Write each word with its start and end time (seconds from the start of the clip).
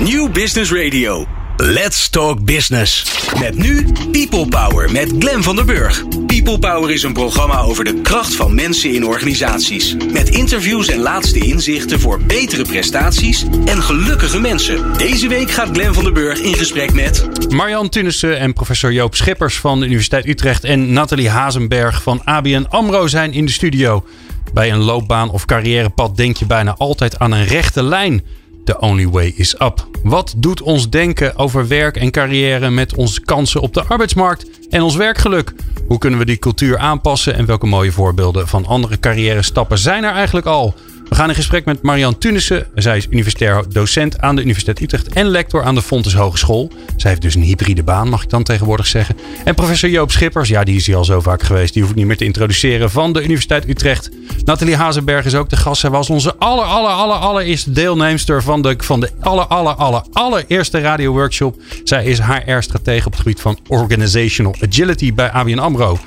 New 0.00 0.32
Business 0.32 0.72
Radio. 0.72 1.26
Let's 1.56 2.08
Talk 2.08 2.44
Business. 2.44 3.04
Met 3.40 3.58
nu 3.58 3.86
People 4.12 4.48
Power 4.48 4.92
met 4.92 5.12
Glen 5.18 5.42
van 5.42 5.56
der 5.56 5.64
Burg. 5.64 6.04
People 6.26 6.58
Power 6.58 6.90
is 6.90 7.02
een 7.02 7.12
programma 7.12 7.60
over 7.60 7.84
de 7.84 8.00
kracht 8.00 8.34
van 8.34 8.54
mensen 8.54 8.94
in 8.94 9.06
organisaties. 9.06 9.96
Met 10.12 10.28
interviews 10.28 10.88
en 10.88 10.98
laatste 10.98 11.38
inzichten 11.38 12.00
voor 12.00 12.20
betere 12.20 12.64
prestaties 12.64 13.44
en 13.64 13.82
gelukkige 13.82 14.40
mensen. 14.40 14.92
Deze 14.96 15.28
week 15.28 15.50
gaat 15.50 15.68
Glen 15.72 15.94
van 15.94 16.04
der 16.04 16.12
Burg 16.12 16.40
in 16.40 16.54
gesprek 16.54 16.92
met... 16.92 17.28
Marian 17.52 17.88
Tunissen 17.88 18.38
en 18.38 18.52
professor 18.52 18.92
Joop 18.92 19.14
Schippers 19.14 19.58
van 19.58 19.80
de 19.80 19.86
Universiteit 19.86 20.26
Utrecht... 20.26 20.64
en 20.64 20.92
Nathalie 20.92 21.28
Hazenberg 21.28 22.02
van 22.02 22.24
ABN 22.24 22.66
AMRO 22.68 23.06
zijn 23.06 23.32
in 23.32 23.46
de 23.46 23.52
studio. 23.52 24.04
Bij 24.52 24.72
een 24.72 24.82
loopbaan 24.82 25.30
of 25.30 25.44
carrièrepad 25.44 26.16
denk 26.16 26.36
je 26.36 26.46
bijna 26.46 26.74
altijd 26.76 27.18
aan 27.18 27.32
een 27.32 27.46
rechte 27.46 27.82
lijn... 27.82 28.22
The 28.68 28.78
only 28.80 29.06
way 29.06 29.32
is 29.36 29.54
up. 29.60 29.87
Wat 30.02 30.34
doet 30.36 30.62
ons 30.62 30.90
denken 30.90 31.36
over 31.36 31.68
werk 31.68 31.96
en 31.96 32.10
carrière 32.10 32.70
met 32.70 32.94
onze 32.94 33.20
kansen 33.20 33.60
op 33.60 33.74
de 33.74 33.84
arbeidsmarkt 33.84 34.46
en 34.70 34.82
ons 34.82 34.96
werkgeluk? 34.96 35.54
Hoe 35.86 35.98
kunnen 35.98 36.18
we 36.18 36.24
die 36.24 36.38
cultuur 36.38 36.78
aanpassen 36.78 37.34
en 37.34 37.46
welke 37.46 37.66
mooie 37.66 37.92
voorbeelden 37.92 38.48
van 38.48 38.66
andere 38.66 38.98
carrière 38.98 39.42
stappen 39.42 39.78
zijn 39.78 40.04
er 40.04 40.12
eigenlijk 40.12 40.46
al? 40.46 40.74
We 41.08 41.14
gaan 41.14 41.28
in 41.28 41.34
gesprek 41.34 41.64
met 41.64 41.82
Marianne 41.82 42.18
Tunissen. 42.18 42.66
Zij 42.74 42.96
is 42.96 43.06
universitair 43.10 43.64
docent 43.68 44.20
aan 44.20 44.36
de 44.36 44.42
Universiteit 44.42 44.80
Utrecht 44.80 45.08
en 45.08 45.26
lector 45.26 45.62
aan 45.62 45.74
de 45.74 45.82
Fontes 45.82 46.14
Hogeschool. 46.14 46.70
Zij 46.96 47.10
heeft 47.10 47.22
dus 47.22 47.34
een 47.34 47.42
hybride 47.42 47.82
baan, 47.82 48.08
mag 48.08 48.22
ik 48.22 48.30
dan 48.30 48.42
tegenwoordig 48.42 48.86
zeggen. 48.86 49.16
En 49.44 49.54
professor 49.54 49.90
Joop 49.90 50.10
Schippers, 50.10 50.48
ja, 50.48 50.64
die 50.64 50.76
is 50.76 50.86
hier 50.86 50.96
al 50.96 51.04
zo 51.04 51.20
vaak 51.20 51.42
geweest. 51.42 51.72
Die 51.72 51.82
hoef 51.82 51.90
ik 51.90 51.96
niet 51.96 52.06
meer 52.06 52.16
te 52.16 52.24
introduceren 52.24 52.90
van 52.90 53.12
de 53.12 53.22
Universiteit 53.22 53.68
Utrecht. 53.68 54.10
Nathalie 54.44 54.76
Hazenberg 54.76 55.24
is 55.24 55.34
ook 55.34 55.48
de 55.48 55.56
gast. 55.56 55.80
Zij 55.80 55.90
was 55.90 56.10
onze 56.10 56.34
aller, 56.38 56.64
aller, 56.64 56.90
aller, 56.90 57.16
allereerste 57.16 57.72
deelnemster 57.72 58.42
van 58.42 58.62
de, 58.62 58.74
van 58.78 59.00
de 59.00 59.10
aller, 59.20 59.46
aller, 59.46 59.74
aller, 59.74 60.02
allereerste. 60.12 61.52
Zij 61.84 62.04
is 62.04 62.20
HR-stratege 62.20 63.06
op 63.06 63.12
het 63.12 63.20
gebied 63.20 63.40
van 63.40 63.58
Organizational 63.68 64.54
Agility 64.68 65.14
bij 65.14 65.30
ABN 65.30 65.58
AMRO. 65.58 65.98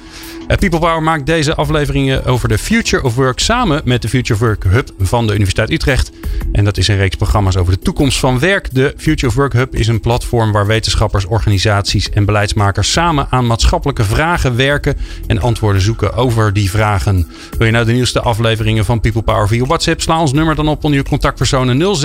Eh, 0.52 0.58
People 0.58 0.80
Power 0.80 1.04
maakt 1.04 1.26
deze 1.26 1.56
afleveringen 1.56 2.26
over 2.26 2.48
de 2.48 2.58
Future 2.58 3.04
of 3.04 3.16
Work 3.16 3.40
samen 3.40 3.82
met 3.86 4.02
de 4.02 4.10
Future 4.10 4.34
of 4.34 4.40
Work 4.40 4.64
Hub 4.64 4.90
van 5.00 5.28
de 5.28 5.34
Universiteit 5.34 5.72
Utrecht. 5.72 6.12
En 6.52 6.64
dat 6.64 6.78
is 6.78 6.88
een 6.88 6.98
reeks 6.98 7.16
programma's 7.16 7.56
over 7.56 7.74
de 7.74 7.80
toekomst 7.80 8.20
van 8.20 8.40
werk. 8.40 8.74
De 8.74 8.94
Future 8.98 9.28
of 9.28 9.36
Work 9.36 9.54
Hub 9.54 9.76
is 9.76 9.88
een 9.88 10.00
platform 10.00 10.52
waar 10.52 10.68
wetenschappers, 10.68 11.26
organisaties 11.26 12.10
en 12.10 12.26
beleidsmakers 12.26 12.92
samen 12.92 13.28
aan 13.30 13.48
maatschappelijke 13.48 14.04
vragen 14.04 14.56
werken 14.56 14.98
en 15.28 15.42
antwoorden 15.42 15.82
zoeken 15.82 16.14
over 16.14 16.54
die 16.54 16.70
vragen. 16.70 17.28
Wil 17.58 17.66
je 17.66 17.74
nou 17.74 17.86
de 17.86 17.92
nieuwste 17.92 18.22
afleveringen 18.22 18.86
van 18.86 19.00
People 19.00 19.22
Power 19.22 19.48
via 19.48 19.66
WhatsApp? 19.66 20.02
Sla 20.02 20.22
ons 20.22 20.34
nummer 20.34 20.56
dan 20.56 20.68
op 20.68 20.84
onder 20.84 21.00
je 21.00 21.06
contactpersonen 21.06 21.98
0645667548. 21.98 22.02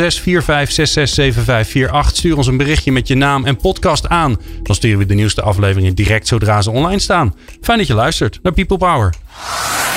Stuur 2.13 2.37
ons 2.37 2.47
een 2.47 2.57
berichtje 2.57 2.93
met 2.93 3.09
je 3.09 3.15
naam 3.15 3.45
en 3.45 3.57
podcast 3.57 4.09
aan. 4.09 4.37
Dan 4.63 4.75
sturen 4.75 4.99
we 4.99 5.07
de 5.07 5.15
nieuwste 5.15 5.43
afleveringen 5.43 5.95
direct 5.95 6.27
zodra 6.27 6.63
ze 6.63 6.71
online 6.71 7.01
staan. 7.01 7.35
Fijn 7.61 7.79
dat 7.79 7.87
je 7.87 7.95
luistert 7.95 8.35
naar 8.43 8.53
People 8.53 8.79
Power. 8.79 9.15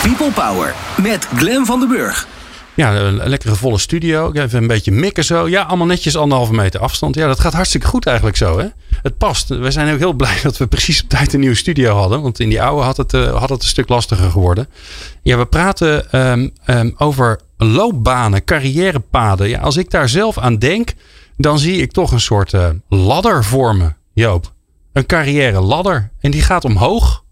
People 0.02 0.32
Power 0.32 0.76
met 1.02 1.28
Glen 1.36 1.66
van 1.66 1.80
den 1.80 1.90
Burg. 1.90 2.28
Ja, 2.80 2.96
een 2.96 3.30
lekkere 3.30 3.56
volle 3.56 3.78
studio. 3.78 4.32
Even 4.32 4.62
een 4.62 4.68
beetje 4.68 4.92
mikken 4.92 5.24
zo. 5.24 5.50
Ja, 5.50 5.62
allemaal 5.62 5.88
netjes 5.88 6.18
anderhalve 6.18 6.54
meter 6.54 6.80
afstand. 6.80 7.16
Ja, 7.16 7.28
dat 7.28 7.40
gaat 7.40 7.54
hartstikke 7.54 7.88
goed 7.88 8.06
eigenlijk 8.06 8.38
zo. 8.38 8.60
Hè? 8.60 8.68
Het 9.02 9.18
past. 9.18 9.48
We 9.48 9.72
zijn 9.72 9.94
ook 9.94 10.00
heel 10.00 10.14
blij 10.14 10.40
dat 10.44 10.58
we 10.58 10.68
precies 10.68 11.04
op 11.04 11.10
tijd 11.10 11.34
een 11.34 11.40
nieuwe 11.40 11.56
studio 11.56 11.96
hadden. 11.96 12.22
Want 12.22 12.40
in 12.40 12.50
die 12.50 12.62
oude 12.62 12.84
had 12.84 12.98
het, 12.98 13.14
uh, 13.14 13.36
had 13.36 13.50
het 13.50 13.62
een 13.62 13.68
stuk 13.68 13.90
lastiger 13.90 14.32
geworden. 14.32 14.68
Ja, 15.22 15.38
we 15.38 15.46
praten 15.46 16.20
um, 16.32 16.54
um, 16.68 16.94
over 16.98 17.40
loopbanen, 17.58 18.44
carrièrepaden. 18.44 19.50
Ja, 19.50 19.60
als 19.60 19.78
ik 19.78 19.90
daar 19.90 20.10
zelf 20.10 20.38
aan 20.38 20.58
denk, 20.58 20.94
dan 21.38 21.60
zie 21.60 21.82
ik 21.82 21.92
toch 21.92 22.12
een 22.12 22.20
soort 22.20 22.54
uh, 22.54 22.70
ladder 22.90 23.44
vormen, 23.44 23.98
Joop. 24.14 24.54
Een 24.94 25.06
carrière 25.06 25.62
ladder. 25.62 26.12
En 26.20 26.32
die 26.32 26.42
gaat 26.42 26.66
omhoog. 26.66 27.24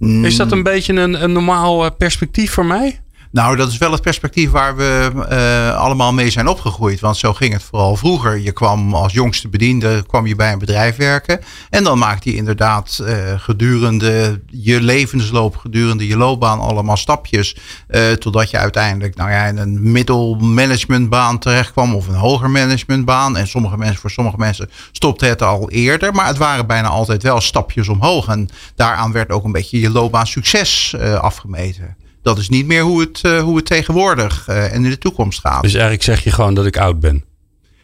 Is 0.00 0.36
dat 0.36 0.52
een 0.52 0.62
beetje 0.62 0.92
een, 0.92 1.22
een 1.22 1.32
normaal 1.32 1.92
perspectief 1.92 2.52
voor 2.52 2.66
mij? 2.66 3.03
Nou, 3.34 3.56
dat 3.56 3.68
is 3.68 3.78
wel 3.78 3.92
het 3.92 4.02
perspectief 4.02 4.50
waar 4.50 4.76
we 4.76 5.10
uh, 5.30 5.76
allemaal 5.76 6.12
mee 6.12 6.30
zijn 6.30 6.48
opgegroeid. 6.48 7.00
Want 7.00 7.16
zo 7.16 7.32
ging 7.32 7.52
het 7.52 7.62
vooral 7.62 7.96
vroeger. 7.96 8.38
Je 8.38 8.52
kwam 8.52 8.94
als 8.94 9.12
jongste 9.12 9.48
bediende 9.48 10.04
kwam 10.06 10.26
je 10.26 10.34
bij 10.34 10.52
een 10.52 10.58
bedrijf 10.58 10.96
werken. 10.96 11.40
En 11.70 11.84
dan 11.84 11.98
maakte 11.98 12.30
je 12.30 12.36
inderdaad 12.36 12.98
uh, 13.02 13.08
gedurende 13.36 14.40
je 14.50 14.80
levensloop, 14.80 15.56
gedurende 15.56 16.06
je 16.06 16.16
loopbaan 16.16 16.60
allemaal 16.60 16.96
stapjes. 16.96 17.56
Uh, 17.88 18.12
totdat 18.12 18.50
je 18.50 18.58
uiteindelijk 18.58 19.16
nou 19.16 19.30
ja, 19.30 19.44
in 19.44 19.56
een 19.56 19.92
middelmanagementbaan 19.92 21.38
terecht 21.38 21.72
kwam 21.72 21.94
of 21.94 22.08
een 22.08 22.14
hoger 22.14 22.50
managementbaan. 22.50 23.36
En 23.36 23.48
sommige 23.48 23.76
mensen, 23.76 24.00
voor 24.00 24.10
sommige 24.10 24.38
mensen 24.38 24.70
stopte 24.92 25.26
het 25.26 25.42
al 25.42 25.70
eerder. 25.70 26.12
Maar 26.12 26.26
het 26.26 26.38
waren 26.38 26.66
bijna 26.66 26.88
altijd 26.88 27.22
wel 27.22 27.40
stapjes 27.40 27.88
omhoog. 27.88 28.28
En 28.28 28.48
daaraan 28.74 29.12
werd 29.12 29.30
ook 29.30 29.44
een 29.44 29.52
beetje 29.52 29.80
je 29.80 29.90
loopbaan 29.90 30.26
succes 30.26 30.96
afgemeten 31.20 31.96
dat 32.24 32.38
is 32.38 32.48
niet 32.48 32.66
meer 32.66 32.82
hoe 32.82 33.00
het, 33.00 33.20
uh, 33.26 33.42
hoe 33.42 33.56
het 33.56 33.66
tegenwoordig 33.66 34.46
uh, 34.48 34.72
en 34.72 34.84
in 34.84 34.90
de 34.90 34.98
toekomst 34.98 35.40
gaat. 35.40 35.62
Dus 35.62 35.72
eigenlijk 35.72 36.02
zeg 36.02 36.24
je 36.24 36.30
gewoon 36.30 36.54
dat 36.54 36.66
ik 36.66 36.76
oud 36.76 37.00
ben. 37.00 37.24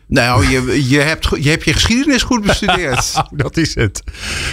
Nou, 0.06 0.48
je, 0.48 0.88
je, 0.88 0.98
hebt, 0.98 1.28
je 1.40 1.48
hebt 1.48 1.64
je 1.64 1.72
geschiedenis 1.72 2.22
goed 2.22 2.42
bestudeerd. 2.42 3.22
dat 3.30 3.56
is 3.56 3.74
het. 3.74 4.02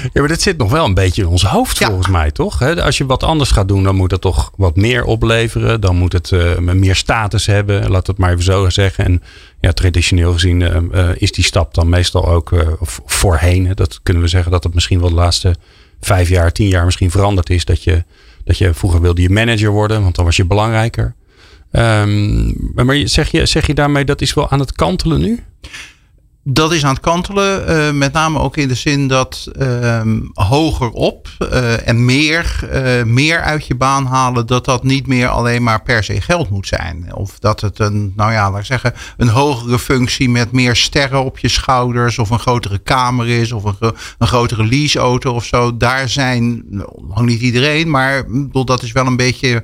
Ja, 0.04 0.10
maar 0.14 0.28
dat 0.28 0.42
zit 0.42 0.58
nog 0.58 0.72
wel 0.72 0.86
een 0.86 0.94
beetje 0.94 1.22
in 1.22 1.28
ons 1.28 1.44
hoofd 1.44 1.78
ja. 1.78 1.88
volgens 1.88 2.08
mij, 2.08 2.32
toch? 2.32 2.62
Als 2.62 2.98
je 2.98 3.06
wat 3.06 3.24
anders 3.24 3.52
gaat 3.52 3.68
doen, 3.68 3.84
dan 3.84 3.96
moet 3.96 4.10
dat 4.10 4.22
toch 4.22 4.52
wat 4.56 4.76
meer 4.76 5.04
opleveren. 5.04 5.82
Dan 5.82 5.96
moet 5.96 6.14
het 6.14 6.32
uh, 6.32 6.58
meer 6.58 6.96
status 6.96 7.46
hebben, 7.46 7.90
laat 7.90 8.08
het 8.08 8.18
maar 8.18 8.32
even 8.32 8.44
zo 8.44 8.70
zeggen. 8.70 9.06
En 9.06 9.24
ja, 9.60 9.72
traditioneel 9.72 10.34
gezien 10.34 10.92
is 11.18 11.32
die 11.32 11.44
stap 11.44 11.74
dan 11.74 11.90
meestal 11.90 12.28
ook 12.28 12.78
voorheen. 13.06 13.72
Dat 13.76 14.00
kunnen 14.04 14.24
we 14.24 14.30
zeggen 14.30 14.52
dat 14.52 14.64
het 14.64 14.74
misschien 14.74 15.00
wel 15.00 15.10
de 15.10 15.16
laatste 15.16 15.56
vijf 16.00 16.30
jaar, 16.30 16.52
tien 16.52 16.68
jaar 16.68 16.86
misschien 16.86 17.12
veranderd 17.12 17.50
is. 17.50 17.66
Dat 17.66 17.84
je 17.84 18.04
dat 18.48 18.58
je 18.58 18.74
vroeger 18.74 19.02
wilde 19.02 19.22
je 19.22 19.30
manager 19.30 19.70
worden, 19.70 20.02
want 20.02 20.16
dan 20.16 20.26
was 20.26 20.36
je 20.36 20.46
belangrijker. 20.46 21.16
Um, 21.72 22.72
maar 22.74 22.96
zeg 23.08 23.32
je, 23.32 23.46
zeg 23.46 23.68
je 23.68 23.74
daarmee 23.74 24.06
dat 24.06 24.22
is 24.22 24.34
wel 24.34 24.50
aan 24.50 24.60
het 24.60 24.72
kantelen 24.72 25.20
nu? 25.20 25.44
Dat 26.50 26.72
is 26.72 26.86
aan 26.86 26.94
het 26.94 27.04
kantelen, 27.04 27.70
uh, 27.70 27.92
met 27.92 28.14
name 28.14 28.40
ook 28.40 28.58
in 28.58 28.68
de 28.68 28.76
zin 28.76 29.08
dat 29.08 29.48
uh, 29.60 30.02
hoger 30.34 30.90
op 30.90 31.28
uh, 31.40 31.88
en 31.88 32.06
meer, 32.06 32.70
meer 33.06 33.42
uit 33.42 33.68
je 33.68 33.76
baan 33.76 34.06
halen, 34.06 34.46
dat 34.46 34.66
dat 34.66 34.84
niet 34.84 35.08
meer 35.08 35.28
alleen 35.28 35.64
maar 35.64 35.82
per 35.82 36.04
se 36.04 36.22
geld 36.22 36.50
moet 36.50 36.68
zijn. 36.68 37.16
Of 37.16 37.40
dat 37.40 37.62
het 37.62 37.80
een, 37.80 38.14
nou 38.16 38.32
ja, 38.32 38.52
laat 38.52 38.60
ik 38.60 38.66
zeggen, 38.66 38.94
een 39.18 39.28
hogere 39.28 39.80
functie 39.80 40.30
met 40.30 40.52
meer 40.52 40.76
sterren 40.76 41.24
op 41.24 41.38
je 41.38 41.48
schouders, 41.48 42.20
of 42.20 42.30
een 42.30 42.40
grotere 42.40 42.78
kamer 42.78 43.28
is, 43.28 43.52
of 43.52 43.64
een, 43.64 43.94
een 44.18 44.28
grotere 44.28 44.66
leaseauto 44.66 45.34
of 45.34 45.46
zo. 45.46 45.78
Daar 45.78 46.10
zijn, 46.10 46.64
nog 47.08 47.22
niet 47.22 47.42
iedereen, 47.42 47.90
maar 47.90 48.24
dat 48.66 48.84
is 48.84 48.92
wel 48.92 49.06
een 49.06 49.18
beetje 49.18 49.64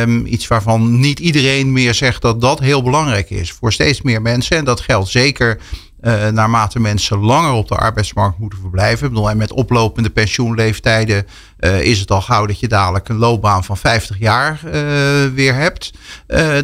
um, 0.00 0.26
iets 0.26 0.46
waarvan 0.46 1.00
niet 1.00 1.20
iedereen 1.20 1.72
meer 1.72 1.94
zegt 1.94 2.22
dat 2.22 2.40
dat 2.40 2.58
heel 2.58 2.82
belangrijk 2.82 3.30
is 3.30 3.52
voor 3.52 3.72
steeds 3.72 4.02
meer 4.02 4.22
mensen. 4.22 4.56
En 4.56 4.64
dat 4.64 4.80
geldt 4.80 5.08
zeker 5.08 5.58
uh, 6.02 6.28
naarmate 6.28 6.80
mensen 6.80 7.18
langer 7.18 7.52
op 7.52 7.68
de 7.68 7.76
arbeidsmarkt 7.76 8.38
moeten 8.38 8.58
verblijven. 8.58 9.08
Bedoel, 9.08 9.30
en 9.30 9.36
met 9.36 9.52
oplopende 9.52 10.10
pensioenleeftijden 10.10 11.26
uh, 11.60 11.80
is 11.80 12.00
het 12.00 12.10
al 12.10 12.20
gauw 12.20 12.46
dat 12.46 12.60
je 12.60 12.68
dadelijk 12.68 13.08
een 13.08 13.16
loopbaan 13.16 13.64
van 13.64 13.76
50 13.76 14.18
jaar 14.18 14.60
uh, 14.64 14.72
weer 15.34 15.54
hebt. 15.54 15.92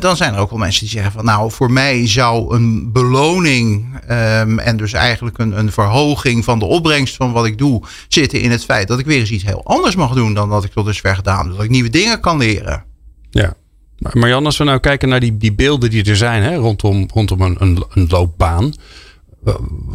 dan 0.00 0.16
zijn 0.16 0.34
er 0.34 0.40
ook 0.40 0.50
wel 0.50 0.58
mensen 0.58 0.80
die 0.80 0.90
zeggen 0.90 1.12
van 1.12 1.24
nou, 1.24 1.50
voor 1.50 1.72
mij 1.72 2.08
zou 2.08 2.54
een 2.54 2.92
beloning 2.92 3.86
um, 4.10 4.58
en 4.58 4.76
dus 4.76 4.92
eigenlijk 4.92 5.38
een, 5.38 5.58
een 5.58 5.72
verhoging 5.72 6.44
van 6.44 6.58
de 6.58 6.64
opbrengst 6.64 7.16
van 7.16 7.32
wat 7.32 7.46
ik 7.46 7.58
doe 7.58 7.82
zitten 8.08 8.40
in 8.40 8.50
het 8.50 8.64
feit 8.64 8.88
dat 8.88 8.98
ik 8.98 9.06
weer 9.06 9.18
eens 9.18 9.30
iets 9.30 9.44
heel 9.44 9.64
anders 9.64 9.96
mag 9.96 10.14
doen 10.14 10.34
dan 10.34 10.48
dat 10.48 10.64
ik 10.64 10.72
tot 10.72 10.86
dusver 10.86 11.14
gedaan 11.14 11.46
heb. 11.46 11.56
Dat 11.56 11.64
ik 11.64 11.70
nieuwe 11.70 11.90
dingen 11.90 12.20
kan 12.20 12.38
leren. 12.38 12.84
Ja, 13.30 13.54
maar 13.98 14.28
Jan, 14.28 14.44
als 14.44 14.56
we 14.56 14.64
nou 14.64 14.80
kijken 14.80 15.08
naar 15.08 15.20
die, 15.20 15.36
die 15.36 15.52
beelden 15.52 15.90
die 15.90 16.04
er 16.04 16.16
zijn 16.16 16.42
hè, 16.42 16.56
rondom, 16.56 17.08
rondom 17.12 17.40
een, 17.40 17.84
een 17.90 18.06
loopbaan. 18.08 18.72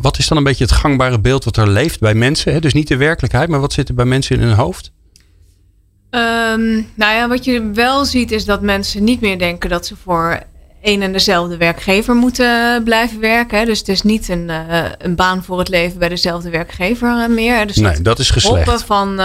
Wat 0.02 0.18
is 0.18 0.28
dan 0.28 0.38
een 0.38 0.44
beetje 0.44 0.64
het 0.64 0.74
gangbare 0.74 1.20
beeld 1.20 1.44
wat 1.44 1.58
er 1.58 1.70
leeft 1.70 2.00
bij 2.00 2.14
mensen? 2.14 2.54
Hè? 2.54 2.60
Dus 2.60 2.74
niet 2.74 2.88
de 2.88 2.98
werkelijkheid, 2.98 3.50
maar 3.50 3.60
wat 3.60 3.74
zit 3.74 3.90
er 3.90 3.96
bij 3.96 4.06
mensen 4.06 4.36
in 4.36 4.42
hun 4.42 4.56
hoofd? 4.56 4.92
Um, 6.10 6.88
nou 6.96 7.16
ja, 7.16 7.28
wat 7.28 7.46
je 7.46 7.72
wel 7.74 8.06
ziet 8.06 8.32
is 8.32 8.46
dat 8.46 8.62
mensen 8.62 9.04
niet 9.04 9.22
meer 9.22 9.40
denken 9.40 9.70
dat 9.70 9.86
ze 9.86 9.96
voor 10.04 10.44
een 10.82 11.02
en 11.02 11.12
dezelfde 11.12 11.58
werkgever 11.58 12.16
moeten 12.16 12.82
blijven 12.84 13.20
werken. 13.20 13.66
Dus 13.66 13.80
het 13.80 13.88
is 13.88 14.02
niet 14.02 14.30
een, 14.30 14.50
uh, 14.50 14.84
een 14.98 15.16
baan 15.16 15.44
voor 15.44 15.60
het 15.60 15.70
leven 15.70 16.00
bij 16.00 16.10
dezelfde 16.10 16.50
werkgever 16.50 17.32
meer. 17.32 17.68
Dus 17.68 17.76
nee, 17.76 18.02
dat 18.02 18.20
is 18.20 18.30
geslecht. 18.30 18.66
Hoppen 18.66 18.86
van 18.86 19.12
uh, 19.12 19.18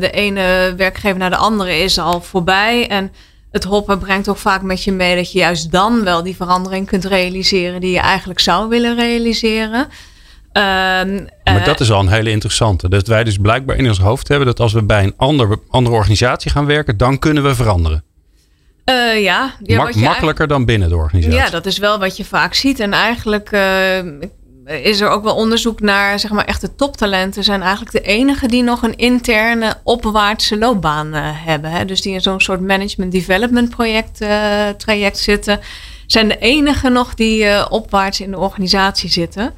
de 0.00 0.10
ene 0.10 0.74
werkgever 0.76 1.18
naar 1.18 1.30
de 1.30 1.36
andere 1.36 1.78
is 1.78 1.98
al 1.98 2.20
voorbij. 2.20 2.88
En 2.88 3.12
het 3.56 3.64
hoppen 3.64 3.98
brengt 3.98 4.28
ook 4.28 4.36
vaak 4.36 4.62
met 4.62 4.84
je 4.84 4.92
mee 4.92 5.16
dat 5.16 5.32
je 5.32 5.38
juist 5.38 5.72
dan 5.72 6.04
wel 6.04 6.22
die 6.22 6.36
verandering 6.36 6.86
kunt 6.86 7.04
realiseren 7.04 7.80
die 7.80 7.90
je 7.90 7.98
eigenlijk 7.98 8.40
zou 8.40 8.68
willen 8.68 8.96
realiseren. 8.96 9.80
Um, 9.80 11.26
maar 11.44 11.64
dat 11.64 11.80
is 11.80 11.90
al 11.90 12.00
een 12.00 12.08
hele 12.08 12.30
interessante. 12.30 12.88
Dat 12.88 13.06
wij 13.06 13.24
dus 13.24 13.36
blijkbaar 13.36 13.76
in 13.76 13.88
ons 13.88 13.98
hoofd 13.98 14.28
hebben 14.28 14.46
dat 14.46 14.60
als 14.60 14.72
we 14.72 14.82
bij 14.82 15.04
een 15.04 15.14
ander, 15.16 15.58
andere 15.68 15.96
organisatie 15.96 16.50
gaan 16.50 16.66
werken, 16.66 16.96
dan 16.96 17.18
kunnen 17.18 17.42
we 17.42 17.54
veranderen. 17.54 18.04
Uh, 18.84 19.22
ja, 19.22 19.54
ja 19.62 19.82
Mak 19.82 19.94
makkelijker 19.94 20.46
dan 20.46 20.64
binnen 20.64 20.88
de 20.88 20.96
organisatie. 20.96 21.38
Ja, 21.38 21.50
dat 21.50 21.66
is 21.66 21.78
wel 21.78 21.98
wat 21.98 22.16
je 22.16 22.24
vaak 22.24 22.54
ziet. 22.54 22.80
En 22.80 22.92
eigenlijk 22.92 23.52
uh, 23.52 23.60
is 24.66 25.00
er 25.00 25.08
ook 25.08 25.22
wel 25.22 25.34
onderzoek 25.34 25.80
naar, 25.80 26.18
zeg 26.18 26.30
maar, 26.30 26.44
echte 26.44 26.74
toptalenten 26.74 27.44
zijn 27.44 27.62
eigenlijk 27.62 27.92
de 27.92 28.00
enigen 28.00 28.48
die 28.48 28.62
nog 28.62 28.82
een 28.82 28.96
interne 28.96 29.74
opwaartse 29.82 30.58
loopbaan 30.58 31.14
uh, 31.14 31.20
hebben. 31.22 31.70
Hè? 31.70 31.84
Dus 31.84 32.02
die 32.02 32.12
in 32.12 32.20
zo'n 32.20 32.40
soort 32.40 32.60
management 32.60 33.12
development 33.12 33.70
project 33.70 34.20
uh, 34.20 34.68
traject 34.68 35.18
zitten, 35.18 35.60
zijn 36.06 36.28
de 36.28 36.38
enigen 36.38 36.92
nog 36.92 37.14
die 37.14 37.44
uh, 37.44 37.66
opwaarts 37.68 38.20
in 38.20 38.30
de 38.30 38.38
organisatie 38.38 39.10
zitten. 39.10 39.54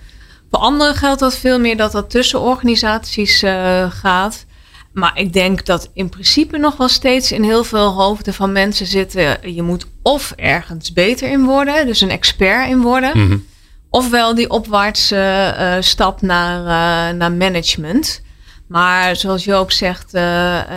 Voor 0.51 0.61
anderen 0.61 0.95
geldt 0.95 1.21
dat 1.21 1.37
veel 1.37 1.61
meer 1.61 1.77
dat 1.77 1.93
dat 1.93 2.11
tussen 2.11 2.41
organisaties 2.41 3.45
gaat. 3.89 4.47
Maar 4.93 5.19
ik 5.19 5.33
denk 5.33 5.67
dat 5.67 5.91
in 5.95 6.09
principe 6.09 6.59
nog 6.59 6.77
wel 6.77 6.89
steeds 6.89 7.33
in 7.33 7.43
heel 7.43 7.65
veel 7.65 7.93
hoofden 7.93 8.35
van 8.35 8.53
mensen 8.53 8.87
zitten. 8.87 9.55
Je 9.55 9.63
moet 9.63 9.87
of 10.03 10.33
ergens 10.37 10.93
beter 10.93 11.29
in 11.29 11.45
worden, 11.45 11.87
dus 11.87 12.01
een 12.01 12.11
expert 12.11 12.69
in 12.69 12.81
worden. 12.81 13.11
Mm 13.15 13.47
Ofwel 13.91 14.35
die 14.35 14.51
opwaartse 14.51 15.55
uh, 15.59 15.77
stap 15.81 16.23
naar, 16.23 16.61
uh, 16.61 17.17
naar 17.17 17.33
management. 17.33 18.23
Maar 18.67 19.17
zoals 19.17 19.45
Joop 19.45 19.73
zegt, 19.73 20.15
uh, 20.15 20.21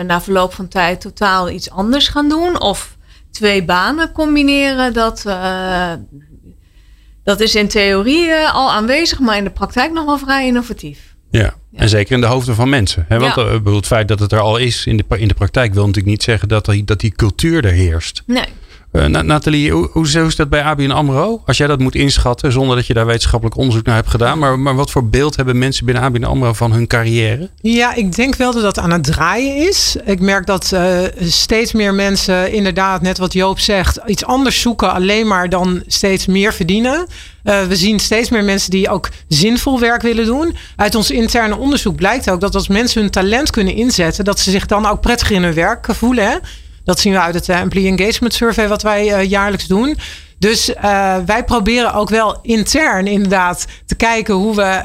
na 0.05 0.21
verloop 0.21 0.53
van 0.53 0.67
tijd 0.67 1.01
totaal 1.01 1.49
iets 1.49 1.69
anders 1.69 2.07
gaan 2.07 2.29
doen. 2.29 2.61
Of 2.61 2.97
twee 3.31 3.65
banen 3.65 4.11
combineren. 4.11 4.93
Dat, 4.93 5.23
dat 7.23 7.39
is 7.39 7.55
in 7.55 7.67
theorie 7.67 8.33
al 8.33 8.71
aanwezig, 8.71 9.19
maar 9.19 9.37
in 9.37 9.43
de 9.43 9.49
praktijk 9.49 9.91
nog 9.91 10.05
wel 10.05 10.17
vrij 10.17 10.45
innovatief. 10.45 11.15
Ja, 11.31 11.53
ja. 11.69 11.79
en 11.79 11.89
zeker 11.89 12.15
in 12.15 12.21
de 12.21 12.27
hoofden 12.27 12.55
van 12.55 12.69
mensen. 12.69 13.05
Hè? 13.07 13.19
Want 13.19 13.35
ja. 13.35 13.71
het 13.71 13.87
feit 13.87 14.07
dat 14.07 14.19
het 14.19 14.31
er 14.31 14.39
al 14.39 14.57
is 14.57 14.85
in 14.85 14.97
de, 14.97 15.17
in 15.17 15.27
de 15.27 15.33
praktijk 15.33 15.73
wil 15.73 15.85
natuurlijk 15.85 16.13
niet 16.13 16.23
zeggen 16.23 16.47
dat, 16.47 16.65
die, 16.65 16.83
dat 16.83 16.99
die 16.99 17.11
cultuur 17.11 17.65
er 17.65 17.71
heerst. 17.71 18.23
Nee. 18.25 18.45
Uh, 18.91 19.05
Nathalie, 19.05 19.71
hoe, 19.71 19.89
hoe 19.91 20.25
is 20.25 20.35
dat 20.35 20.49
bij 20.49 20.63
ABN 20.63 20.89
AMRO? 20.91 21.41
Als 21.45 21.57
jij 21.57 21.67
dat 21.67 21.79
moet 21.79 21.95
inschatten, 21.95 22.51
zonder 22.51 22.75
dat 22.75 22.87
je 22.87 22.93
daar 22.93 23.05
wetenschappelijk 23.05 23.57
onderzoek 23.57 23.85
naar 23.85 23.95
hebt 23.95 24.09
gedaan. 24.09 24.39
Maar, 24.39 24.59
maar 24.59 24.75
wat 24.75 24.91
voor 24.91 25.09
beeld 25.09 25.35
hebben 25.35 25.57
mensen 25.57 25.85
binnen 25.85 26.03
ABN 26.03 26.23
AMRO 26.23 26.53
van 26.53 26.71
hun 26.71 26.87
carrière? 26.87 27.49
Ja, 27.61 27.93
ik 27.93 28.15
denk 28.15 28.35
wel 28.35 28.53
dat 28.53 28.61
dat 28.61 28.79
aan 28.79 28.91
het 28.91 29.03
draaien 29.03 29.55
is. 29.67 29.95
Ik 30.05 30.19
merk 30.19 30.45
dat 30.45 30.71
uh, 30.73 30.99
steeds 31.19 31.71
meer 31.71 31.93
mensen 31.93 32.51
inderdaad, 32.51 33.01
net 33.01 33.17
wat 33.17 33.33
Joop 33.33 33.59
zegt, 33.59 33.99
iets 34.05 34.25
anders 34.25 34.61
zoeken. 34.61 34.93
Alleen 34.93 35.27
maar 35.27 35.49
dan 35.49 35.83
steeds 35.87 36.25
meer 36.25 36.53
verdienen. 36.53 37.07
Uh, 37.43 37.63
we 37.63 37.75
zien 37.75 37.99
steeds 37.99 38.29
meer 38.29 38.43
mensen 38.43 38.71
die 38.71 38.89
ook 38.89 39.09
zinvol 39.27 39.79
werk 39.79 40.01
willen 40.01 40.25
doen. 40.25 40.55
Uit 40.75 40.95
ons 40.95 41.11
interne 41.11 41.57
onderzoek 41.57 41.95
blijkt 41.95 42.29
ook 42.29 42.41
dat 42.41 42.55
als 42.55 42.67
mensen 42.67 43.01
hun 43.01 43.11
talent 43.11 43.49
kunnen 43.49 43.75
inzetten, 43.75 44.25
dat 44.25 44.39
ze 44.39 44.51
zich 44.51 44.65
dan 44.65 44.85
ook 44.85 45.01
prettig 45.01 45.31
in 45.31 45.43
hun 45.43 45.53
werk 45.53 45.87
voelen. 45.89 46.25
Hè? 46.25 46.35
Dat 46.83 46.99
zien 46.99 47.13
we 47.13 47.19
uit 47.19 47.35
het 47.35 47.49
Employee 47.49 47.97
Engagement 47.97 48.33
Survey 48.33 48.67
wat 48.67 48.81
wij 48.81 49.05
uh, 49.05 49.29
jaarlijks 49.29 49.67
doen. 49.67 49.97
Dus 50.39 50.69
uh, 50.69 51.15
wij 51.25 51.43
proberen 51.43 51.93
ook 51.93 52.09
wel 52.09 52.39
intern 52.41 53.07
inderdaad 53.07 53.65
te 53.85 53.95
kijken 53.95 54.33
hoe 54.33 54.55
we 54.55 54.81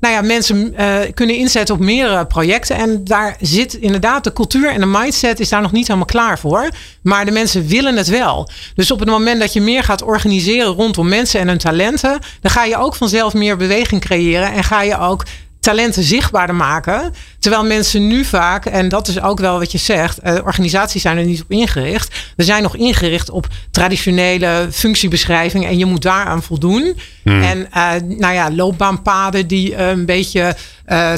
nou 0.00 0.14
ja, 0.14 0.22
mensen 0.22 0.74
kunnen 1.14 1.36
inzetten 1.36 1.74
op 1.74 1.80
meerdere 1.80 2.26
projecten. 2.26 2.76
En 2.76 3.04
daar 3.04 3.36
zit 3.40 3.74
inderdaad 3.74 4.24
de 4.24 4.32
cultuur 4.32 4.68
en 4.68 4.80
de 4.80 4.86
mindset 4.86 5.40
is 5.40 5.48
daar 5.48 5.62
nog 5.62 5.72
niet 5.72 5.86
helemaal 5.86 6.08
klaar 6.08 6.38
voor. 6.38 6.68
Maar 7.02 7.24
de 7.24 7.30
mensen 7.30 7.66
willen 7.66 7.96
het 7.96 8.08
wel. 8.08 8.50
Dus 8.74 8.90
op 8.90 8.98
het 8.98 9.08
moment 9.08 9.40
dat 9.40 9.52
je 9.52 9.60
meer 9.60 9.82
gaat 9.82 10.02
organiseren 10.02 10.72
rondom 10.72 11.08
mensen 11.08 11.40
en 11.40 11.48
hun 11.48 11.58
talenten, 11.58 12.18
dan 12.40 12.50
ga 12.50 12.64
je 12.64 12.76
ook 12.76 12.94
vanzelf 12.94 13.34
meer 13.34 13.56
beweging 13.56 14.00
creëren 14.00 14.52
en 14.52 14.64
ga 14.64 14.82
je 14.82 14.98
ook 14.98 15.24
talenten 15.64 16.02
zichtbaarder 16.02 16.56
maken. 16.56 17.12
Terwijl 17.38 17.64
mensen 17.64 18.06
nu 18.06 18.24
vaak, 18.24 18.66
en 18.66 18.88
dat 18.88 19.08
is 19.08 19.20
ook 19.20 19.40
wel 19.40 19.58
wat 19.58 19.72
je 19.72 19.78
zegt, 19.78 20.18
uh, 20.24 20.34
organisaties 20.44 21.02
zijn 21.02 21.18
er 21.18 21.24
niet 21.24 21.42
op 21.42 21.50
ingericht. 21.50 22.14
We 22.36 22.44
zijn 22.44 22.62
nog 22.62 22.76
ingericht 22.76 23.30
op 23.30 23.46
traditionele 23.70 24.68
functiebeschrijving 24.72 25.66
en 25.66 25.78
je 25.78 25.84
moet 25.84 26.02
daaraan 26.02 26.42
voldoen. 26.42 26.96
Hmm. 27.22 27.42
En 27.42 27.58
uh, 27.58 27.92
nou 28.18 28.34
ja, 28.34 28.50
loopbaanpaden 28.50 29.46
die 29.46 29.70
uh, 29.70 29.88
een 29.88 30.06
beetje 30.06 30.56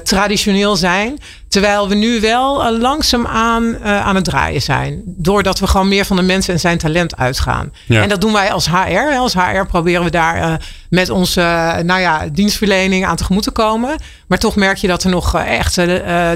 traditioneel 0.02 0.76
zijn. 0.76 1.18
Terwijl 1.48 1.88
we 1.88 1.94
nu 1.94 2.20
wel 2.20 2.72
uh, 2.72 2.80
langzaamaan 2.80 3.64
uh, 3.64 4.06
aan 4.06 4.14
het 4.14 4.24
draaien 4.24 4.62
zijn. 4.62 5.02
Doordat 5.04 5.58
we 5.58 5.66
gewoon 5.66 5.88
meer 5.88 6.04
van 6.04 6.16
de 6.16 6.22
mensen 6.22 6.52
en 6.52 6.60
zijn 6.60 6.78
talent 6.78 7.16
uitgaan. 7.16 7.72
Ja. 7.86 8.02
En 8.02 8.08
dat 8.08 8.20
doen 8.20 8.32
wij 8.32 8.52
als 8.52 8.68
HR. 8.70 9.16
Als 9.16 9.34
HR 9.34 9.66
proberen 9.68 10.04
we 10.04 10.10
daar 10.10 10.66
met 10.90 11.10
onze 11.10 11.40
nou 11.84 12.00
ja, 12.00 12.26
dienstverlening 12.32 13.06
aan 13.06 13.16
tegemoet 13.16 13.42
te 13.42 13.50
komen. 13.50 13.96
Maar 14.26 14.38
toch 14.38 14.56
merk 14.56 14.76
je 14.76 14.86
dat 14.86 15.04
er 15.04 15.10
nog 15.10 15.34
echt 15.34 15.74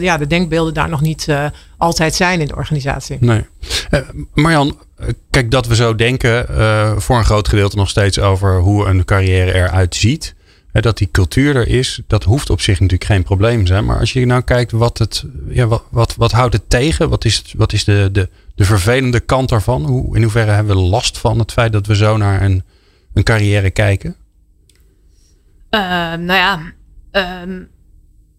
ja, 0.01 0.17
de 0.17 0.27
denkbeelden 0.27 0.75
daar 0.75 0.89
nog 0.89 1.01
niet 1.01 1.27
altijd 1.77 2.15
zijn 2.15 2.41
in 2.41 2.47
de 2.47 2.57
organisatie. 2.57 3.17
Nee. 3.21 3.47
Marjan, 4.35 4.79
kijk 5.31 5.51
dat 5.51 5.67
we 5.67 5.75
zo 5.75 5.95
denken 5.95 6.47
voor 7.03 7.19
een 7.19 7.25
groot 7.25 7.49
gedeelte 7.49 7.77
nog 7.77 7.89
steeds 7.89 8.19
over 8.19 8.59
hoe 8.59 8.87
een 8.87 9.05
carrière 9.05 9.55
eruit 9.55 9.95
ziet 9.95 10.35
dat 10.73 10.99
die 10.99 11.09
cultuur 11.11 11.57
er 11.57 11.69
is, 11.69 12.01
dat 12.07 12.25
hoeft 12.25 12.51
op 12.51 12.61
zich 12.61 12.81
natuurlijk 12.81 13.11
geen 13.11 13.23
probleem 13.23 13.67
zijn. 13.67 13.85
Maar 13.85 13.99
als 13.99 14.13
je 14.13 14.27
nou 14.27 14.43
kijkt 14.43 14.73
wat 14.73 14.99
het, 14.99 15.25
ja, 15.49 15.67
wat, 15.67 15.85
wat, 15.91 16.15
wat 16.15 16.33
houdt 16.33 16.53
het 16.53 16.71
tegen? 16.71 17.09
Wat 17.09 17.25
is, 17.25 17.55
wat 17.57 17.73
is 17.73 17.85
de, 17.85 18.09
de, 18.13 18.29
de 18.55 18.65
vervelende 18.65 19.21
kant 19.21 19.49
daarvan? 19.49 19.85
Hoe, 19.85 20.17
in 20.17 20.23
hoeverre 20.23 20.51
hebben 20.51 20.77
we 20.77 20.83
last 20.83 21.19
van 21.19 21.39
het 21.39 21.53
feit 21.53 21.73
dat 21.73 21.87
we 21.87 21.97
zo 21.97 22.17
naar 22.17 22.43
een, 22.43 22.65
een 23.15 23.23
carrière 23.23 23.71
kijken? 23.71 24.17
Uh, 25.71 25.81
nou 26.15 26.33
ja, 26.33 26.73
um, 27.43 27.69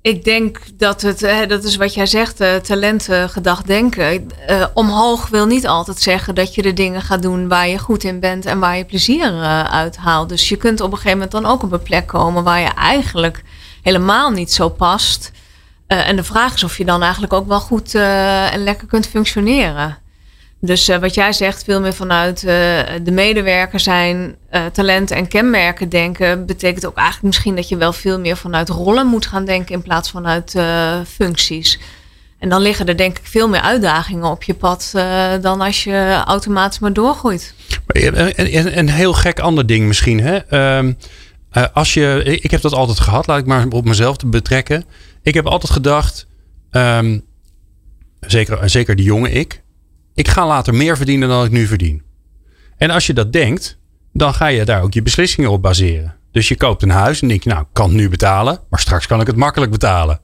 ik 0.02 0.24
denk 0.24 0.60
dat 0.74 1.02
het, 1.02 1.20
hè, 1.20 1.46
dat 1.46 1.64
is 1.64 1.76
wat 1.76 1.94
jij 1.94 2.06
zegt, 2.06 2.42
uh, 2.42 2.56
talentengedacht 2.56 3.68
denken. 3.68 4.28
Uh, 4.50 4.66
omhoog 4.74 5.28
wil 5.28 5.46
niet 5.46 5.68
altijd 5.68 6.00
zeggen 6.00 6.36
dat 6.36 6.56
je 6.56 6.62
de 6.62 6.74
dingen 6.74 7.02
gaat 7.02 7.22
doen 7.22 7.48
waar 7.48 7.68
je 7.68 7.78
goed 7.78 8.04
in 8.04 8.20
bent 8.20 8.46
en 8.46 8.60
waar 8.60 8.78
je 8.78 8.86
plezier 8.86 9.34
uh, 9.34 9.64
uit 9.64 9.98
haalt. 9.98 10.30
Dus 10.30 10.50
je 10.50 10.56
kunt 10.56 10.82
op 10.82 10.92
een 10.92 10.98
gegeven 10.98 11.18
moment 11.18 11.32
dan 11.32 11.46
ook 11.46 11.64
op 11.64 11.72
een 11.72 11.84
plek 11.84 12.08
komen 12.08 12.44
waar 12.44 12.60
je 12.60 12.74
eigenlijk 12.74 13.44
helemaal 13.82 14.30
niet 14.30 14.54
zo 14.54 14.70
past. 14.70 15.32
en 15.88 16.16
de 16.16 16.24
vraag 16.24 16.54
is 16.54 16.64
of 16.64 16.78
je 16.78 16.86
dan 16.86 17.02
eigenlijk 17.02 17.34
ook 17.34 17.48
wel 17.48 17.60
goed 17.60 17.96
en 17.96 18.64
lekker 18.64 18.88
kunt 18.88 19.08
functioneren. 19.08 20.01
Dus 20.64 20.90
uh, 20.90 20.98
wat 20.98 21.14
jij 21.14 21.34
zegt, 21.34 21.64
veel 21.64 21.82
meer 21.82 21.94
vanuit 21.94 22.44
uh, 22.44 22.50
de 23.04 23.12
medewerker 23.12 23.80
zijn, 23.80 24.36
uh, 24.52 24.66
talenten 24.66 25.16
en 25.16 25.28
kenmerken 25.28 25.90
denken, 25.90 26.46
betekent 26.46 26.86
ook 26.86 26.96
eigenlijk 26.96 27.26
misschien 27.28 27.56
dat 27.56 27.70
je 27.70 27.78
wel 27.78 27.94
veel 27.94 28.20
meer 28.20 28.38
vanuit 28.38 28.70
rollen 28.70 29.08
moet 29.08 29.26
gaan 29.26 29.46
denken 29.46 29.76
in 29.76 29.82
plaats 29.82 30.10
van 30.10 30.28
uit 30.28 30.56
functies. 31.08 31.80
En 32.40 32.50
dan 32.50 32.62
liggen 32.62 32.86
er 32.86 32.98
denk 32.98 33.18
ik 33.18 33.26
veel 33.26 33.50
meer 33.50 33.62
uitdagingen 33.62 34.30
op 34.30 34.44
je 34.44 34.54
pad 34.54 34.92
dan 35.42 35.62
als 35.62 35.84
je 35.84 36.22
automatisch 36.26 36.80
maar 36.80 36.94
doorgroeit. 36.94 37.54
Een, 37.88 38.78
een 38.78 38.90
heel 38.90 39.14
gek 39.14 39.40
ander 39.40 39.66
ding 39.66 39.88
misschien. 39.88 40.20
Hè? 40.20 40.78
Um, 40.78 40.98
als 41.74 41.94
je, 41.94 42.22
ik 42.42 42.52
heb 42.52 42.62
dat 42.62 42.74
altijd 42.74 43.00
gehad, 43.00 43.28
laat 43.28 43.40
ik 43.40 43.46
maar 43.46 43.68
op 43.68 43.86
mezelf 43.86 44.18
te 44.18 44.28
betrekken. 44.28 44.86
Ik 45.22 45.34
heb 45.34 45.46
altijd 45.48 45.72
gedacht, 45.72 46.28
um, 46.72 47.26
zeker, 48.20 48.70
zeker 48.70 48.96
die 48.96 49.06
jonge 49.06 49.32
ik, 49.32 49.62
ik 50.14 50.28
ga 50.28 50.48
later 50.48 50.76
meer 50.76 50.98
verdienen 50.98 51.30
dan 51.30 51.46
ik 51.46 51.52
nu 51.52 51.66
verdien. 51.66 52.02
En 52.78 52.90
als 52.90 53.08
je 53.08 53.14
dat 53.14 53.34
denkt, 53.34 53.78
dan 54.14 54.34
ga 54.34 54.48
je 54.48 54.66
daar 54.66 54.82
ook 54.82 54.94
je 54.94 55.02
beslissingen 55.02 55.52
op 55.52 55.62
baseren. 55.62 56.16
Dus 56.32 56.48
je 56.48 56.56
koopt 56.56 56.84
een 56.84 56.90
huis 56.90 57.22
en 57.22 57.28
denk 57.28 57.44
je, 57.44 57.50
nou, 57.50 57.62
ik 57.62 57.68
kan 57.74 57.96
nu 57.96 58.10
betalen, 58.10 58.60
maar 58.70 58.80
straks 58.80 59.08
kan 59.08 59.22
ik 59.22 59.28
het 59.28 59.36
makkelijk 59.36 59.72
betalen. 59.72 60.20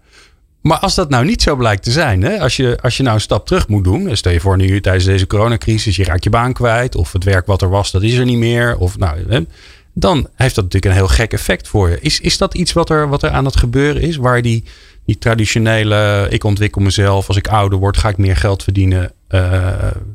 Maar 0.62 0.80
als 0.80 0.96
dat 0.96 1.10
nou 1.10 1.26
niet 1.26 1.42
zo 1.42 1.56
blijkt 1.56 1.84
te 1.84 1.92
zijn, 1.92 2.22
hè, 2.22 2.40
als, 2.40 2.56
je, 2.56 2.78
als 2.82 2.98
je 2.98 3.04
nou 3.04 3.16
een 3.16 3.22
stap 3.22 3.46
terug 3.46 3.68
moet 3.68 3.84
doen, 3.84 4.16
stel 4.16 4.32
je 4.32 4.40
voor 4.40 4.58
nu 4.58 4.82
tijdens 4.82 5.06
deze 5.06 5.28
coronacrisis, 5.28 5.96
je 5.96 6.04
raakt 6.04 6.24
je 6.24 6.30
baan 6.30 6.54
kwijt, 6.54 6.96
of 6.96 7.14
het 7.14 7.24
werk 7.24 7.46
wat 7.46 7.62
er 7.62 7.70
was, 7.70 7.92
dat 7.92 8.04
is 8.04 8.18
er 8.18 8.26
niet 8.26 8.38
meer, 8.38 8.78
of 8.78 8.98
nou, 8.98 9.46
dan 9.94 10.28
heeft 10.36 10.56
dat 10.56 10.64
natuurlijk 10.64 10.94
een 10.94 11.00
heel 11.00 11.16
gek 11.16 11.34
effect 11.34 11.68
voor 11.68 11.90
je. 11.90 12.00
Is, 12.00 12.20
is 12.20 12.38
dat 12.38 12.54
iets 12.54 12.74
wat 12.74 12.90
er, 12.90 13.10
wat 13.10 13.24
er 13.24 13.30
aan 13.30 13.46
het 13.46 13.58
gebeuren 13.58 14.02
is, 14.02 14.16
waar 14.16 14.42
die, 14.42 14.64
die 15.06 15.18
traditionele, 15.18 16.28
ik 16.30 16.44
ontwikkel 16.44 16.82
mezelf, 16.82 17.28
als 17.28 17.38
ik 17.38 17.48
ouder 17.48 17.80
word, 17.80 17.98
ga 17.98 18.10
ik 18.10 18.18
meer 18.18 18.36
geld 18.36 18.64
verdienen, 18.64 19.12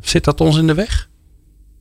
zit 0.01 0.25
dat 0.25 0.41
ons 0.41 0.57
in 0.57 0.67
de 0.67 0.75
weg? 0.75 1.11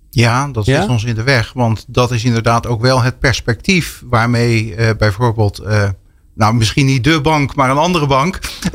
Ja, 0.10 0.48
dat 0.48 0.66
zit 0.66 0.88
ons 0.88 1.04
in 1.04 1.16
de 1.16 1.24
weg. 1.24 1.54
Want 1.54 1.86
dat 1.88 2.12
is 2.12 2.24
inderdaad 2.24 2.68
ook 2.68 2.82
wel 2.82 3.02
het 3.02 3.20
perspectief 3.20 4.04
waarmee 4.06 4.76
uh, 4.76 4.90
bijvoorbeeld 4.98 5.62
uh, 5.62 5.90
nou 6.34 6.54
misschien 6.54 6.86
niet 6.86 7.04
de 7.04 7.22
bank, 7.22 7.56
maar 7.56 7.70
een 7.70 7.78
andere 7.78 8.08
bank, 8.08 8.40
uh, 8.64 8.72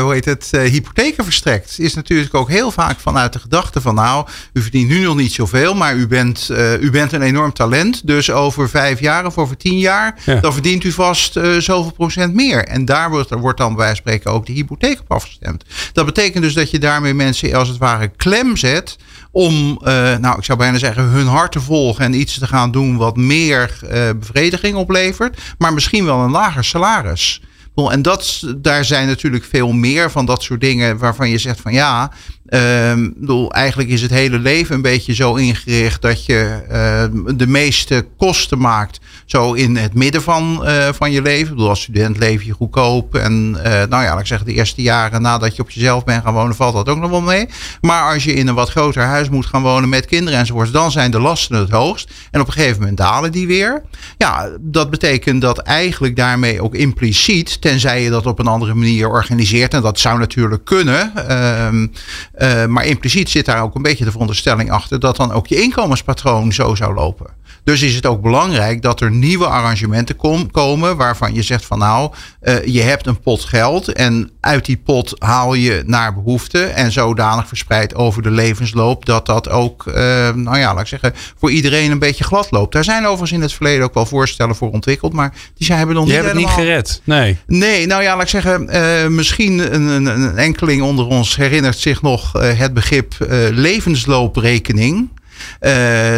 hoe 0.00 0.12
heet 0.12 0.24
het, 0.24 0.50
uh, 0.54 0.62
hypotheken 0.62 1.24
verstrekt. 1.24 1.78
Is 1.78 1.94
natuurlijk 1.94 2.34
ook 2.34 2.48
heel 2.48 2.70
vaak 2.70 3.00
vanuit 3.00 3.32
de 3.32 3.38
gedachte 3.38 3.80
van 3.80 3.94
nou, 3.94 4.26
u 4.52 4.62
verdient 4.62 4.88
nu 4.88 5.00
nog 5.00 5.16
niet 5.16 5.32
zoveel, 5.32 5.74
maar 5.74 5.96
u 5.96 6.06
bent, 6.06 6.48
uh, 6.50 6.80
u 6.80 6.90
bent 6.90 7.12
een 7.12 7.22
enorm 7.22 7.52
talent. 7.52 8.06
Dus 8.06 8.30
over 8.30 8.68
vijf 8.68 9.00
jaar 9.00 9.26
of 9.26 9.38
over 9.38 9.56
tien 9.56 9.78
jaar, 9.78 10.18
ja. 10.24 10.40
dan 10.40 10.52
verdient 10.52 10.84
u 10.84 10.92
vast 10.92 11.32
zoveel 11.58 11.92
procent 11.92 12.34
meer. 12.34 12.64
En 12.64 12.84
daar 12.84 13.10
wordt, 13.10 13.30
wordt 13.30 13.58
dan 13.58 13.74
bij 13.74 13.94
spreken 13.94 14.30
ook 14.32 14.46
de 14.46 14.52
hypotheek 14.52 15.00
op 15.00 15.12
afgestemd. 15.12 15.64
Dat 15.92 16.06
betekent 16.06 16.42
dus 16.44 16.54
dat 16.54 16.70
je 16.70 16.78
daarmee 16.78 17.14
mensen 17.14 17.54
als 17.54 17.68
het 17.68 17.78
ware 17.78 18.10
klem 18.16 18.56
zet 18.56 18.96
om, 19.30 19.80
uh, 19.84 20.16
nou, 20.16 20.38
ik 20.38 20.44
zou 20.44 20.58
bijna 20.58 20.78
zeggen, 20.78 21.04
hun 21.04 21.26
hart 21.26 21.52
te 21.52 21.60
volgen 21.60 22.04
en 22.04 22.20
iets 22.20 22.38
te 22.38 22.46
gaan 22.46 22.70
doen 22.70 22.96
wat 22.96 23.16
meer 23.16 23.78
uh, 23.82 23.90
bevrediging 24.18 24.76
oplevert, 24.76 25.40
maar 25.58 25.72
misschien 25.72 26.04
wel 26.04 26.18
een 26.18 26.30
lager 26.30 26.64
salaris. 26.64 27.40
En 27.74 28.02
dat, 28.02 28.42
daar 28.56 28.84
zijn 28.84 29.06
natuurlijk 29.06 29.44
veel 29.44 29.72
meer 29.72 30.10
van 30.10 30.26
dat 30.26 30.42
soort 30.42 30.60
dingen 30.60 30.98
waarvan 30.98 31.30
je 31.30 31.38
zegt 31.38 31.60
van 31.60 31.72
ja, 31.72 32.10
Um, 32.54 33.14
bedoel, 33.16 33.52
eigenlijk 33.52 33.90
is 33.90 34.02
het 34.02 34.10
hele 34.10 34.38
leven 34.38 34.74
een 34.74 34.82
beetje 34.82 35.14
zo 35.14 35.34
ingericht 35.34 36.02
dat 36.02 36.24
je 36.24 36.62
uh, 36.70 37.36
de 37.36 37.46
meeste 37.46 38.06
kosten 38.16 38.58
maakt. 38.58 39.00
Zo 39.24 39.52
in 39.52 39.76
het 39.76 39.94
midden 39.94 40.22
van, 40.22 40.62
uh, 40.64 40.88
van 40.92 41.10
je 41.10 41.22
leven. 41.22 41.46
Ik 41.46 41.54
bedoel, 41.54 41.68
als 41.68 41.82
student 41.82 42.18
leef 42.18 42.42
je 42.42 42.52
goedkoop. 42.52 43.14
En 43.14 43.56
uh, 43.56 43.62
nou 43.64 44.02
ja, 44.02 44.18
ik 44.18 44.26
zeggen, 44.26 44.46
de 44.46 44.52
eerste 44.52 44.82
jaren 44.82 45.22
nadat 45.22 45.56
je 45.56 45.62
op 45.62 45.70
jezelf 45.70 46.04
bent 46.04 46.22
gaan 46.22 46.34
wonen, 46.34 46.56
valt 46.56 46.74
dat 46.74 46.88
ook 46.88 46.98
nog 46.98 47.10
wel 47.10 47.20
mee. 47.20 47.48
Maar 47.80 48.12
als 48.12 48.24
je 48.24 48.32
in 48.32 48.48
een 48.48 48.54
wat 48.54 48.70
groter 48.70 49.02
huis 49.02 49.28
moet 49.28 49.46
gaan 49.46 49.62
wonen 49.62 49.88
met 49.88 50.06
kinderen 50.06 50.38
enzovoorts, 50.38 50.70
dan 50.70 50.90
zijn 50.90 51.10
de 51.10 51.20
lasten 51.20 51.58
het 51.58 51.70
hoogst. 51.70 52.10
En 52.30 52.40
op 52.40 52.46
een 52.46 52.52
gegeven 52.52 52.78
moment 52.78 52.96
dalen 52.96 53.32
die 53.32 53.46
weer. 53.46 53.82
Ja, 54.18 54.48
dat 54.60 54.90
betekent 54.90 55.40
dat 55.40 55.58
eigenlijk 55.58 56.16
daarmee 56.16 56.62
ook 56.62 56.74
impliciet, 56.74 57.59
tenzij 57.60 58.02
je 58.02 58.10
dat 58.10 58.26
op 58.26 58.38
een 58.38 58.46
andere 58.46 58.74
manier 58.74 59.08
organiseert, 59.08 59.74
en 59.74 59.82
dat 59.82 59.98
zou 59.98 60.18
natuurlijk 60.18 60.64
kunnen. 60.64 61.12
Uh, 61.16 62.66
maar 62.66 62.86
impliciet 62.86 63.30
zit 63.30 63.44
daar 63.44 63.62
ook 63.62 63.74
een 63.74 63.82
beetje 63.82 64.04
de 64.04 64.10
veronderstelling 64.10 64.70
achter 64.70 65.00
dat 65.00 65.16
dan 65.16 65.32
ook 65.32 65.46
je 65.46 65.62
inkomenspatroon 65.62 66.52
zo 66.52 66.74
zou 66.74 66.94
lopen. 66.94 67.39
Dus 67.64 67.82
is 67.82 67.94
het 67.94 68.06
ook 68.06 68.22
belangrijk 68.22 68.82
dat 68.82 69.00
er 69.00 69.10
nieuwe 69.10 69.46
arrangementen 69.46 70.16
kom, 70.16 70.50
komen 70.50 70.96
waarvan 70.96 71.34
je 71.34 71.42
zegt 71.42 71.64
van 71.64 71.78
nou, 71.78 72.12
uh, 72.42 72.64
je 72.64 72.82
hebt 72.82 73.06
een 73.06 73.20
pot 73.20 73.44
geld 73.44 73.92
en 73.92 74.30
uit 74.40 74.64
die 74.64 74.76
pot 74.76 75.14
haal 75.18 75.54
je 75.54 75.82
naar 75.86 76.14
behoefte 76.14 76.62
en 76.62 76.92
zodanig 76.92 77.48
verspreid 77.48 77.94
over 77.94 78.22
de 78.22 78.30
levensloop 78.30 79.06
dat 79.06 79.26
dat 79.26 79.48
ook, 79.48 79.86
uh, 79.86 79.94
nou 80.34 80.58
ja, 80.58 80.72
laat 80.72 80.80
ik 80.80 80.86
zeggen, 80.86 81.12
voor 81.38 81.50
iedereen 81.50 81.90
een 81.90 81.98
beetje 81.98 82.24
glad 82.24 82.50
loopt. 82.50 82.72
Daar 82.72 82.84
zijn 82.84 83.04
overigens 83.04 83.32
in 83.32 83.40
het 83.40 83.52
verleden 83.52 83.84
ook 83.84 83.94
wel 83.94 84.06
voorstellen 84.06 84.56
voor 84.56 84.70
ontwikkeld, 84.70 85.12
maar 85.12 85.32
die 85.54 85.66
zijn 85.66 85.78
hebben 85.78 85.96
nog 85.96 86.04
niet 86.04 86.14
helemaal... 86.14 86.34
niet 86.34 86.48
gered, 86.48 87.00
nee. 87.04 87.38
Nee, 87.46 87.86
nou 87.86 88.02
ja, 88.02 88.12
laat 88.14 88.22
ik 88.22 88.28
zeggen, 88.28 88.68
uh, 88.70 89.06
misschien 89.06 89.74
een, 89.74 89.82
een, 89.82 90.06
een, 90.06 90.36
enkeling 90.36 90.82
onder 90.82 91.06
ons 91.06 91.36
herinnert 91.36 91.78
zich 91.78 92.02
nog 92.02 92.32
het 92.32 92.74
begrip 92.74 93.14
levenslooprekening. 93.50 95.08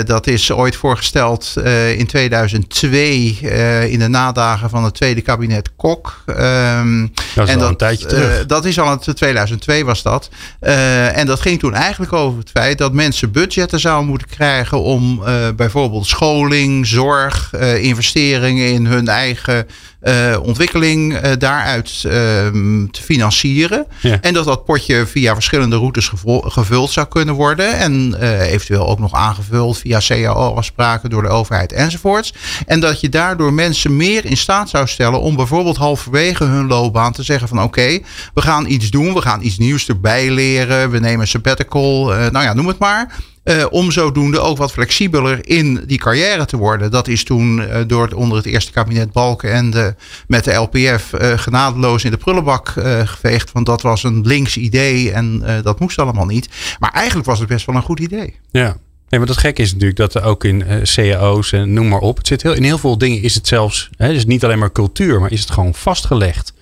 Dat 0.05 0.27
is 0.27 0.53
ooit 0.53 0.77
voorgesteld 0.77 1.55
uh, 1.59 1.99
in 1.99 2.07
2002 2.07 3.39
uh, 3.43 3.93
in 3.93 3.99
de 3.99 4.09
nadagen 4.09 4.71
van 4.71 4.85
het 4.85 4.95
tweede 4.95 5.21
kabinet 5.21 5.71
Kok. 5.77 6.25
Um, 6.27 7.13
dat 7.35 7.49
is 7.49 7.55
en 7.55 7.55
al 7.55 7.61
dat, 7.61 7.71
een 7.71 7.77
tijdje 7.77 8.07
terug. 8.07 8.47
dat 8.47 8.65
is 8.65 8.79
al 8.79 8.93
in 8.93 9.15
2002 9.15 9.85
was 9.85 10.03
dat. 10.03 10.29
en 10.61 11.27
dat 11.27 11.41
ging 11.41 11.59
toen 11.59 11.75
eigenlijk 11.75 12.13
over 12.13 12.39
het 12.39 12.51
feit 12.51 12.79
dat 12.79 12.93
mensen 12.93 13.33
budgetten 13.33 13.81
zouden 13.81 14.09
moeten 14.09 14.29
krijgen 14.29 14.83
om 14.83 15.23
bijvoorbeeld 15.57 16.07
scholing, 16.07 16.87
zorg, 16.87 17.53
investeringen 17.81 18.73
in 18.73 18.87
hun 18.87 19.09
eigen 19.09 19.67
uh, 20.03 20.37
ontwikkeling 20.43 21.13
uh, 21.13 21.33
daaruit 21.39 22.03
uh, 22.07 22.13
te 22.91 23.03
financieren. 23.03 23.87
Ja. 24.01 24.19
En 24.21 24.35
dat 24.35 24.45
dat 24.45 24.65
potje 24.65 25.07
via 25.07 25.35
verschillende 25.35 25.77
routes 25.77 26.13
gevuld 26.43 26.91
zou 26.91 27.07
kunnen 27.07 27.35
worden. 27.35 27.79
En 27.79 28.15
eventueel 28.41 28.87
ook 28.89 28.99
nog 28.99 29.13
aangevuld 29.13 29.79
via 29.79 30.01
CAO-afspraken 30.07 31.11
door 31.11 31.23
de 31.23 31.29
overheid 31.29 31.73
enzovoorts. 31.73 32.35
En 32.67 32.81
dat 32.81 33.01
je 33.01 33.09
daardoor 33.09 33.53
mensen 33.53 33.97
meer 33.97 34.25
in 34.25 34.37
staat 34.37 34.69
zou 34.69 34.87
stellen 34.87 35.21
om 35.21 35.37
bijvoorbeeld 35.37 35.77
halverwege 35.77 36.45
hun 36.45 36.67
loopbaan 36.67 37.13
te 37.13 37.23
zeggen 37.23 37.49
van 37.49 37.57
oké, 37.57 37.67
okay, 37.67 38.05
we 38.35 38.41
gaan 38.41 38.67
iets 38.67 38.91
doen, 38.91 39.15
we 39.15 39.23
gaan 39.23 39.43
iets 39.43 39.59
nieuws 39.59 39.89
erbij 39.89 40.31
leren, 40.31 40.91
we 40.91 40.99
nemen 40.99 41.29
sabbatical, 41.29 42.07
nou 42.07 42.45
ja, 42.45 42.53
noem 42.53 42.67
het 42.67 42.79
maar. 42.79 43.15
Uh, 43.45 43.65
om 43.71 43.91
zodoende 43.91 44.39
ook 44.41 44.57
wat 44.57 44.73
flexibeler 44.73 45.49
in 45.49 45.85
die 45.87 45.99
carrière 45.99 46.45
te 46.45 46.57
worden. 46.57 46.91
Dat 46.91 47.09
is 47.09 47.25
toen 47.25 47.59
uh, 47.59 47.77
door 47.87 48.09
onder 48.15 48.37
het 48.37 48.47
eerste 48.47 48.73
kabinet 48.73 49.13
Balken 49.13 49.53
en 49.53 49.71
de, 49.71 49.95
met 50.27 50.45
de 50.45 50.53
LPF 50.53 51.13
uh, 51.13 51.39
genadeloos 51.39 52.05
in 52.05 52.11
de 52.11 52.17
prullenbak 52.17 52.69
geveegd. 53.05 53.53
Want 53.53 53.67
dat 53.67 53.83
was 53.83 54.03
een 54.03 54.27
links 54.27 54.57
idee 54.57 55.13
en 55.13 55.43
dat 55.63 55.81
moest 55.81 55.99
allemaal 55.99 56.27
niet. 56.27 56.49
Maar 56.79 56.93
eigenlijk 56.93 57.27
was 57.27 57.39
het 57.39 57.49
best 57.49 57.67
wel 57.67 57.75
een 57.75 57.83
goed 57.83 58.01
idee. 58.01 58.39
Ja. 58.51 58.77
Nee, 59.09 59.21
maar 59.21 59.29
dat 59.29 59.39
gek 59.39 59.59
is 59.59 59.73
natuurlijk 59.73 59.99
dat 59.99 60.15
er 60.15 60.25
ook 60.25 60.45
in 60.45 60.65
cao's 60.95 61.53
en 61.53 61.73
noem 61.73 61.89
maar 61.89 62.01
op. 62.01 62.17
Het 62.17 62.27
zit 62.27 62.43
heel, 62.43 62.53
in 62.55 62.63
heel 62.63 62.79
veel 62.79 62.99
dingen 62.99 63.23
is 63.23 63.35
het 63.35 63.47
zelfs. 63.47 63.91
Hè, 63.97 64.13
dus 64.13 64.27
niet 64.27 64.45
alleen 64.45 64.59
maar 64.59 64.73
cultuur, 64.73 65.21
maar 65.21 65.33
is 65.33 65.41
het 65.41 65.51
gewoon 65.51 65.75
vastgelegd. 65.75 66.53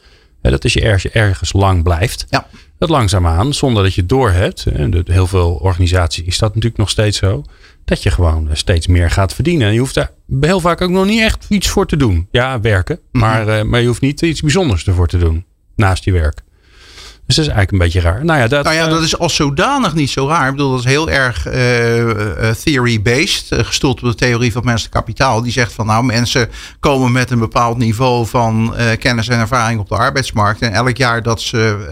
Hè, 0.42 0.50
dat 0.50 0.64
als 0.64 0.72
je 0.72 0.80
ergens, 0.80 1.12
ergens 1.12 1.52
lang 1.52 1.82
blijft. 1.82 2.26
Ja 2.28 2.46
dat 2.80 2.88
langzaamaan, 2.88 3.54
zonder 3.54 3.82
dat 3.82 3.94
je 3.94 4.00
het 4.00 4.10
doorhebt, 4.10 4.66
en 4.66 5.02
heel 5.06 5.26
veel 5.26 5.52
organisaties 5.52 6.24
is 6.24 6.38
dat 6.38 6.48
natuurlijk 6.48 6.76
nog 6.76 6.90
steeds 6.90 7.18
zo, 7.18 7.42
dat 7.84 8.02
je 8.02 8.10
gewoon 8.10 8.48
steeds 8.52 8.86
meer 8.86 9.10
gaat 9.10 9.34
verdienen. 9.34 9.66
En 9.66 9.72
je 9.72 9.78
hoeft 9.78 9.94
daar 9.94 10.10
heel 10.40 10.60
vaak 10.60 10.80
ook 10.80 10.90
nog 10.90 11.06
niet 11.06 11.20
echt 11.20 11.46
iets 11.48 11.68
voor 11.68 11.86
te 11.86 11.96
doen. 11.96 12.28
Ja, 12.30 12.60
werken, 12.60 13.00
mhm. 13.12 13.24
maar, 13.24 13.48
uh, 13.48 13.62
maar 13.62 13.80
je 13.80 13.86
hoeft 13.86 14.00
niet 14.00 14.22
iets 14.22 14.40
bijzonders 14.40 14.86
ervoor 14.86 15.08
te 15.08 15.18
doen 15.18 15.44
naast 15.76 16.04
je 16.04 16.12
werk. 16.12 16.40
Dus 17.30 17.38
dat 17.38 17.48
is 17.48 17.54
eigenlijk 17.54 17.84
een 17.84 17.90
beetje 17.90 18.10
raar. 18.10 18.24
Nou 18.24 18.40
ja, 18.40 18.46
dat, 18.48 18.64
nou 18.64 18.76
ja, 18.76 18.86
dat 18.88 19.02
is 19.02 19.18
als 19.18 19.34
zodanig 19.34 19.94
niet 19.94 20.10
zo 20.10 20.28
raar. 20.28 20.46
Ik 20.46 20.50
bedoel, 20.50 20.70
dat 20.70 20.78
is 20.78 20.84
heel 20.84 21.10
erg 21.10 21.46
uh, 21.46 22.50
theory-based. 22.50 23.46
Gestoeld 23.50 24.02
op 24.02 24.08
de 24.08 24.14
theorie 24.14 24.52
van 24.52 24.64
menselijk 24.64 24.94
kapitaal. 24.94 25.42
Die 25.42 25.52
zegt 25.52 25.72
van 25.72 25.86
nou, 25.86 26.04
mensen 26.04 26.48
komen 26.80 27.12
met 27.12 27.30
een 27.30 27.38
bepaald 27.38 27.78
niveau 27.78 28.26
van 28.26 28.74
kennis 28.98 29.28
en 29.28 29.38
ervaring 29.38 29.80
op 29.80 29.88
de 29.88 29.94
arbeidsmarkt. 29.94 30.60
En 30.60 30.72
elk 30.72 30.96
jaar 30.96 31.22
dat 31.22 31.40
ze 31.40 31.88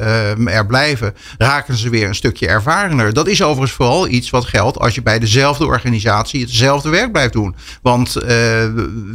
er 0.47 0.66
blijven, 0.66 1.14
raken 1.38 1.76
ze 1.76 1.90
weer 1.90 2.09
een 2.09 2.14
stukje 2.14 2.49
ervarener. 2.49 3.12
Dat 3.12 3.26
is 3.26 3.42
overigens 3.42 3.73
vooral 3.73 4.09
iets 4.09 4.30
wat 4.30 4.45
geldt 4.45 4.78
als 4.78 4.95
je 4.95 5.02
bij 5.02 5.18
dezelfde 5.18 5.66
organisatie 5.66 6.40
hetzelfde 6.40 6.88
werk 6.88 7.12
blijft 7.12 7.33
doen. 7.33 7.57
Want 7.83 8.12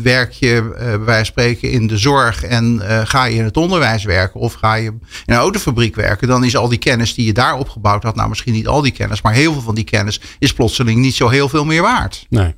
werk 0.04 0.32
je 0.32 0.74
bij 0.78 1.00
wijze 1.00 1.06
van 1.06 1.26
spreken 1.26 1.72
in 1.72 1.88
de 1.88 1.98
zorg 1.98 2.44
en 2.44 2.82
ga 3.06 3.26
je 3.26 3.36
in 3.36 3.44
het 3.44 3.58
onderwijs 3.58 4.04
werken 4.04 4.40
of 4.40 4.54
ga 4.54 4.74
je 4.74 4.86
in 4.86 5.00
een 5.26 5.36
autofabriek 5.36 5.96
werken 5.96 6.12
dan 6.20 6.44
is 6.44 6.56
al 6.56 6.70
die 6.70 6.78
kennis 6.78 7.14
die 7.14 7.26
je 7.26 7.34
daar 7.34 7.58
opgebouwd 7.58 8.04
had, 8.04 8.16
nou 8.16 8.30
misschien 8.30 8.54
niet 8.54 8.68
al 8.68 8.82
die 8.82 8.92
kennis, 8.92 9.22
maar 9.22 9.34
heel 9.34 9.54
veel 9.54 9.62
van 9.62 9.76
die 9.76 9.84
kennis 9.84 10.20
is 10.40 10.54
plotseling 10.54 11.00
niet 11.00 11.16
zo 11.16 11.30
heel 11.30 11.50
veel 11.50 11.66
meer 11.66 11.82
waard. 11.82 12.26
Nee. 12.30 12.56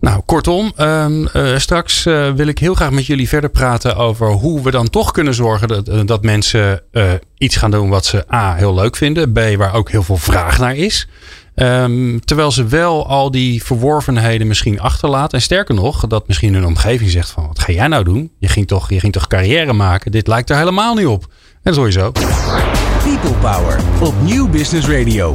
Nou, 0.00 0.22
kortom, 0.26 0.72
um, 0.78 1.28
uh, 1.34 1.58
straks 1.58 2.06
uh, 2.06 2.32
wil 2.32 2.46
ik 2.46 2.58
heel 2.58 2.74
graag 2.74 2.90
met 2.90 3.06
jullie 3.06 3.28
verder 3.28 3.50
praten 3.50 3.96
over 3.96 4.30
hoe 4.30 4.62
we 4.62 4.70
dan 4.70 4.90
toch 4.90 5.10
kunnen 5.10 5.34
zorgen 5.34 5.68
dat, 5.68 5.88
uh, 5.88 6.00
dat 6.04 6.22
mensen 6.22 6.82
iets 7.38 7.56
gaan 7.56 7.70
doen 7.70 7.88
wat 7.88 8.04
ze 8.04 8.34
A 8.34 8.54
heel 8.54 8.74
leuk 8.74 8.96
vinden, 8.96 9.32
B 9.32 9.40
waar 9.56 9.74
ook 9.74 9.90
heel 9.90 10.02
veel 10.02 10.16
vraag 10.16 10.58
naar 10.58 10.76
is. 10.76 11.08
Um, 11.54 12.24
terwijl 12.24 12.52
ze 12.52 12.66
wel 12.66 13.06
al 13.06 13.30
die 13.30 13.64
verworvenheden 13.64 14.46
misschien 14.46 14.80
achterlaten. 14.80 15.38
En 15.38 15.44
sterker 15.44 15.74
nog, 15.74 16.06
dat 16.06 16.26
misschien 16.26 16.54
hun 16.54 16.66
omgeving 16.66 17.10
zegt 17.10 17.30
van 17.30 17.46
wat 17.46 17.58
ga 17.58 17.72
jij 17.72 17.88
nou 17.88 18.04
doen? 18.04 18.32
Je 18.38 18.48
ging 18.48 18.66
toch, 18.66 18.90
je 18.90 19.00
ging 19.00 19.12
toch 19.12 19.26
carrière 19.26 19.72
maken? 19.72 20.12
Dit 20.12 20.26
lijkt 20.26 20.50
er 20.50 20.56
helemaal 20.56 20.94
niet 20.94 21.06
op. 21.06 21.32
En 21.62 21.74
sowieso. 21.74 22.12
People 23.02 23.38
Power 23.40 23.78
op 24.02 24.14
Nieuw 24.22 24.48
Business 24.48 24.88
Radio. 24.88 25.34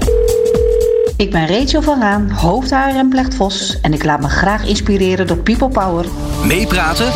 Ik 1.18 1.32
ben 1.32 1.48
Rachel 1.48 1.82
van 1.82 2.00
Raan, 2.00 2.30
hoofdhaar 2.30 2.96
en 2.96 3.28
Vos 3.36 3.80
en 3.82 3.94
ik 3.94 4.04
laat 4.04 4.22
me 4.22 4.28
graag 4.28 4.68
inspireren 4.68 5.28
door 5.28 5.38
People 5.38 5.70
Power. 5.70 6.06
Meepraten 6.46 7.08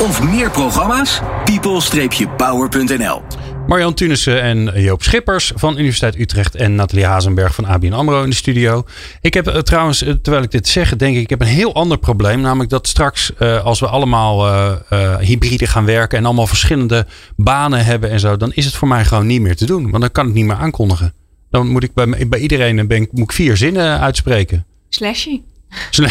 of 0.00 0.22
meer 0.22 0.50
programma's? 0.50 1.20
people-power.nl 1.44 3.22
Marjan 3.66 3.94
Tunissen 3.94 4.42
en 4.42 4.82
Joop 4.82 5.02
Schippers 5.02 5.52
van 5.54 5.78
Universiteit 5.78 6.18
Utrecht 6.18 6.54
en 6.54 6.74
Nathalie 6.74 7.06
Hazenberg 7.06 7.54
van 7.54 7.66
ABN 7.66 7.92
AMRO 7.92 8.22
in 8.22 8.30
de 8.30 8.36
studio. 8.36 8.84
Ik 9.20 9.34
heb 9.34 9.48
uh, 9.48 9.58
trouwens, 9.58 10.02
uh, 10.02 10.12
terwijl 10.14 10.44
ik 10.44 10.50
dit 10.50 10.68
zeg, 10.68 10.96
denk 10.96 11.16
ik, 11.16 11.22
ik 11.22 11.30
heb 11.30 11.40
een 11.40 11.46
heel 11.46 11.74
ander 11.74 11.98
probleem. 11.98 12.40
Namelijk 12.40 12.70
dat 12.70 12.88
straks 12.88 13.32
uh, 13.38 13.64
als 13.64 13.80
we 13.80 13.86
allemaal 13.86 14.46
hybride 15.18 15.66
gaan 15.66 15.84
werken 15.84 16.18
en 16.18 16.24
allemaal 16.24 16.46
verschillende 16.46 17.06
banen 17.36 17.84
hebben 17.84 18.10
en 18.10 18.20
zo, 18.20 18.36
dan 18.36 18.52
is 18.52 18.64
het 18.64 18.74
voor 18.74 18.88
mij 18.88 19.04
gewoon 19.04 19.26
niet 19.26 19.40
meer 19.40 19.56
te 19.56 19.66
doen. 19.66 19.90
Want 19.90 20.02
dan 20.02 20.12
kan 20.12 20.28
ik 20.28 20.34
niet 20.34 20.46
meer 20.46 20.56
aankondigen. 20.56 21.14
Dan 21.50 21.68
moet 21.68 21.82
ik 21.82 21.94
bij, 21.94 22.28
bij 22.28 22.40
iedereen 22.40 22.86
ben, 22.86 23.08
moet 23.10 23.24
ik 23.24 23.32
vier 23.32 23.56
zinnen 23.56 24.00
uitspreken. 24.00 24.66
Slashy. 24.88 25.40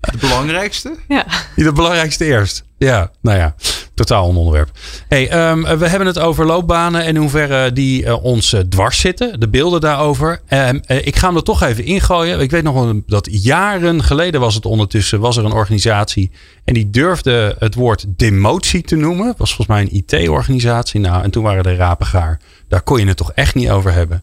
Het 0.00 0.20
belangrijkste? 0.20 0.96
Ja. 1.08 1.24
Het 1.54 1.74
belangrijkste 1.74 2.24
eerst. 2.24 2.64
Ja, 2.78 3.10
nou 3.20 3.38
ja, 3.38 3.54
totaal 3.96 4.28
een 4.28 4.36
onderwerp. 4.36 4.70
Hey, 5.08 5.50
um, 5.50 5.62
we 5.78 5.88
hebben 5.88 6.06
het 6.06 6.18
over 6.18 6.46
loopbanen 6.46 7.00
en 7.00 7.08
in 7.08 7.16
hoeverre 7.16 7.72
die 7.72 8.02
uh, 8.02 8.24
ons 8.24 8.52
uh, 8.52 8.60
dwars 8.60 9.00
zitten. 9.00 9.40
De 9.40 9.48
beelden 9.48 9.80
daarover. 9.80 10.40
Uh, 10.48 10.68
ik 10.86 11.16
ga 11.16 11.26
hem 11.26 11.36
er 11.36 11.42
toch 11.42 11.62
even 11.62 11.84
ingooien. 11.84 12.40
Ik 12.40 12.50
weet 12.50 12.62
nog 12.62 12.94
dat 13.06 13.28
jaren 13.30 14.02
geleden 14.02 14.40
was 14.40 14.54
het 14.54 14.66
ondertussen. 14.66 15.20
Was 15.20 15.36
er 15.36 15.44
een 15.44 15.52
organisatie 15.52 16.30
en 16.64 16.74
die 16.74 16.90
durfde 16.90 17.56
het 17.58 17.74
woord 17.74 18.04
demotie 18.08 18.82
te 18.82 18.96
noemen. 18.96 19.34
Was 19.36 19.54
volgens 19.54 19.76
mij 19.76 19.80
een 19.80 20.04
IT-organisatie. 20.04 21.00
Nou, 21.00 21.22
en 21.22 21.30
toen 21.30 21.42
waren 21.42 21.62
de 21.62 21.74
rapengaar. 21.74 22.40
Daar 22.68 22.82
kon 22.82 22.98
je 22.98 23.06
het 23.06 23.16
toch 23.16 23.32
echt 23.32 23.54
niet 23.54 23.70
over 23.70 23.92
hebben 23.92 24.22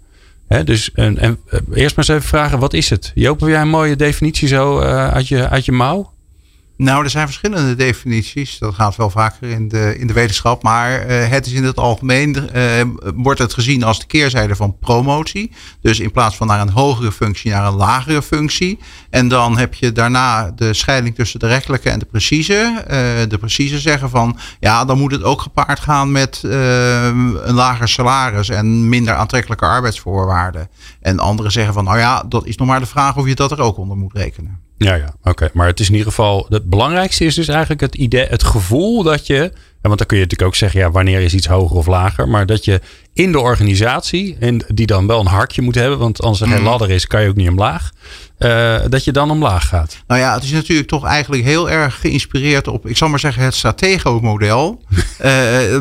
dus 0.63 0.91
en, 0.91 1.17
eerst 1.73 1.95
maar 1.95 2.05
eens 2.05 2.07
even 2.07 2.21
vragen, 2.21 2.59
wat 2.59 2.73
is 2.73 2.89
het? 2.89 3.11
Joop, 3.15 3.39
heb 3.39 3.49
jij 3.49 3.61
een 3.61 3.69
mooie 3.69 3.95
definitie 3.95 4.47
zo 4.47 4.79
uit, 4.79 5.27
je, 5.27 5.49
uit 5.49 5.65
je 5.65 5.71
mouw? 5.71 6.12
Nou, 6.77 7.03
er 7.03 7.09
zijn 7.09 7.25
verschillende 7.25 7.75
definities. 7.75 8.57
Dat 8.57 8.73
gaat 8.73 8.95
wel 8.95 9.09
vaker 9.09 9.49
in 9.49 9.67
de, 9.67 9.97
in 9.97 10.07
de 10.07 10.13
wetenschap. 10.13 10.63
Maar 10.63 11.09
uh, 11.09 11.27
het 11.27 11.45
is 11.45 11.51
in 11.51 11.63
het 11.63 11.77
algemeen, 11.77 12.49
uh, 12.55 12.61
wordt 13.15 13.39
het 13.39 13.53
gezien 13.53 13.83
als 13.83 13.99
de 13.99 14.05
keerzijde 14.05 14.55
van 14.55 14.77
promotie. 14.79 15.51
Dus 15.81 15.99
in 15.99 16.11
plaats 16.11 16.35
van 16.35 16.47
naar 16.47 16.61
een 16.61 16.69
hogere 16.69 17.11
functie, 17.11 17.51
naar 17.51 17.65
een 17.65 17.73
lagere 17.73 18.21
functie. 18.21 18.79
En 19.09 19.27
dan 19.27 19.57
heb 19.57 19.73
je 19.73 19.91
daarna 19.91 20.51
de 20.51 20.73
scheiding 20.73 21.15
tussen 21.15 21.39
de 21.39 21.47
rechtelijke 21.47 21.89
en 21.89 21.99
de 21.99 22.05
precieze. 22.05 22.73
Uh, 22.77 23.29
de 23.29 23.37
precieze 23.39 23.79
zeggen 23.79 24.09
van, 24.09 24.37
ja, 24.59 24.85
dan 24.85 24.97
moet 24.97 25.11
het 25.11 25.23
ook 25.23 25.41
gepaard 25.41 25.79
gaan 25.79 26.11
met 26.11 26.39
een 26.43 27.53
lager 27.53 27.87
salaris 27.87 28.49
en 28.49 28.89
minder 28.89 29.15
aantrekkelijke 29.15 29.65
arbeidsvoorwaarden. 29.65 30.69
En 31.01 31.19
anderen 31.19 31.51
zeggen 31.51 31.73
van, 31.73 31.83
nou 31.83 31.97
ja, 31.97 32.23
dat 32.29 32.45
is 32.45 32.57
nog 32.57 32.67
maar 32.67 32.79
de 32.79 32.85
vraag 32.85 33.17
of 33.17 33.27
je 33.27 33.35
dat 33.35 33.51
er 33.51 33.61
ook 33.61 33.77
onder 33.77 33.97
moet 33.97 34.13
rekenen. 34.13 34.59
Ja, 34.77 34.95
ja, 34.95 35.15
oké. 35.23 35.49
Maar 35.53 35.67
het 35.67 35.79
is 35.79 35.87
in 35.87 35.93
ieder 35.93 36.07
geval. 36.07 36.45
Het 36.49 36.69
belangrijkste 36.69 37.25
is 37.25 37.35
dus 37.35 37.47
eigenlijk 37.47 37.81
het 37.81 37.95
idee, 37.95 38.25
het 38.25 38.43
gevoel 38.43 39.03
dat 39.03 39.27
je. 39.27 39.51
Want 39.81 39.97
dan 39.97 40.07
kun 40.07 40.17
je 40.17 40.23
natuurlijk 40.23 40.49
ook 40.49 40.55
zeggen, 40.55 40.79
ja, 40.79 40.91
wanneer 40.91 41.21
is 41.21 41.33
iets 41.33 41.47
hoger 41.47 41.77
of 41.77 41.87
lager. 41.87 42.27
Maar 42.29 42.45
dat 42.45 42.65
je 42.65 42.81
in 43.13 43.31
de 43.31 43.39
organisatie, 43.39 44.37
en 44.39 44.65
die 44.67 44.85
dan 44.85 45.07
wel 45.07 45.19
een 45.19 45.25
hartje 45.25 45.61
moet 45.61 45.75
hebben, 45.75 45.99
want 45.99 46.21
als 46.21 46.41
er 46.41 46.47
geen 46.47 46.55
mhm. 46.55 46.65
ladder 46.65 46.89
is, 46.89 47.07
kan 47.07 47.21
je 47.21 47.29
ook 47.29 47.35
niet 47.35 47.49
omlaag. 47.49 47.91
Uh, 48.39 48.75
dat 48.89 49.03
je 49.03 49.11
dan 49.11 49.31
omlaag 49.31 49.67
gaat. 49.67 49.97
Nou 50.07 50.21
ja, 50.21 50.33
het 50.33 50.43
is 50.43 50.51
natuurlijk 50.51 50.87
toch 50.87 51.05
eigenlijk 51.05 51.43
heel 51.43 51.69
erg 51.69 51.99
geïnspireerd 51.99 52.67
op, 52.67 52.87
ik 52.87 52.97
zal 52.97 53.09
maar 53.09 53.19
zeggen, 53.19 53.43
het 53.43 53.55
Stratego-model. 53.55 54.81
uh, 55.25 55.73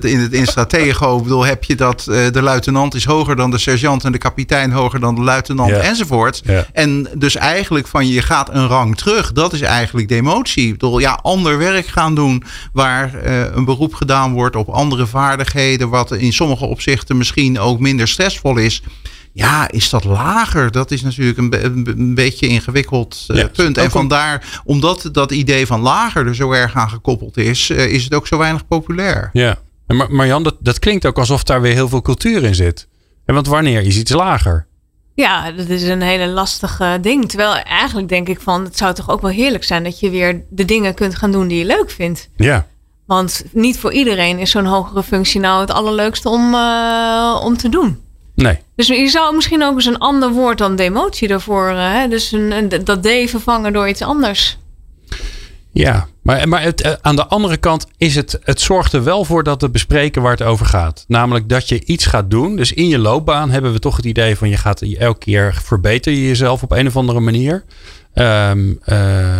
in 0.00 0.20
het 0.20 0.32
in 0.32 0.46
Stratego 0.46 1.20
bedoel, 1.20 1.44
heb 1.44 1.64
je 1.64 1.74
dat 1.74 2.06
uh, 2.08 2.30
de 2.30 2.42
luitenant 2.42 2.94
is 2.94 3.04
hoger 3.04 3.36
dan 3.36 3.50
de 3.50 3.58
sergeant 3.58 4.04
en 4.04 4.12
de 4.12 4.18
kapitein 4.18 4.72
hoger 4.72 5.00
dan 5.00 5.14
de 5.14 5.20
luitenant 5.20 5.72
enzovoort. 5.72 6.42
En 6.72 7.08
dus 7.14 7.36
eigenlijk 7.36 7.86
van 7.86 8.08
je 8.08 8.22
gaat 8.22 8.54
een 8.54 8.66
rang 8.66 8.96
terug. 8.96 9.32
Dat 9.32 9.52
is 9.52 9.60
eigenlijk 9.60 10.08
demotie. 10.08 10.66
Ik 10.66 10.72
bedoel, 10.72 10.98
ja, 10.98 11.18
ander 11.22 11.58
werk 11.58 11.86
gaan 11.86 12.14
doen 12.14 12.42
waar 12.72 13.14
een 13.54 13.64
beroep 13.64 13.94
gedaan 13.94 14.32
wordt 14.32 14.56
op 14.56 14.68
andere 14.68 15.06
vaardigheden, 15.06 15.88
wat 15.88 16.12
in 16.12 16.32
sommige 16.32 16.64
opzichten 16.76 17.16
misschien 17.16 17.58
ook 17.58 17.78
minder 17.78 18.08
stressvol 18.08 18.56
is. 18.56 18.82
Ja, 19.32 19.70
is 19.70 19.90
dat 19.90 20.04
lager? 20.04 20.70
Dat 20.70 20.90
is 20.90 21.02
natuurlijk 21.02 21.38
een, 21.38 21.88
een 21.98 22.14
beetje 22.14 22.46
ingewikkeld 22.46 23.24
uh, 23.28 23.44
punt. 23.52 23.78
En 23.78 23.90
vandaar, 23.90 24.60
omdat 24.64 25.08
dat 25.12 25.30
idee 25.30 25.66
van 25.66 25.80
lager 25.80 26.26
er 26.26 26.34
zo 26.34 26.52
erg 26.52 26.74
aan 26.74 26.88
gekoppeld 26.90 27.36
is, 27.36 27.70
uh, 27.70 27.92
is 27.92 28.04
het 28.04 28.14
ook 28.14 28.26
zo 28.26 28.38
weinig 28.38 28.66
populair. 28.66 29.30
Ja, 29.32 29.58
maar 29.86 30.12
Marjan, 30.12 30.42
dat, 30.42 30.56
dat 30.60 30.78
klinkt 30.78 31.06
ook 31.06 31.18
alsof 31.18 31.42
daar 31.42 31.60
weer 31.60 31.72
heel 31.72 31.88
veel 31.88 32.02
cultuur 32.02 32.44
in 32.44 32.54
zit. 32.54 32.88
En 33.24 33.34
want 33.34 33.46
wanneer 33.46 33.82
is 33.82 33.96
iets 33.96 34.12
lager? 34.12 34.66
Ja, 35.14 35.52
dat 35.52 35.68
is 35.68 35.82
een 35.82 36.02
hele 36.02 36.26
lastige 36.26 36.98
ding. 37.00 37.28
Terwijl 37.28 37.54
eigenlijk 37.54 38.08
denk 38.08 38.28
ik 38.28 38.40
van, 38.40 38.64
het 38.64 38.76
zou 38.76 38.94
toch 38.94 39.10
ook 39.10 39.20
wel 39.20 39.30
heerlijk 39.30 39.64
zijn 39.64 39.84
dat 39.84 40.00
je 40.00 40.10
weer 40.10 40.44
de 40.50 40.64
dingen 40.64 40.94
kunt 40.94 41.14
gaan 41.14 41.32
doen 41.32 41.48
die 41.48 41.58
je 41.58 41.64
leuk 41.64 41.90
vindt. 41.90 42.28
Ja. 42.36 42.66
Want 43.06 43.44
niet 43.52 43.78
voor 43.78 43.92
iedereen 43.92 44.38
is 44.38 44.50
zo'n 44.50 44.64
hogere 44.64 45.02
functie 45.02 45.40
nou 45.40 45.60
het 45.60 45.70
allerleukste 45.70 46.28
om, 46.28 46.54
uh, 46.54 47.40
om 47.44 47.56
te 47.56 47.68
doen. 47.68 48.00
Nee. 48.34 48.58
Dus 48.74 48.86
je 48.86 49.08
zou 49.08 49.34
misschien 49.34 49.62
ook 49.62 49.74
eens 49.74 49.86
een 49.86 49.98
ander 49.98 50.30
woord 50.30 50.58
dan 50.58 50.76
demotie 50.76 51.28
ervoor. 51.28 51.70
Uh, 51.70 51.92
hè? 51.92 52.08
Dus 52.08 52.32
een, 52.32 52.68
dat 52.84 53.02
D 53.02 53.08
vervangen 53.30 53.72
door 53.72 53.88
iets 53.88 54.02
anders. 54.02 54.58
Ja, 55.72 56.06
maar, 56.22 56.48
maar 56.48 56.62
het, 56.62 56.84
uh, 56.84 56.92
aan 57.00 57.16
de 57.16 57.26
andere 57.26 57.56
kant 57.56 57.86
is 57.96 58.14
het, 58.14 58.38
het 58.42 58.60
zorgt 58.60 58.92
er 58.92 59.04
wel 59.04 59.24
voor 59.24 59.42
dat 59.42 59.60
we 59.60 59.70
bespreken 59.70 60.22
waar 60.22 60.30
het 60.30 60.42
over 60.42 60.66
gaat. 60.66 61.04
Namelijk 61.08 61.48
dat 61.48 61.68
je 61.68 61.84
iets 61.84 62.06
gaat 62.06 62.30
doen. 62.30 62.56
Dus 62.56 62.72
in 62.72 62.88
je 62.88 62.98
loopbaan 62.98 63.50
hebben 63.50 63.72
we 63.72 63.78
toch 63.78 63.96
het 63.96 64.04
idee 64.04 64.36
van 64.36 64.48
je 64.48 64.56
gaat 64.56 64.82
elke 64.82 65.18
keer 65.18 65.60
verbeter 65.62 66.12
je 66.12 66.26
jezelf 66.26 66.62
op 66.62 66.72
een 66.72 66.86
of 66.86 66.96
andere 66.96 67.20
manier. 67.20 67.64
Um, 68.18 68.78
uh, 68.86 69.38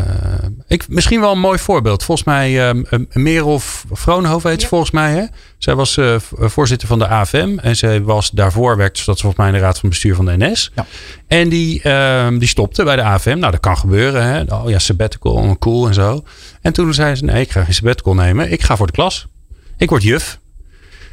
ik, 0.66 0.88
misschien 0.88 1.20
wel 1.20 1.32
een 1.32 1.38
mooi 1.38 1.58
voorbeeld. 1.58 2.02
Volgens 2.02 2.26
mij, 2.26 2.68
um, 2.68 3.08
Merel 3.12 3.60
Vroonhoven 3.90 4.50
heet 4.50 4.60
ze 4.60 4.68
volgens 4.68 4.90
mij. 4.90 5.12
Hè? 5.12 5.24
Zij 5.58 5.74
was 5.74 5.96
uh, 5.96 6.16
voorzitter 6.38 6.88
van 6.88 6.98
de 6.98 7.08
AFM. 7.08 7.58
En 7.58 7.76
zij 7.76 8.02
was 8.02 8.30
daarvoor, 8.30 8.76
werkte 8.76 9.00
ze 9.00 9.06
dat 9.06 9.20
volgens 9.20 9.40
mij 9.40 9.50
in 9.50 9.58
de 9.58 9.60
raad 9.60 9.78
van 9.78 9.88
bestuur 9.88 10.14
van 10.14 10.26
de 10.26 10.36
NS. 10.36 10.72
Ja. 10.74 10.86
En 11.26 11.48
die, 11.48 11.88
um, 11.88 12.38
die 12.38 12.48
stopte 12.48 12.84
bij 12.84 12.96
de 12.96 13.02
AFM. 13.02 13.38
Nou, 13.38 13.52
dat 13.52 13.60
kan 13.60 13.78
gebeuren. 13.78 14.22
Hè? 14.22 14.54
Oh 14.54 14.70
ja, 14.70 14.78
sabbatical, 14.78 15.56
cool 15.58 15.86
en 15.86 15.94
zo. 15.94 16.24
En 16.60 16.72
toen 16.72 16.94
zei 16.94 17.14
ze, 17.14 17.24
nee, 17.24 17.40
ik 17.40 17.50
ga 17.50 17.64
geen 17.64 17.74
sabbatical 17.74 18.14
nemen. 18.14 18.52
Ik 18.52 18.62
ga 18.62 18.76
voor 18.76 18.86
de 18.86 18.92
klas. 18.92 19.26
Ik 19.76 19.88
word 19.88 20.02
juf. 20.02 20.38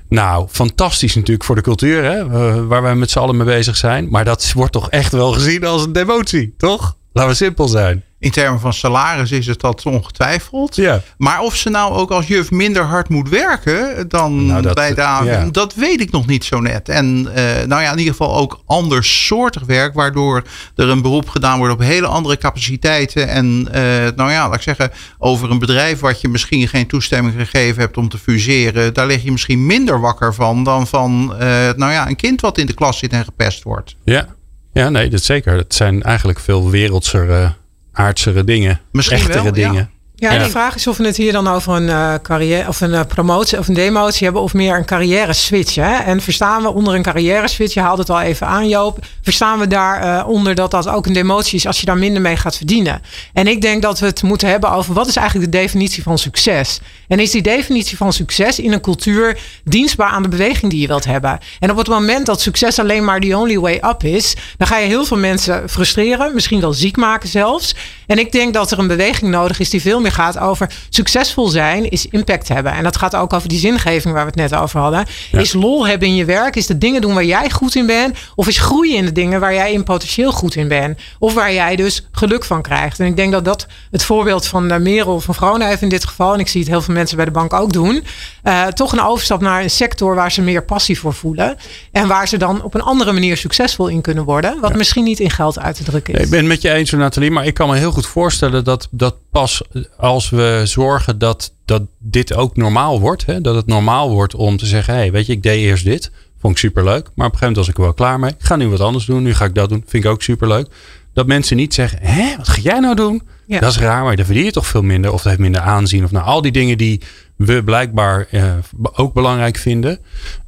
Nou, 0.10 0.48
fantastisch 0.50 1.16
natuurlijk 1.16 1.46
voor 1.46 1.56
de 1.56 1.62
cultuur, 1.62 2.04
hè? 2.04 2.28
waar 2.68 2.82
wij 2.82 2.96
met 2.96 3.12
z'n 3.12 3.20
allen 3.20 3.38
mee 3.38 3.46
bezig 3.46 3.78
zijn. 3.78 4.10
Maar 4.10 4.26
dat 4.26 4.52
wordt 4.56 4.72
toch 4.72 4.90
echt 4.90 5.12
wel 5.12 5.32
gezien 5.32 5.66
als 5.66 5.84
een 5.84 5.94
demotie, 5.94 6.54
toch? 6.58 6.98
Laten 7.14 7.32
we 7.32 7.38
simpel 7.38 7.68
zijn. 7.68 8.04
In 8.20 8.32
termen 8.32 8.60
van 8.60 8.74
salaris 8.74 9.32
is 9.32 9.48
het 9.48 9.60
dat 9.60 9.86
ongetwijfeld. 9.86 10.76
Ja. 10.76 11.02
Maar 11.18 11.42
of 11.42 11.56
ze 11.56 11.70
nou 11.70 11.94
ook 11.94 12.12
als 12.12 12.28
juf 12.28 12.52
minder 12.52 12.84
hard 12.84 13.10
moet 13.10 13.30
werken 13.30 14.08
dan 14.08 14.46
nou, 14.46 14.62
dat, 14.62 14.76
bij 14.76 14.94
de 14.94 15.02
AVM, 15.02 15.52
dat 15.52 15.74
weet 15.74 16.02
ik 16.02 16.12
nog 16.12 16.28
niet 16.28 16.44
zo 16.44 16.60
net. 16.60 16.90
En 16.90 17.28
uh, 17.28 17.44
nou 17.68 17.82
ja, 17.82 17.92
in 17.92 17.98
ieder 17.98 18.14
geval 18.14 18.36
ook 18.36 18.62
andersoortig 18.66 19.64
werk, 19.66 19.94
waardoor 19.94 20.44
er 20.76 20.90
een 20.90 21.02
beroep 21.02 21.30
gedaan 21.30 21.58
wordt 21.58 21.74
op 21.74 21.80
hele 21.80 22.08
andere 22.08 22.38
capaciteiten. 22.38 23.28
En 23.28 23.68
uh, 23.68 23.82
nou 24.16 24.32
ja, 24.32 24.48
laat 24.48 24.56
ik 24.56 24.62
zeggen, 24.62 24.92
over 25.18 25.52
een 25.52 25.60
bedrijf 25.60 26.00
wat 26.00 26.22
je 26.22 26.28
misschien 26.28 26.68
geen 26.68 26.88
toestemming 26.88 27.36
gegeven 27.36 27.82
hebt 27.82 27.98
om 27.98 28.10
te 28.10 28.18
fuseren, 28.18 28.94
daar 28.94 29.08
lig 29.08 29.24
je 29.24 29.32
misschien 29.32 29.66
minder 29.66 30.00
wakker 30.00 30.34
van 30.34 30.64
dan 30.64 30.88
van 30.88 31.34
uh, 31.34 31.40
nou 31.76 31.92
ja, 31.92 32.08
een 32.08 32.16
kind 32.16 32.42
wat 32.42 32.58
in 32.58 32.66
de 32.66 32.74
klas 32.74 32.98
zit 32.98 33.12
en 33.12 33.24
gepest 33.24 33.64
wordt. 33.64 33.96
Ja, 34.04 34.28
ja, 34.74 34.90
nee, 34.90 35.10
dat 35.10 35.24
zeker. 35.24 35.54
Het 35.58 35.74
zijn 35.74 36.04
eigenlijk 36.04 36.40
veel 36.40 36.70
wereldsere, 36.70 37.54
aardsere 37.92 38.44
dingen. 38.44 38.80
Misschien 38.92 39.18
echtere 39.18 39.52
dingen. 39.52 39.74
Ja, 39.74 39.90
de 40.30 40.50
vraag 40.50 40.76
is 40.76 40.88
of 40.88 40.98
we 40.98 41.06
het 41.06 41.18
hier 41.18 41.32
dan 41.32 41.48
over 41.48 41.74
een 41.74 41.88
uh, 41.88 42.14
carrière 42.22 42.68
of 42.68 42.82
een 42.82 42.92
uh, 42.92 43.02
promotie 43.08 43.60
of 43.60 43.68
een 43.68 43.74
demotie 43.74 44.24
hebben 44.24 44.42
of 44.42 44.54
meer 44.54 44.76
een 44.76 44.86
carrière 44.86 45.34
switch. 45.34 45.76
Hè? 45.76 45.96
En 45.96 46.22
verstaan 46.22 46.62
we 46.62 46.74
onder 46.74 46.96
een 46.96 47.04
carrière 47.04 47.48
switch, 47.48 47.74
je 47.74 47.80
haalde 47.80 48.02
het 48.02 48.10
al 48.10 48.22
even 48.22 48.48
aan 48.48 48.68
Joop, 48.68 49.06
verstaan 49.22 49.60
we 49.60 49.68
daaronder 49.68 50.26
uh, 50.26 50.28
onder 50.28 50.56
dat 50.56 50.72
dat 50.72 50.88
ook 50.88 51.06
een 51.06 51.14
demotie 51.14 51.58
is 51.58 51.68
als 51.68 51.80
je 51.80 51.86
daar 51.86 51.98
minder 51.98 52.22
mee 52.22 52.38
gaat 52.38 52.58
verdienen. 52.58 53.02
En 53.34 53.48
ik 53.48 53.62
denk 53.62 53.82
dat 53.82 54.00
we 54.00 54.06
het 54.06 54.24
moeten 54.24 54.50
hebben 54.50 54.72
over 54.72 54.94
wat 54.94 55.08
is 55.08 55.16
eigenlijk 55.16 55.52
de 55.52 55.58
definitie 55.58 56.04
van 56.04 56.18
succes. 56.18 56.80
En 57.08 57.20
is 57.20 57.32
die 57.32 57.42
definitie 57.42 57.98
van 57.98 58.14
succes 58.14 58.60
in 58.60 58.72
een 58.72 58.82
cultuur 58.82 59.40
dienstbaar 59.64 60.10
aan 60.10 60.24
de 60.24 60.30
beweging 60.30 60.72
die 60.72 60.82
je 60.82 60.88
wilt 60.88 61.06
hebben. 61.06 61.40
En 61.60 61.72
op 61.72 61.78
het 61.78 61.88
moment 61.88 62.26
dat 62.26 62.42
succes 62.42 62.80
alleen 62.80 63.04
maar 63.04 63.20
the 63.20 63.38
only 63.38 63.60
way 63.60 63.82
up 63.86 64.04
is, 64.04 64.36
dan 64.58 64.68
ga 64.68 64.78
je 64.78 64.88
heel 64.88 65.06
veel 65.06 65.18
mensen 65.18 65.70
frustreren, 65.70 66.34
misschien 66.34 66.62
wel 66.62 66.74
ziek 66.74 66.98
maken 66.98 67.30
zelfs. 67.30 67.76
En 68.08 68.20
ik 68.20 68.32
denk 68.32 68.54
dat 68.54 68.72
er 68.72 68.80
een 68.80 68.88
beweging 68.88 69.32
nodig 69.32 69.60
is 69.60 69.70
die 69.70 69.82
veel 69.82 70.02
meer 70.02 70.12
gaat 70.14 70.40
over 70.40 70.70
succesvol 70.90 71.48
zijn, 71.48 71.90
is 71.90 72.06
impact 72.06 72.48
hebben. 72.48 72.74
En 72.74 72.84
dat 72.84 72.98
gaat 72.98 73.16
ook 73.16 73.34
over 73.34 73.50
die 73.50 73.60
zingeving 73.60 74.14
waar 74.14 74.26
we 74.26 74.32
het 74.36 74.52
net 74.52 74.60
over 74.60 74.80
hadden. 74.80 75.06
Is 75.32 75.54
lol 75.54 75.88
hebben 75.88 76.08
in 76.08 76.16
je 76.16 76.26
werk? 76.26 76.56
Is 76.56 76.68
de 76.68 76.78
dingen 76.78 77.02
doen 77.02 77.14
waar 77.14 77.26
jij 77.26 77.50
goed 77.50 77.76
in 77.76 77.86
bent? 77.86 78.18
Of 78.36 78.48
is 78.48 78.58
groeien 78.58 78.96
in 78.96 79.06
de 79.06 79.12
dingen 79.12 79.40
waar 79.40 79.54
jij 79.54 79.72
in 79.72 79.84
potentieel 79.84 80.32
goed 80.32 80.56
in 80.56 80.68
bent? 80.68 81.00
Of 81.20 81.34
waar 81.34 81.54
jij 81.54 81.76
dus 81.76 82.08
geluk 82.12 82.44
van 82.44 82.62
krijgt? 82.62 83.00
En 83.00 83.06
ik 83.06 83.16
denk 83.16 83.32
dat 83.32 83.46
dat 83.46 83.68
het 83.92 84.04
voorbeeld 84.04 84.48
van 84.48 84.72
uh, 84.72 84.78
Merel 84.78 85.20
van 85.20 85.62
heeft 85.62 85.82
in 85.82 85.90
dit 85.90 86.06
geval. 86.06 86.34
En 86.34 86.40
ik 86.40 86.48
zie 86.48 86.62
het 86.62 86.70
heel 86.70 86.82
veel 86.82 86.94
mensen 86.94 87.16
bij 87.16 87.26
de 87.26 87.32
bank 87.32 87.54
ook 87.54 87.74
doen. 87.74 88.04
Uh, 88.44 88.68
toch 88.68 88.92
een 88.92 89.02
overstap 89.02 89.42
naar 89.42 89.64
een 89.64 89.70
sector 89.70 90.16
waar 90.16 90.32
ze 90.32 90.42
meer 90.42 90.64
passie 90.64 91.00
voor 91.00 91.14
voelen. 91.14 91.58
En 91.92 92.08
waar 92.08 92.28
ze 92.28 92.38
dan 92.38 92.64
op 92.64 92.74
een 92.74 92.82
andere 92.82 93.12
manier 93.12 93.38
succesvol 93.38 93.88
in 93.88 94.02
kunnen 94.02 94.24
worden. 94.24 94.60
Wat 94.60 94.76
misschien 94.76 95.04
niet 95.04 95.20
in 95.20 95.30
geld 95.30 95.60
uit 95.60 95.76
te 95.76 95.84
drukken 95.84 96.14
is. 96.14 96.24
ik 96.24 96.30
ben 96.30 96.40
het 96.40 96.48
met 96.48 96.62
je 96.62 96.72
eens, 96.72 96.92
Nathalie. 96.92 97.32
Maar 97.32 97.46
ik 97.46 97.54
kan 97.54 97.70
me 97.70 97.78
heel 97.78 97.92
goed 97.92 98.06
voorstellen 98.06 98.64
dat, 98.64 98.88
dat 98.92 99.16
pas 99.34 99.62
als 99.98 100.30
we 100.30 100.62
zorgen 100.64 101.18
dat, 101.18 101.54
dat 101.66 101.82
dit 102.00 102.34
ook 102.34 102.56
normaal 102.56 103.00
wordt. 103.00 103.26
Hè, 103.26 103.42
dat 103.42 103.56
het 103.56 103.66
normaal 103.66 104.10
wordt 104.10 104.36
om 104.36 104.58
te 104.58 104.66
zeggen: 104.66 104.94
hey, 104.94 105.12
weet 105.12 105.26
je, 105.26 105.34
ik 105.34 105.44
deed 105.44 105.60
eerst 105.60 105.84
dit. 105.84 106.12
Vond 106.40 106.54
ik 106.54 106.60
superleuk. 106.60 107.04
Maar 107.16 107.28
op 107.28 107.34
een 107.34 107.40
gegeven 107.40 107.40
moment 107.40 107.58
was 107.58 107.68
ik 107.68 107.78
er 107.78 107.84
wel 107.84 107.94
klaar 107.94 108.20
mee. 108.20 108.32
Ik 108.32 108.46
ga 108.46 108.56
nu 108.56 108.68
wat 108.68 108.80
anders 108.80 109.06
doen. 109.06 109.24
Nu 109.24 109.34
ga 109.34 109.46
ik 109.46 109.56
dat 109.56 109.70
doen. 109.70 109.84
Vind 109.88 110.04
ik 110.04 110.10
ook 110.10 110.22
superleuk. 110.22 110.68
Dat 111.14 111.28
mensen 111.28 111.58
niet 111.58 111.74
zeggen: 111.74 112.00
hè, 112.02 112.38
wat 112.38 112.48
ga 112.48 112.62
jij 112.62 112.80
nou 112.80 112.96
doen? 112.96 113.22
Dat 113.48 113.72
is 113.72 113.80
raar, 113.80 114.04
maar 114.04 114.16
dan 114.16 114.26
verdien 114.26 114.44
je 114.44 114.52
toch 114.52 114.68
veel 114.68 114.82
minder. 114.82 115.12
Of 115.12 115.18
dat 115.18 115.26
heeft 115.26 115.40
minder 115.40 115.62
aanzien. 115.62 116.04
Of 116.04 116.12
nou, 116.12 116.26
al 116.26 116.42
die 116.42 116.52
dingen 116.52 116.78
die 116.78 117.02
we 117.36 117.64
blijkbaar 117.64 118.28
uh, 118.32 118.54
ook 118.94 119.14
belangrijk 119.14 119.58
vinden. 119.58 120.00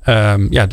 Um, 0.08 0.48
ja, 0.50 0.68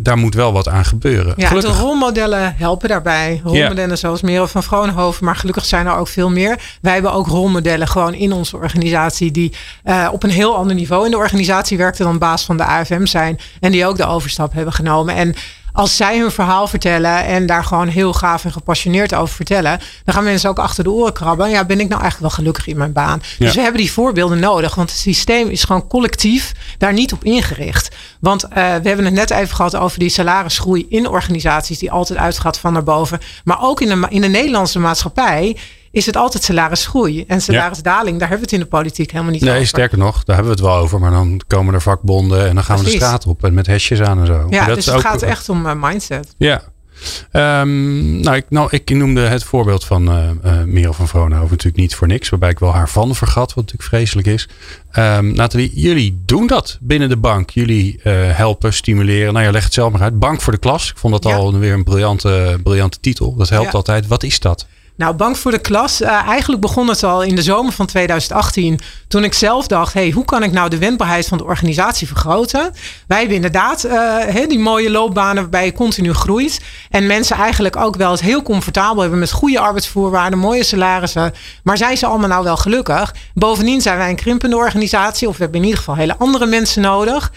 daar 0.00 0.18
moet 0.18 0.34
wel 0.34 0.52
wat 0.52 0.68
aan 0.68 0.84
gebeuren. 0.84 1.34
Ja, 1.36 1.60
de 1.60 1.66
rolmodellen 1.66 2.54
helpen 2.56 2.88
daarbij. 2.88 3.40
Rolmodellen 3.44 3.98
zoals 3.98 4.22
Merel 4.22 4.46
van 4.46 4.62
Vroonhoven, 4.62 5.24
maar 5.24 5.36
gelukkig 5.36 5.64
zijn 5.64 5.86
er 5.86 5.96
ook 5.96 6.08
veel 6.08 6.30
meer. 6.30 6.76
Wij 6.80 6.92
hebben 6.92 7.12
ook 7.12 7.26
rolmodellen 7.26 7.88
gewoon 7.88 8.14
in 8.14 8.32
onze 8.32 8.56
organisatie 8.56 9.30
die 9.30 9.52
uh, 9.84 10.08
op 10.12 10.22
een 10.22 10.30
heel 10.30 10.56
ander 10.56 10.74
niveau 10.74 11.04
in 11.04 11.10
de 11.10 11.16
organisatie 11.16 11.76
werkten 11.76 12.04
dan 12.04 12.18
baas 12.18 12.44
van 12.44 12.56
de 12.56 12.64
AFM 12.64 13.06
zijn. 13.06 13.38
En 13.60 13.72
die 13.72 13.86
ook 13.86 13.96
de 13.96 14.06
overstap 14.06 14.52
hebben 14.52 14.72
genomen. 14.72 15.14
En 15.14 15.34
als 15.74 15.96
zij 15.96 16.18
hun 16.18 16.30
verhaal 16.30 16.66
vertellen 16.66 17.24
en 17.24 17.46
daar 17.46 17.64
gewoon 17.64 17.88
heel 17.88 18.12
gaaf 18.12 18.44
en 18.44 18.52
gepassioneerd 18.52 19.14
over 19.14 19.34
vertellen, 19.34 19.78
dan 20.04 20.14
gaan 20.14 20.24
mensen 20.24 20.50
ook 20.50 20.58
achter 20.58 20.84
de 20.84 20.90
oren 20.90 21.12
krabben. 21.12 21.50
Ja, 21.50 21.64
ben 21.64 21.80
ik 21.80 21.88
nou 21.88 22.00
eigenlijk 22.00 22.20
wel 22.20 22.44
gelukkig 22.44 22.66
in 22.66 22.76
mijn 22.76 22.92
baan? 22.92 23.22
Dus 23.38 23.54
we 23.54 23.60
hebben 23.60 23.80
die 23.80 23.92
voorbeelden 23.92 24.38
nodig, 24.38 24.74
want 24.74 24.90
het 24.90 24.98
systeem 24.98 25.48
is 25.48 25.64
gewoon 25.64 25.86
collectief 25.86 26.52
daar 26.78 26.92
niet 26.92 27.12
op 27.12 27.24
ingericht. 27.24 27.96
Want 28.20 28.44
uh, 28.44 28.50
we 28.54 28.88
hebben 28.88 29.04
het 29.04 29.14
net 29.14 29.30
even 29.30 29.56
gehad 29.56 29.76
over 29.76 29.98
die 29.98 30.08
salarisgroei 30.08 30.86
in 30.88 31.08
organisaties 31.08 31.78
die 31.78 31.90
altijd 31.90 32.18
uitgaat 32.18 32.58
van 32.58 32.72
naar 32.72 32.84
boven. 32.84 33.18
Maar 33.44 33.62
ook 33.62 33.80
in 33.80 33.88
de, 33.88 34.06
in 34.08 34.20
de 34.20 34.28
Nederlandse 34.28 34.78
maatschappij 34.78 35.56
is 35.94 36.06
het 36.06 36.16
altijd 36.16 36.44
salarisgroei. 36.44 37.24
En 37.26 37.40
salarisdaling, 37.40 38.18
daar 38.18 38.28
hebben 38.28 38.48
we 38.48 38.54
het 38.54 38.62
in 38.62 38.70
de 38.70 38.76
politiek 38.76 39.10
helemaal 39.10 39.32
niet 39.32 39.42
over. 39.42 39.54
Nee, 39.54 39.64
sterker 39.64 39.98
nog, 39.98 40.24
daar 40.24 40.36
hebben 40.36 40.54
we 40.54 40.60
het 40.60 40.70
wel 40.70 40.82
over. 40.82 41.00
Maar 41.00 41.10
dan 41.10 41.40
komen 41.46 41.74
er 41.74 41.82
vakbonden 41.82 42.48
en 42.48 42.54
dan 42.54 42.64
gaan 42.64 42.78
we 42.78 42.84
de 42.84 42.90
straat 42.90 43.26
op 43.26 43.44
en 43.44 43.54
met 43.54 43.66
hesjes 43.66 44.00
aan 44.00 44.20
en 44.20 44.26
zo. 44.26 44.46
Ja, 44.50 44.66
dat 44.66 44.74
dus 44.74 44.86
het 44.86 45.00
gaat 45.00 45.22
echt 45.22 45.48
om 45.48 45.66
uh, 45.66 45.72
mindset. 45.76 46.34
Ja, 46.38 46.62
Um, 47.32 48.20
nou, 48.20 48.36
ik, 48.36 48.44
nou, 48.48 48.68
ik 48.70 48.90
noemde 48.90 49.20
het 49.20 49.44
voorbeeld 49.44 49.84
van 49.84 50.08
uh, 50.08 50.30
uh, 50.44 50.62
Merel 50.62 50.92
van 50.92 51.08
Vroonhoven 51.08 51.50
natuurlijk 51.50 51.76
niet 51.76 51.94
voor 51.94 52.06
niks. 52.06 52.28
Waarbij 52.28 52.50
ik 52.50 52.58
wel 52.58 52.72
haar 52.72 52.88
van 52.88 53.14
vergat, 53.14 53.54
wat 53.54 53.64
natuurlijk 53.64 53.88
vreselijk 53.88 54.26
is. 54.26 54.48
Um, 54.92 55.32
Nathalie, 55.32 55.70
jullie 55.74 56.22
doen 56.24 56.46
dat 56.46 56.78
binnen 56.80 57.08
de 57.08 57.16
bank. 57.16 57.50
Jullie 57.50 58.00
uh, 58.04 58.12
helpen, 58.14 58.72
stimuleren. 58.72 59.32
Nou, 59.32 59.44
je 59.44 59.52
legt 59.52 59.64
het 59.64 59.74
zelf 59.74 59.92
maar 59.92 60.00
uit. 60.00 60.18
Bank 60.18 60.40
voor 60.40 60.52
de 60.52 60.58
klas. 60.58 60.90
Ik 60.90 60.98
vond 60.98 61.12
dat 61.12 61.32
ja. 61.32 61.36
al 61.36 61.58
weer 61.58 61.72
een 61.72 61.84
briljante, 61.84 62.60
briljante 62.62 63.00
titel. 63.00 63.34
Dat 63.34 63.48
helpt 63.48 63.72
ja. 63.72 63.76
altijd. 63.76 64.06
Wat 64.06 64.22
is 64.22 64.40
dat? 64.40 64.66
Nou, 64.96 65.14
Bank 65.14 65.36
voor 65.36 65.50
de 65.50 65.58
Klas. 65.58 66.00
Uh, 66.00 66.08
eigenlijk 66.08 66.60
begon 66.60 66.88
het 66.88 67.02
al 67.02 67.22
in 67.22 67.34
de 67.34 67.42
zomer 67.42 67.72
van 67.72 67.86
2018. 67.86 68.80
Toen 69.08 69.24
ik 69.24 69.34
zelf 69.34 69.66
dacht: 69.66 69.92
hey, 69.92 70.10
hoe 70.10 70.24
kan 70.24 70.42
ik 70.42 70.52
nou 70.52 70.68
de 70.70 70.78
wendbaarheid 70.78 71.26
van 71.26 71.38
de 71.38 71.44
organisatie 71.44 72.06
vergroten? 72.06 72.72
Wij 73.06 73.18
hebben 73.18 73.36
inderdaad 73.36 73.84
uh, 73.84 74.48
die 74.48 74.58
mooie 74.58 74.90
loopbanen 74.90 75.42
waarbij 75.42 75.64
je 75.64 75.72
continu 75.72 76.12
groeit. 76.12 76.60
En 76.90 77.06
mensen 77.06 77.36
eigenlijk 77.36 77.76
ook 77.76 77.96
wel 77.96 78.10
het 78.10 78.20
heel 78.20 78.42
comfortabel 78.42 79.00
hebben 79.00 79.18
met 79.18 79.30
goede 79.30 79.58
arbeidsvoorwaarden, 79.58 80.38
mooie 80.38 80.64
salarissen. 80.64 81.34
Maar 81.62 81.76
zijn 81.76 81.96
ze 81.96 82.06
allemaal 82.06 82.28
nou 82.28 82.44
wel 82.44 82.56
gelukkig? 82.56 83.14
Bovendien 83.34 83.80
zijn 83.80 83.98
wij 83.98 84.08
een 84.08 84.16
krimpende 84.16 84.56
organisatie, 84.56 85.28
of 85.28 85.36
we 85.36 85.42
hebben 85.42 85.60
in 85.60 85.66
ieder 85.66 85.78
geval 85.78 85.96
hele 85.96 86.16
andere 86.18 86.46
mensen 86.46 86.82
nodig. 86.82 87.32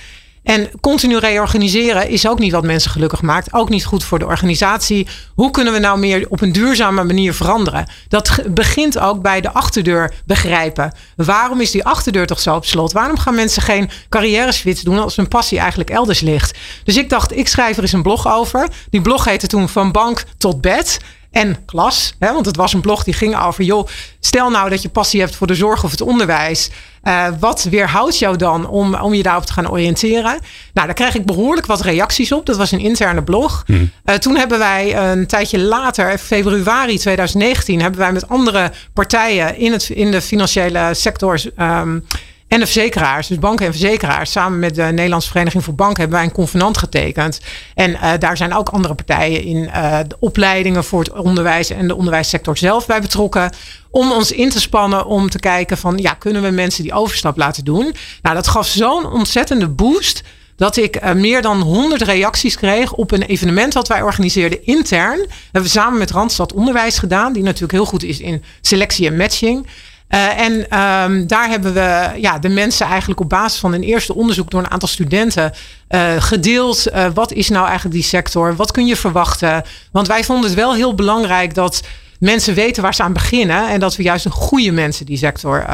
En 0.48 0.70
continu 0.82 1.18
reorganiseren 1.18 2.10
is 2.10 2.28
ook 2.28 2.40
niet 2.40 2.52
wat 2.52 2.64
mensen 2.64 2.92
gelukkig 2.92 3.22
maakt. 3.22 3.54
Ook 3.54 3.70
niet 3.70 3.86
goed 3.86 4.04
voor 4.04 4.20
de 4.20 4.26
organisatie. 4.26 5.08
Hoe 5.36 5.52
kunnen 5.52 5.74
we 5.74 5.80
nou 5.80 6.00
meer 6.00 6.26
op 6.30 6.42
een 6.42 6.52
duurzame 6.52 7.04
manier 7.04 7.34
veranderen? 7.34 7.90
Dat 8.08 8.40
begint 8.50 9.00
ook 9.00 9.22
bij 9.22 9.42
de 9.42 9.52
achterdeur 9.52 10.14
begrijpen. 10.26 10.94
Waarom 11.16 11.62
is 11.62 11.72
die 11.72 11.86
achterdeur 11.86 12.28
toch 12.28 12.40
zo 12.40 12.56
op 12.56 12.66
slot? 12.66 12.92
Waarom 12.92 13.18
gaan 13.18 13.36
mensen 13.36 13.62
geen 13.62 13.90
carrière 14.10 14.52
switch 14.52 14.82
doen 14.82 15.00
als 15.00 15.16
hun 15.16 15.28
passie 15.28 15.60
eigenlijk 15.60 15.90
elders 15.90 16.20
ligt? 16.20 16.58
Dus 16.84 16.98
ik 16.98 17.10
dacht, 17.10 17.38
ik 17.38 17.48
schrijf 17.48 17.78
er 17.78 17.84
eens 17.84 17.94
een 17.94 18.02
blog 18.02 18.28
over. 18.34 18.68
Die 18.90 19.02
blog 19.02 19.26
heette 19.26 19.48
toen 19.48 19.70
Van 19.70 19.92
Bank 19.92 20.24
tot 20.38 20.62
Bed 20.62 21.00
en 21.32 21.66
klas. 21.66 22.14
Hè, 22.20 22.34
want 22.34 22.46
het 22.46 22.56
was 22.56 22.74
een 22.74 22.82
blog 22.82 23.04
die 23.04 23.14
ging 23.14 23.38
over, 23.38 23.64
joh, 23.64 23.88
stel 24.20 24.50
nou 24.50 24.70
dat 24.70 24.82
je 24.82 24.90
passie 24.90 25.20
hebt 25.20 25.36
voor 25.36 25.48
de 25.48 25.56
zorg 25.56 25.84
of 25.84 25.92
het 25.92 26.02
onderwijs. 26.02 26.70
Uh, 27.08 27.28
wat 27.40 27.64
weerhoudt 27.64 28.20
jou 28.20 28.38
dan 28.38 28.68
om, 28.68 28.96
om 28.96 29.14
je 29.14 29.24
daarop 29.24 29.46
te 29.46 29.54
gaan 29.54 29.70
oriënteren? 29.70 30.40
Nou, 30.74 30.86
daar 30.88 30.94
kreeg 30.94 31.16
ik 31.16 31.26
behoorlijk 31.26 31.66
wat 31.66 31.82
reacties 31.82 32.32
op. 32.32 32.46
Dat 32.46 32.58
was 32.58 32.72
een 32.72 32.80
interne 32.80 33.24
blog. 33.24 33.64
Hmm. 33.66 33.92
Uh, 34.06 34.16
toen 34.16 34.36
hebben 34.36 34.60
wij 34.60 35.12
een 35.12 35.28
tijdje 35.28 35.60
later, 35.60 36.18
februari 36.18 36.98
2019, 36.98 37.82
hebben 37.82 38.00
wij 38.00 38.12
met 38.12 38.30
andere 38.30 38.72
partijen 38.94 39.58
in, 39.58 39.72
het, 39.72 39.90
in 39.90 40.12
de 40.12 40.22
financiële 40.22 40.90
sector. 40.94 41.42
Um, 41.60 42.06
en 42.48 42.60
de 42.60 42.66
verzekeraars, 42.66 43.28
dus 43.28 43.40
banken 43.40 43.66
en 43.66 43.72
verzekeraars, 43.72 44.32
samen 44.32 44.60
met 44.60 44.76
de 44.76 44.84
Nederlandse 44.84 45.30
Vereniging 45.30 45.64
voor 45.64 45.76
Banken 45.76 46.00
hebben 46.00 46.18
wij 46.18 46.28
een 46.28 46.34
convenant 46.34 46.78
getekend. 46.78 47.40
En 47.76 47.92
uh, 47.92 48.12
daar 48.20 48.38
zijn 48.38 48.54
ook 48.54 48.70
andere 48.70 48.94
partijen 48.96 49.44
in 49.44 49.58
uh, 49.58 50.00
de 50.08 50.16
opleidingen 50.20 50.84
voor 50.84 51.00
het 51.00 51.12
onderwijs 51.12 51.70
en 51.70 51.88
de 51.88 51.96
onderwijssector 51.96 52.58
zelf 52.58 52.86
bij 52.86 53.02
betrokken. 53.02 53.52
Om 53.90 54.12
ons 54.12 54.32
in 54.32 54.50
te 54.50 54.60
spannen 54.60 55.06
om 55.06 55.30
te 55.30 55.40
kijken 55.40 55.78
van 55.78 55.98
ja, 55.98 56.14
kunnen 56.14 56.42
we 56.42 56.50
mensen 56.50 56.84
die 56.84 56.94
overstap 56.94 57.38
laten 57.38 57.66
doen? 57.66 57.96
Nou, 58.22 58.36
dat 58.36 58.48
gaf 58.48 58.68
zo'n 58.68 59.12
ontzettende 59.12 59.68
boost 59.68 60.24
dat 60.56 60.78
ik 60.78 61.04
uh, 61.04 61.12
meer 61.12 61.42
dan 61.42 61.62
100 61.62 62.02
reacties 62.02 62.56
kreeg 62.56 62.94
op 62.94 63.12
een 63.12 63.24
evenement 63.24 63.74
wat 63.74 63.88
wij 63.88 64.02
organiseerden 64.02 64.66
intern. 64.66 65.18
Dat 65.18 65.30
hebben 65.44 65.62
we 65.62 65.80
samen 65.80 66.00
met 66.00 66.12
Randstad 66.12 66.54
Onderwijs 66.54 66.98
gedaan, 66.98 67.34
die 67.34 67.44
natuurlijk 67.44 67.72
heel 67.72 67.86
goed 67.86 68.04
is 68.04 68.20
in 68.20 68.44
selectie 68.62 69.08
en 69.08 69.18
matching. 69.18 69.68
Uh, 70.10 70.40
en 70.40 70.54
um, 70.54 71.28
daar 71.28 71.50
hebben 71.50 71.74
we 71.74 72.12
ja, 72.16 72.40
de 72.40 72.50
mensen 72.50 72.86
eigenlijk 72.86 73.20
op 73.20 73.30
basis 73.30 73.60
van 73.60 73.74
een 73.74 73.84
eerste 73.84 74.16
onderzoek 74.16 74.50
door 74.50 74.60
een 74.60 74.72
aantal 74.72 74.88
studenten 74.88 75.52
uh, 75.90 76.12
gedeeld. 76.18 76.88
Uh, 76.88 77.06
wat 77.14 77.32
is 77.32 77.50
nou 77.50 77.66
eigenlijk 77.66 77.96
die 77.96 78.04
sector? 78.04 78.56
Wat 78.56 78.72
kun 78.72 78.86
je 78.86 78.96
verwachten? 78.96 79.64
Want 79.92 80.08
wij 80.08 80.24
vonden 80.24 80.46
het 80.46 80.60
wel 80.60 80.76
heel 80.76 80.96
belangrijk 80.96 81.54
dat 81.54 81.82
mensen 82.20 82.54
weten 82.54 82.84
waar 82.84 82.96
ze 82.96 83.04
aan 83.04 83.14
beginnen. 83.14 83.70
En 83.70 83.80
dat 83.80 83.96
we 83.96 84.04
juist 84.04 84.26
een 84.26 84.32
goede 84.32 84.72
mensen 84.72 85.06
die 85.06 85.18
sector 85.18 85.66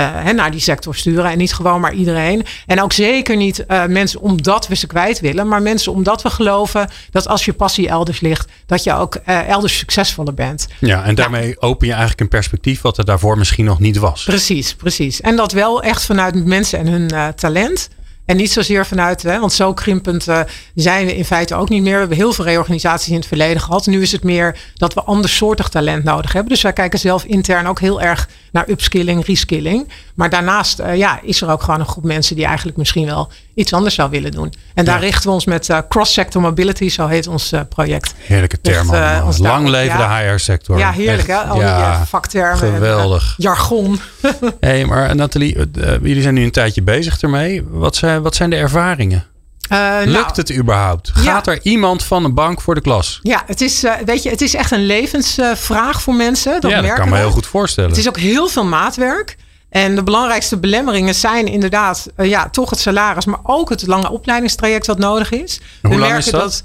uh, 0.00 0.32
naar 0.32 0.50
die 0.50 0.60
sector 0.60 0.94
sturen. 0.94 1.30
En 1.30 1.38
niet 1.38 1.54
gewoon 1.54 1.80
maar 1.80 1.92
iedereen. 1.92 2.46
En 2.66 2.82
ook 2.82 2.92
zeker 2.92 3.36
niet 3.36 3.64
uh, 3.68 3.84
mensen 3.84 4.20
omdat 4.20 4.68
we 4.68 4.76
ze 4.76 4.86
kwijt 4.86 5.20
willen. 5.20 5.48
Maar 5.48 5.62
mensen 5.62 5.92
omdat 5.92 6.22
we 6.22 6.30
geloven 6.30 6.90
dat 7.10 7.28
als 7.28 7.44
je 7.44 7.52
passie 7.52 7.88
elders 7.88 8.20
ligt. 8.20 8.50
Dat 8.66 8.84
je 8.84 8.94
ook 8.94 9.18
uh, 9.28 9.48
elders 9.48 9.78
succesvoller 9.78 10.34
bent. 10.34 10.66
Ja, 10.78 11.04
en 11.04 11.14
daarmee 11.14 11.48
ja. 11.48 11.54
open 11.58 11.86
je 11.86 11.92
eigenlijk 11.92 12.20
een 12.20 12.28
perspectief 12.28 12.80
wat 12.80 12.98
er 12.98 13.04
daarvoor 13.04 13.38
misschien 13.38 13.64
nog 13.64 13.78
niet 13.78 13.96
was. 13.96 14.24
Precies, 14.24 14.74
precies. 14.74 15.20
En 15.20 15.36
dat 15.36 15.52
wel 15.52 15.82
echt 15.82 16.04
vanuit 16.04 16.44
mensen 16.44 16.78
en 16.78 16.86
hun 16.86 17.34
talent. 17.34 17.88
En 18.30 18.36
niet 18.36 18.52
zozeer 18.52 18.86
vanuit, 18.86 19.22
hè, 19.22 19.38
want 19.38 19.52
zo 19.52 19.74
krimpend 19.74 20.28
uh, 20.28 20.40
zijn 20.74 21.06
we 21.06 21.16
in 21.16 21.24
feite 21.24 21.54
ook 21.54 21.68
niet 21.68 21.82
meer. 21.82 21.92
We 21.92 21.98
hebben 21.98 22.16
heel 22.16 22.32
veel 22.32 22.44
reorganisaties 22.44 23.08
in 23.08 23.14
het 23.14 23.26
verleden 23.26 23.60
gehad. 23.60 23.86
Nu 23.86 24.02
is 24.02 24.12
het 24.12 24.22
meer 24.22 24.58
dat 24.74 24.94
we 24.94 25.02
andersoortig 25.02 25.68
talent 25.68 26.04
nodig 26.04 26.32
hebben. 26.32 26.52
Dus 26.52 26.62
wij 26.62 26.72
kijken 26.72 26.98
zelf 26.98 27.24
intern 27.24 27.66
ook 27.66 27.80
heel 27.80 28.00
erg 28.00 28.28
naar 28.50 28.68
upskilling, 28.68 29.26
reskilling. 29.26 29.88
Maar 30.14 30.30
daarnaast 30.30 30.80
uh, 30.80 30.96
ja, 30.96 31.20
is 31.22 31.42
er 31.42 31.50
ook 31.50 31.62
gewoon 31.62 31.80
een 31.80 31.86
groep 31.86 32.04
mensen 32.04 32.36
die 32.36 32.44
eigenlijk 32.44 32.76
misschien 32.76 33.06
wel 33.06 33.32
iets 33.54 33.72
anders 33.72 33.94
zou 33.94 34.10
willen 34.10 34.30
doen. 34.30 34.52
En 34.74 34.84
daar 34.84 35.00
ja. 35.00 35.06
richten 35.06 35.28
we 35.28 35.34
ons 35.34 35.44
met 35.44 35.68
uh, 35.68 35.78
cross-sector 35.88 36.42
mobility, 36.42 36.88
zo 36.88 37.06
heet 37.06 37.26
ons 37.26 37.52
project. 37.68 38.14
Heerlijke 38.18 38.60
term. 38.60 38.94
Echt, 38.94 39.38
Lang 39.38 39.68
leven 39.68 39.98
de 39.98 40.04
HR-sector. 40.04 40.78
Ja, 40.78 40.90
heerlijk 40.90 41.28
Echt, 41.28 41.42
hè? 41.42 41.48
Al 41.48 41.60
ja, 41.60 41.96
die 41.96 42.06
vaktermen. 42.06 42.56
Geweldig. 42.56 43.34
En, 43.36 43.42
jargon. 43.42 44.00
Hé, 44.20 44.30
hey, 44.60 44.84
maar 44.84 45.16
Nathalie, 45.16 45.56
jullie 46.02 46.22
zijn 46.22 46.34
nu 46.34 46.44
een 46.44 46.50
tijdje 46.50 46.82
bezig 46.82 47.20
ermee. 47.20 47.62
Wat 47.68 47.96
zijn, 47.96 48.22
wat 48.22 48.34
zijn 48.34 48.50
de 48.50 48.56
ervaringen? 48.56 49.24
Uh, 49.72 49.96
Lukt 50.04 50.12
nou, 50.12 50.32
het 50.34 50.52
überhaupt? 50.52 51.10
Gaat 51.14 51.46
ja. 51.46 51.52
er 51.52 51.60
iemand 51.62 52.04
van 52.04 52.24
een 52.24 52.34
bank 52.34 52.60
voor 52.60 52.74
de 52.74 52.80
klas? 52.80 53.20
Ja, 53.22 53.42
het 53.46 53.60
is, 53.60 53.84
uh, 53.84 53.94
weet 54.04 54.22
je, 54.22 54.30
het 54.30 54.40
is 54.40 54.54
echt 54.54 54.70
een 54.70 54.86
levensvraag 54.86 55.96
uh, 55.96 56.02
voor 56.02 56.14
mensen. 56.14 56.60
Dat 56.60 56.70
ja, 56.70 56.80
dat 56.80 56.92
kan 56.92 57.08
me 57.08 57.16
heel 57.16 57.30
goed 57.30 57.46
voorstellen. 57.46 57.90
Het 57.90 57.98
is 57.98 58.08
ook 58.08 58.18
heel 58.18 58.48
veel 58.48 58.64
maatwerk. 58.64 59.36
En 59.70 59.94
de 59.94 60.02
belangrijkste 60.02 60.56
belemmeringen 60.56 61.14
zijn 61.14 61.46
inderdaad 61.46 62.06
ja, 62.16 62.48
toch 62.48 62.70
het 62.70 62.78
salaris, 62.78 63.24
maar 63.24 63.40
ook 63.42 63.68
het 63.68 63.86
lange 63.86 64.10
opleidingstraject 64.10 64.86
wat 64.86 64.98
nodig 64.98 65.30
is. 65.30 65.60
En 65.82 65.90
hoe 65.90 65.98
lang 65.98 66.16
is 66.16 66.24
dat? 66.24 66.40
dat 66.40 66.62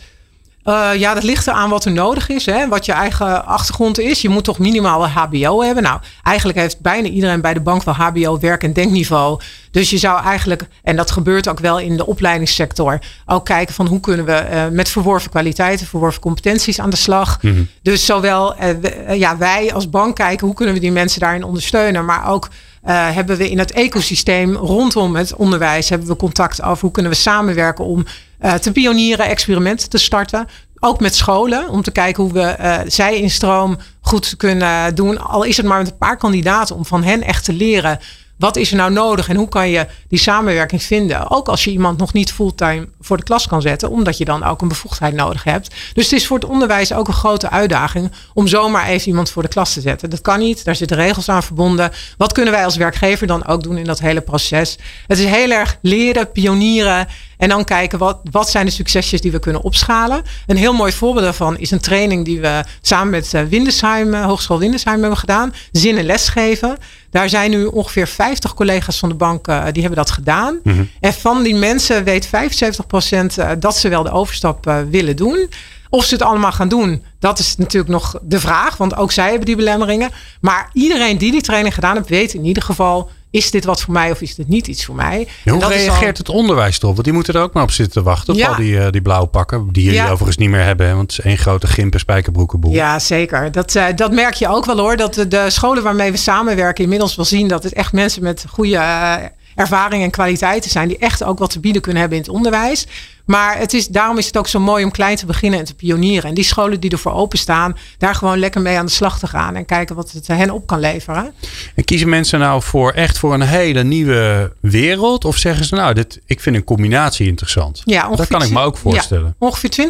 uh, 0.66 0.90
ja, 0.96 1.14
dat 1.14 1.24
ligt 1.24 1.48
eraan 1.48 1.70
wat 1.70 1.86
er 1.86 1.92
nodig 1.92 2.30
is. 2.30 2.46
Hè? 2.46 2.68
Wat 2.68 2.86
je 2.86 2.92
eigen 2.92 3.46
achtergrond 3.46 4.00
is. 4.00 4.22
Je 4.22 4.30
moet 4.30 4.44
toch 4.44 4.60
minimaal 4.60 5.04
een 5.04 5.10
HBO 5.10 5.62
hebben. 5.62 5.84
Nou, 5.84 6.00
eigenlijk 6.24 6.58
heeft 6.58 6.80
bijna 6.80 7.08
iedereen 7.08 7.42
bij 7.42 7.54
de 7.54 7.60
bank 7.60 7.84
wel 7.84 7.94
HBO 7.94 8.40
werk- 8.40 8.64
en 8.64 8.74
denkniveau. 8.74 9.40
Dus 9.72 9.90
je 9.90 9.98
zou 9.98 10.24
eigenlijk, 10.24 10.68
en 10.84 10.96
dat 10.96 11.12
gebeurt 11.12 11.48
ook 11.48 11.60
wel 11.60 11.80
in 11.80 11.98
de 11.98 12.06
opleidingssector, 12.06 13.00
ook 13.26 13.46
kijken 13.46 13.74
van 13.74 13.88
hoe 13.88 14.00
kunnen 14.00 14.26
we 14.26 14.46
uh, 14.52 14.64
met 14.72 14.90
verworven 14.90 15.30
kwaliteiten, 15.30 15.88
verworven 15.88 16.22
competenties 16.22 16.80
aan 16.80 16.90
de 16.90 16.96
slag. 16.96 17.42
Mhm. 17.42 17.64
Dus 17.82 18.06
zowel 18.06 18.56
uh, 18.56 19.16
ja, 19.16 19.38
wij 19.38 19.74
als 19.74 19.90
bank 19.90 20.16
kijken 20.16 20.48
hoe 20.48 20.56
kunnen 20.56 20.74
we 20.74 20.80
die 20.80 20.92
mensen 20.92 21.20
daarin 21.20 21.44
ondersteunen, 21.44 22.06
maar 22.06 22.30
ook 22.30 22.50
uh, 22.88 23.14
hebben 23.16 23.38
we 23.38 23.50
in 23.50 23.60
het 23.60 23.72
ecosysteem 23.72 24.56
rondom 24.56 25.16
het 25.16 25.36
onderwijs 25.36 25.90
hebben 25.90 26.08
we 26.08 26.16
contact 26.16 26.62
over 26.62 26.82
hoe 26.82 26.92
kunnen 26.92 27.12
we 27.12 27.18
samenwerken 27.18 27.86
om 27.86 28.06
uh, 28.46 28.54
te 28.54 28.72
pionieren, 28.72 29.26
experimenten 29.26 29.90
te 29.90 29.98
starten. 29.98 30.48
Ook 30.80 31.00
met 31.00 31.16
scholen, 31.16 31.70
om 31.70 31.82
te 31.82 31.92
kijken 31.92 32.24
hoe 32.24 32.34
we 32.34 32.56
uh, 32.60 32.80
zij 32.88 33.20
in 33.20 33.30
stroom 33.30 33.78
goed 34.02 34.38
kunnen 34.38 34.96
doen. 34.96 35.20
Al 35.20 35.44
is 35.44 35.58
het 35.58 35.66
maar 35.66 35.78
met 35.78 35.88
een 35.92 35.98
paar 35.98 36.18
kandidaten, 36.18 36.76
om 36.76 36.86
van 36.86 37.04
hen 37.04 37.22
echt 37.24 37.46
te 37.46 37.54
leren. 37.54 38.00
Wat 38.38 38.56
is 38.56 38.72
er 38.72 38.78
nou 38.78 38.92
nodig 38.92 39.30
en 39.30 39.36
hoe 39.36 39.50
kan 39.50 39.70
je 39.70 39.88
die 40.08 40.20
samenwerking 40.20 40.84
vinden? 40.84 41.30
Ook 41.30 41.48
als 41.48 41.64
je 41.64 41.72
iemand 41.72 41.98
nog 41.98 42.14
niet 42.14 42.34
fulltime 42.34 42.88
voor 43.02 43.18
de 43.18 43.24
klas 43.24 43.48
kan 43.48 43.62
zetten, 43.62 43.90
omdat 43.90 44.18
je 44.18 44.26
dan 44.26 44.44
ook 44.44 44.62
een 44.62 44.68
bevoegdheid 44.68 45.14
nodig 45.14 45.44
hebt. 45.44 45.76
Dus 45.94 46.04
het 46.04 46.14
is 46.20 46.28
voor 46.28 46.38
het 46.38 46.50
onderwijs 46.50 46.94
ook 46.94 47.08
een 47.08 47.14
grote 47.14 47.50
uitdaging 47.50 48.12
om 48.34 48.48
zomaar 48.48 48.88
even 48.88 49.08
iemand 49.08 49.30
voor 49.30 49.42
de 49.42 49.48
klas 49.48 49.74
te 49.74 49.82
zetten. 49.82 50.10
Dat 50.10 50.22
kan 50.22 50.40
niet, 50.40 50.66
daar 50.66 50.76
zitten 50.76 50.98
regels 50.98 51.30
aan 51.30 51.44
verbonden. 51.44 51.92
Wat 52.18 52.32
kunnen 52.32 52.54
wij 52.54 52.66
als 52.66 52.76
werkgever 52.76 53.28
dan 53.28 53.46
ook 53.46 53.64
doen 53.64 53.78
in 53.78 53.86
dat 53.86 54.00
hele 54.00 54.22
proces? 54.22 54.78
Het 55.08 55.18
is 55.18 55.26
heel 55.26 55.52
erg 55.52 55.78
leren, 55.82 56.32
pionieren 56.32 57.08
en 57.38 57.50
dan 57.50 57.64
kijken 57.64 58.00
wat, 58.00 58.20
wat 58.32 58.50
zijn 58.50 58.66
de 58.66 58.72
succesjes 58.72 59.22
die 59.22 59.32
we 59.32 59.40
kunnen 59.40 59.62
opschalen. 59.62 60.22
Een 60.48 60.58
heel 60.58 60.74
mooi 60.74 60.92
voorbeeld 60.92 61.24
daarvan 61.24 61.58
is 61.58 61.72
een 61.72 61.80
training 61.80 62.26
die 62.26 62.40
we 62.40 62.64
samen 62.82 63.10
met 63.10 63.50
Windesheim, 63.50 64.14
Hogeschool 64.14 64.60
Windesheim 64.60 65.00
hebben 65.00 65.20
gedaan. 65.20 65.54
Zin 65.72 65.98
en 65.98 66.06
lesgeven. 66.06 66.78
Daar 67.16 67.30
zijn 67.30 67.50
nu 67.52 67.66
ongeveer 67.66 68.08
50 68.08 68.54
collega's 68.54 69.00
van 69.00 69.10
de 69.10 69.16
bank 69.16 69.48
uh, 69.48 69.64
die 69.72 69.82
hebben 69.82 70.00
dat 70.04 70.12
gedaan. 70.12 70.60
Mm-hmm. 70.64 70.90
En 71.00 71.14
van 71.14 71.44
die 71.44 71.56
mensen 71.56 72.04
weet 72.04 72.28
75% 72.28 72.30
uh, 72.30 73.50
dat 73.60 73.78
ze 73.78 73.90
wel 73.90 74.04
de 74.04 74.12
overstap 74.12 74.68
uh, 74.68 74.78
willen 74.90 75.16
doen. 75.16 75.50
Of 75.90 76.06
ze 76.06 76.14
het 76.14 76.24
allemaal 76.24 76.52
gaan 76.52 76.68
doen, 76.68 77.04
dat 77.20 77.40
is 77.40 77.56
natuurlijk 77.58 77.92
nog 77.92 78.20
de 78.22 78.40
vraag. 78.40 78.78
Want 78.78 78.96
ook 78.96 79.12
zij 79.12 79.30
hebben 79.30 79.46
die 79.46 79.56
belemmeringen. 79.56 80.10
Maar 80.42 80.70
iedereen 80.74 81.18
die 81.18 81.32
die 81.32 81.42
training 81.42 81.74
gedaan 81.74 81.96
heeft, 81.96 82.10
weet 82.10 82.34
in 82.34 82.46
ieder 82.46 82.64
geval 82.64 83.10
is 83.36 83.52
dit 83.52 83.66
wat 83.66 83.82
voor 83.82 83.94
mij 83.94 84.12
of 84.12 84.22
is 84.22 84.36
dit 84.36 84.48
niet 84.48 84.68
iets 84.68 84.86
voor 84.86 84.96
mij? 84.96 85.28
Hoe 85.44 85.54
En 85.64 85.72
is 85.72 85.76
reageert 85.78 86.02
al- 86.02 86.08
het 86.18 86.30
onderwijs 86.30 86.78
erop? 86.78 86.92
Want 86.94 87.04
die 87.04 87.14
moeten 87.14 87.34
er 87.34 87.42
ook 87.42 87.54
maar 87.54 87.64
op 87.64 87.72
zitten 87.72 87.94
te 87.94 88.10
wachten. 88.10 88.34
Op 88.34 88.40
Ja. 88.40 88.48
al 88.48 88.56
die, 88.56 88.80
eh, 88.80 88.92
die 88.92 89.02
blauwe 89.02 89.28
pakken. 89.28 89.68
Die 89.72 89.84
jullie 89.84 90.00
Ja. 90.00 90.06
overigens 90.10 90.38
niet 90.38 90.50
meer 90.50 90.64
hebben. 90.64 90.88
Hè, 90.88 90.96
want 90.96 91.12
het 91.12 91.20
is 91.20 91.26
één 91.26 91.38
grote 91.38 91.68
gimp 91.68 91.94
en 91.94 92.00
spijkerbroekenboel. 92.00 92.72
Ja, 92.74 93.00
zeker. 93.00 93.52
Dat, 93.52 93.76
eh, 93.76 93.86
dat 93.96 94.12
merk 94.12 94.34
je 94.34 94.48
ook 94.48 94.66
wel 94.66 94.78
hoor. 94.78 94.98
Dat 94.98 95.14
de, 95.14 95.28
de 95.28 95.46
scholen 95.50 95.84
waarmee 95.84 96.12
we 96.12 96.18
samenwerken 96.18 96.84
inmiddels 96.84 97.16
wel 97.16 97.26
zien 97.26 97.48
dat 97.48 97.64
het 97.64 97.74
echt 97.74 97.94
mensen 97.94 98.24
met 98.24 98.46
goede 98.50 98.76
eh, 98.76 99.14
ervaring 99.56 100.04
en 100.04 100.12
kwaliteiten 100.12 100.72
zijn. 100.72 100.88
Die 100.88 100.98
echt 100.98 101.24
ook 101.24 101.40
wat 101.40 101.50
te 101.50 101.60
bieden 101.60 101.82
kunnen 101.82 102.02
hebben 102.02 102.20
in 102.20 102.24
het 102.24 102.34
onderwijs. 102.34 102.88
Maar 103.26 103.58
het 103.58 103.74
is, 103.74 103.88
daarom 103.88 104.18
is 104.18 104.26
het 104.26 104.38
ook 104.38 104.48
zo 104.48 104.60
mooi 104.60 104.84
om 104.84 104.92
klein 104.92 105.16
te 105.16 105.26
beginnen 105.26 105.60
en 105.60 105.66
te 105.66 105.76
pionieren. 105.76 106.30
En 106.30 106.36
die 106.36 106.44
scholen 106.44 106.80
die 106.80 106.92
ervoor 106.92 107.12
openstaan, 107.12 107.78
daar 107.98 108.16
gewoon 108.16 108.40
lekker 108.40 108.62
mee 108.62 108.78
aan 108.78 108.86
de 108.86 108.92
slag 108.92 109.20
te 109.20 109.28
gaan. 109.28 109.56
En 109.56 109.66
kijken 109.66 109.96
wat 109.96 110.12
het 110.12 110.28
hen 110.28 110.50
op 110.50 110.68
kan 110.68 110.80
leveren. 110.80 111.34
En 111.76 111.84
kiezen 111.84 112.10
mensen 112.10 112.40
nou 112.40 112.62
voor 112.62 112.92
echt 112.92 113.18
voor 113.18 113.34
een 113.34 113.42
hele 113.42 113.84
nieuwe 113.84 114.54
wereld? 114.60 115.26
Of 115.26 115.38
zeggen 115.38 115.66
ze 115.66 115.76
nou, 115.76 115.94
dit, 115.94 116.22
ik 116.26 116.40
vind 116.40 116.56
een 116.56 116.64
combinatie 116.64 117.28
interessant? 117.28 117.82
Ja, 117.86 118.16
dat 118.16 118.28
kan 118.28 118.42
ik 118.42 118.50
me 118.50 118.62
ook 118.62 118.78
voorstellen. 118.78 119.36
Ja, 119.40 119.48
ongeveer 119.48 119.88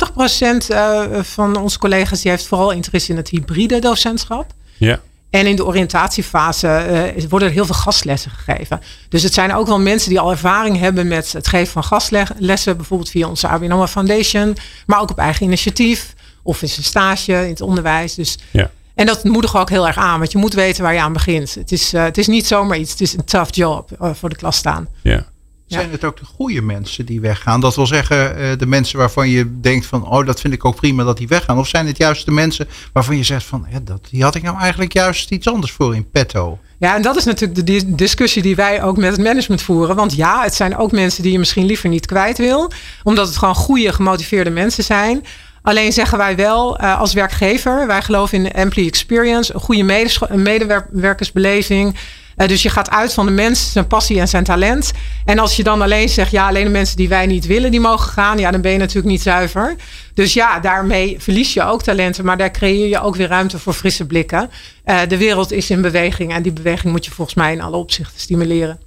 20% 0.65 0.67
eh, 0.67 1.03
van 1.21 1.55
onze 1.55 1.79
collega's 1.79 2.21
die 2.21 2.31
heeft 2.31 2.45
vooral 2.45 2.71
interesse 2.71 3.11
in 3.11 3.17
het 3.17 3.29
hybride 3.29 3.79
docentschap. 3.79 4.53
Ja. 4.77 4.99
En 5.35 5.47
in 5.47 5.55
de 5.55 5.65
oriëntatiefase 5.65 6.67
eh, 6.67 7.23
worden 7.29 7.47
er 7.47 7.53
heel 7.53 7.65
veel 7.65 7.75
gastlessen 7.75 8.31
gegeven. 8.31 8.81
Dus 9.09 9.23
het 9.23 9.33
zijn 9.33 9.53
ook 9.53 9.67
wel 9.67 9.79
mensen 9.79 10.09
die 10.09 10.19
al 10.19 10.31
ervaring 10.31 10.77
hebben 10.77 11.07
met 11.07 11.31
het 11.31 11.47
geven 11.47 11.71
van 11.71 11.83
gastlessen. 11.83 12.77
Bijvoorbeeld 12.77 13.09
via 13.09 13.27
onze 13.27 13.47
ABN 13.47 13.85
Foundation. 13.85 14.57
Maar 14.85 14.99
ook 14.99 15.11
op 15.11 15.19
eigen 15.19 15.45
initiatief. 15.45 16.13
Of 16.43 16.61
in 16.61 16.69
zijn 16.69 16.85
stage 16.85 17.33
in 17.33 17.49
het 17.49 17.61
onderwijs. 17.61 18.15
Dus, 18.15 18.37
Ja. 18.51 18.71
En 18.95 19.05
dat 19.05 19.23
moedigen 19.23 19.55
we 19.55 19.61
ook 19.61 19.69
heel 19.69 19.87
erg 19.87 19.97
aan. 19.97 20.19
Want 20.19 20.31
je 20.31 20.37
moet 20.37 20.53
weten 20.53 20.83
waar 20.83 20.93
je 20.93 20.99
aan 20.99 21.13
begint. 21.13 21.55
Het 21.55 21.71
is, 21.71 21.93
eh, 21.93 22.03
het 22.03 22.17
is 22.17 22.27
niet 22.27 22.47
zomaar 22.47 22.77
iets. 22.77 22.91
Het 22.91 23.01
is 23.01 23.13
een 23.13 23.25
tough 23.25 23.53
job 23.53 23.91
eh, 23.91 24.13
voor 24.13 24.29
de 24.29 24.35
klas 24.35 24.57
staan. 24.57 24.87
Ja. 25.01 25.25
Zijn 25.67 25.91
het 25.91 26.03
ook 26.03 26.17
de 26.17 26.25
goede 26.25 26.61
mensen 26.61 27.05
die 27.05 27.21
weggaan? 27.21 27.59
Dat 27.59 27.75
wil 27.75 27.87
zeggen, 27.87 28.37
eh, 28.37 28.57
de 28.57 28.65
mensen 28.65 28.97
waarvan 28.97 29.29
je 29.29 29.59
denkt 29.61 29.85
van, 29.85 30.07
oh, 30.07 30.25
dat 30.25 30.41
vind 30.41 30.53
ik 30.53 30.65
ook 30.65 30.75
prima 30.75 31.03
dat 31.03 31.17
die 31.17 31.27
weggaan. 31.27 31.57
Of 31.57 31.67
zijn 31.67 31.87
het 31.87 31.97
juist 31.97 32.25
de 32.25 32.31
mensen 32.31 32.67
waarvan 32.93 33.17
je 33.17 33.23
zegt 33.23 33.45
van, 33.45 33.65
ja, 33.71 33.79
dat, 33.83 34.07
die 34.09 34.23
had 34.23 34.35
ik 34.35 34.43
nou 34.43 34.59
eigenlijk 34.59 34.93
juist 34.93 35.31
iets 35.31 35.47
anders 35.47 35.71
voor 35.71 35.95
in 35.95 36.09
petto? 36.09 36.59
Ja, 36.77 36.95
en 36.95 37.01
dat 37.01 37.15
is 37.15 37.23
natuurlijk 37.23 37.55
de 37.55 37.63
dis- 37.63 37.85
discussie 37.85 38.41
die 38.41 38.55
wij 38.55 38.83
ook 38.83 38.97
met 38.97 39.11
het 39.11 39.25
management 39.25 39.61
voeren. 39.61 39.95
Want 39.95 40.15
ja, 40.15 40.43
het 40.43 40.55
zijn 40.55 40.77
ook 40.77 40.91
mensen 40.91 41.23
die 41.23 41.31
je 41.31 41.39
misschien 41.39 41.65
liever 41.65 41.89
niet 41.89 42.05
kwijt 42.05 42.37
wil. 42.37 42.71
Omdat 43.03 43.27
het 43.27 43.37
gewoon 43.37 43.55
goede, 43.55 43.93
gemotiveerde 43.93 44.49
mensen 44.49 44.83
zijn. 44.83 45.25
Alleen 45.61 45.93
zeggen 45.93 46.17
wij 46.17 46.35
wel 46.35 46.77
eh, 46.77 46.99
als 46.99 47.13
werkgever, 47.13 47.87
wij 47.87 48.01
geloven 48.01 48.37
in 48.37 48.43
de 48.43 48.49
employee 48.49 48.89
experience, 48.89 49.53
een 49.53 49.59
goede 49.59 50.09
medewerkersbeleving. 50.29 51.95
Eh, 52.35 52.47
dus 52.47 52.61
je 52.61 52.69
gaat 52.69 52.89
uit 52.89 53.13
van 53.13 53.25
de 53.25 53.31
mens, 53.31 53.71
zijn 53.71 53.87
passie 53.87 54.19
en 54.19 54.27
zijn 54.27 54.43
talent. 54.43 54.91
En 55.25 55.39
als 55.39 55.55
je 55.55 55.63
dan 55.63 55.81
alleen 55.81 56.09
zegt, 56.09 56.31
ja, 56.31 56.47
alleen 56.47 56.63
de 56.63 56.69
mensen 56.69 56.97
die 56.97 57.09
wij 57.09 57.25
niet 57.25 57.45
willen, 57.45 57.71
die 57.71 57.79
mogen 57.79 58.11
gaan, 58.11 58.37
ja, 58.37 58.51
dan 58.51 58.61
ben 58.61 58.71
je 58.71 58.77
natuurlijk 58.77 59.07
niet 59.07 59.21
zuiver. 59.21 59.75
Dus 60.13 60.33
ja, 60.33 60.59
daarmee 60.59 61.15
verlies 61.19 61.53
je 61.53 61.63
ook 61.63 61.83
talenten, 61.83 62.25
maar 62.25 62.37
daar 62.37 62.51
creëer 62.51 62.87
je 62.87 63.01
ook 63.01 63.15
weer 63.15 63.27
ruimte 63.27 63.59
voor 63.59 63.73
frisse 63.73 64.05
blikken. 64.05 64.49
Eh, 64.83 64.99
de 65.07 65.17
wereld 65.17 65.51
is 65.51 65.69
in 65.69 65.81
beweging 65.81 66.33
en 66.33 66.41
die 66.41 66.51
beweging 66.51 66.93
moet 66.93 67.05
je 67.05 67.11
volgens 67.11 67.37
mij 67.37 67.53
in 67.53 67.61
alle 67.61 67.77
opzichten 67.77 68.19
stimuleren. 68.19 68.79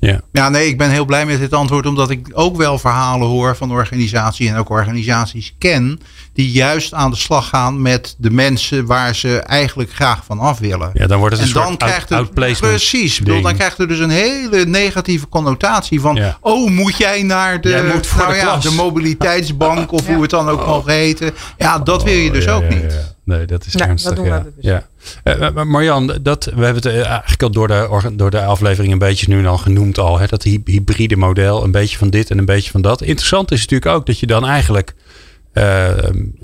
Ja. 0.00 0.20
Ja, 0.32 0.48
nee, 0.48 0.68
ik 0.68 0.78
ben 0.78 0.90
heel 0.90 1.04
blij 1.04 1.26
met 1.26 1.38
dit 1.38 1.52
antwoord, 1.52 1.86
omdat 1.86 2.10
ik 2.10 2.28
ook 2.32 2.56
wel 2.56 2.78
verhalen 2.78 3.28
hoor 3.28 3.56
van 3.56 3.72
organisaties 3.72 4.48
en 4.48 4.56
ook 4.56 4.70
organisaties 4.70 5.54
ken, 5.58 6.00
die 6.40 6.50
juist 6.50 6.94
aan 6.94 7.10
de 7.10 7.16
slag 7.16 7.48
gaan 7.48 7.82
met 7.82 8.14
de 8.18 8.30
mensen 8.30 8.86
waar 8.86 9.14
ze 9.14 9.38
eigenlijk 9.38 9.92
graag 9.92 10.24
van 10.24 10.38
af 10.38 10.58
willen. 10.58 10.90
ja, 10.94 11.06
dan 11.06 11.18
wordt 11.18 11.34
het 11.36 11.42
een 11.42 11.48
en 11.48 11.54
dan 11.54 11.66
soort 11.66 11.78
krijgt 11.78 11.98
out, 12.00 12.08
het 12.08 12.18
outplacement 12.18 12.72
precies. 12.76 13.18
Bedoel, 13.18 13.42
dan 13.42 13.54
krijgt 13.54 13.78
er 13.78 13.88
dus 13.88 13.98
een 13.98 14.10
hele 14.10 14.64
negatieve 14.66 15.28
connotatie 15.28 16.00
van. 16.00 16.14
Ja. 16.14 16.38
Oh, 16.40 16.70
moet 16.70 16.96
jij 16.96 17.22
naar 17.22 17.60
de, 17.60 17.68
Jij 17.68 17.82
moet 17.84 18.06
voor 18.06 18.20
nou 18.22 18.32
de 18.32 18.38
ja, 18.38 18.56
de 18.56 18.70
mobiliteitsbank 18.70 19.92
of 19.92 20.06
Ja. 20.06 20.12
hoe 20.12 20.22
het 20.22 20.30
dan 20.30 20.48
ook 20.48 20.66
mogen 20.66 20.92
heten. 20.92 21.32
Ja, 21.58 21.78
dat 21.78 22.02
wil 22.02 22.14
je 22.14 22.30
dus 22.30 22.44
Ja, 22.44 22.52
ook 22.54 22.62
ja, 22.62 22.68
niet. 22.68 22.92
ja. 22.92 23.14
Nee, 23.24 23.44
dat 23.46 23.66
is 23.66 23.74
Nee, 23.74 23.88
ernstig. 23.88 24.14
dat 24.14 24.18
doen 24.24 24.34
ja. 24.34 24.42
we 24.42 24.52
dus. 24.56 24.64
ja. 24.64 24.86
Eh, 25.22 25.50
maar 25.54 25.66
Marjan, 25.66 26.18
dat, 26.22 26.44
we 26.44 26.64
hebben 26.64 26.82
het 26.82 26.86
eh, 26.86 27.06
eigenlijk 27.10 27.42
al 27.42 27.50
door 27.50 27.68
de, 27.68 28.10
door 28.12 28.30
de 28.30 28.44
aflevering 28.44 28.92
een 28.92 28.98
beetje 28.98 29.28
nu 29.28 29.46
al 29.46 29.58
genoemd 29.58 29.98
al. 29.98 30.18
Hè, 30.18 30.26
dat 30.26 30.42
hy- 30.42 30.60
hybride 30.64 31.16
model, 31.16 31.64
een 31.64 31.70
beetje 31.70 31.98
van 31.98 32.10
dit 32.10 32.30
en 32.30 32.38
een 32.38 32.44
beetje 32.44 32.70
van 32.70 32.82
dat. 32.82 33.02
Interessant 33.02 33.50
is 33.50 33.60
natuurlijk 33.60 33.90
ook 33.96 34.06
dat 34.06 34.18
je 34.18 34.26
dan 34.26 34.46
eigenlijk 34.46 34.94
eh, 35.52 35.88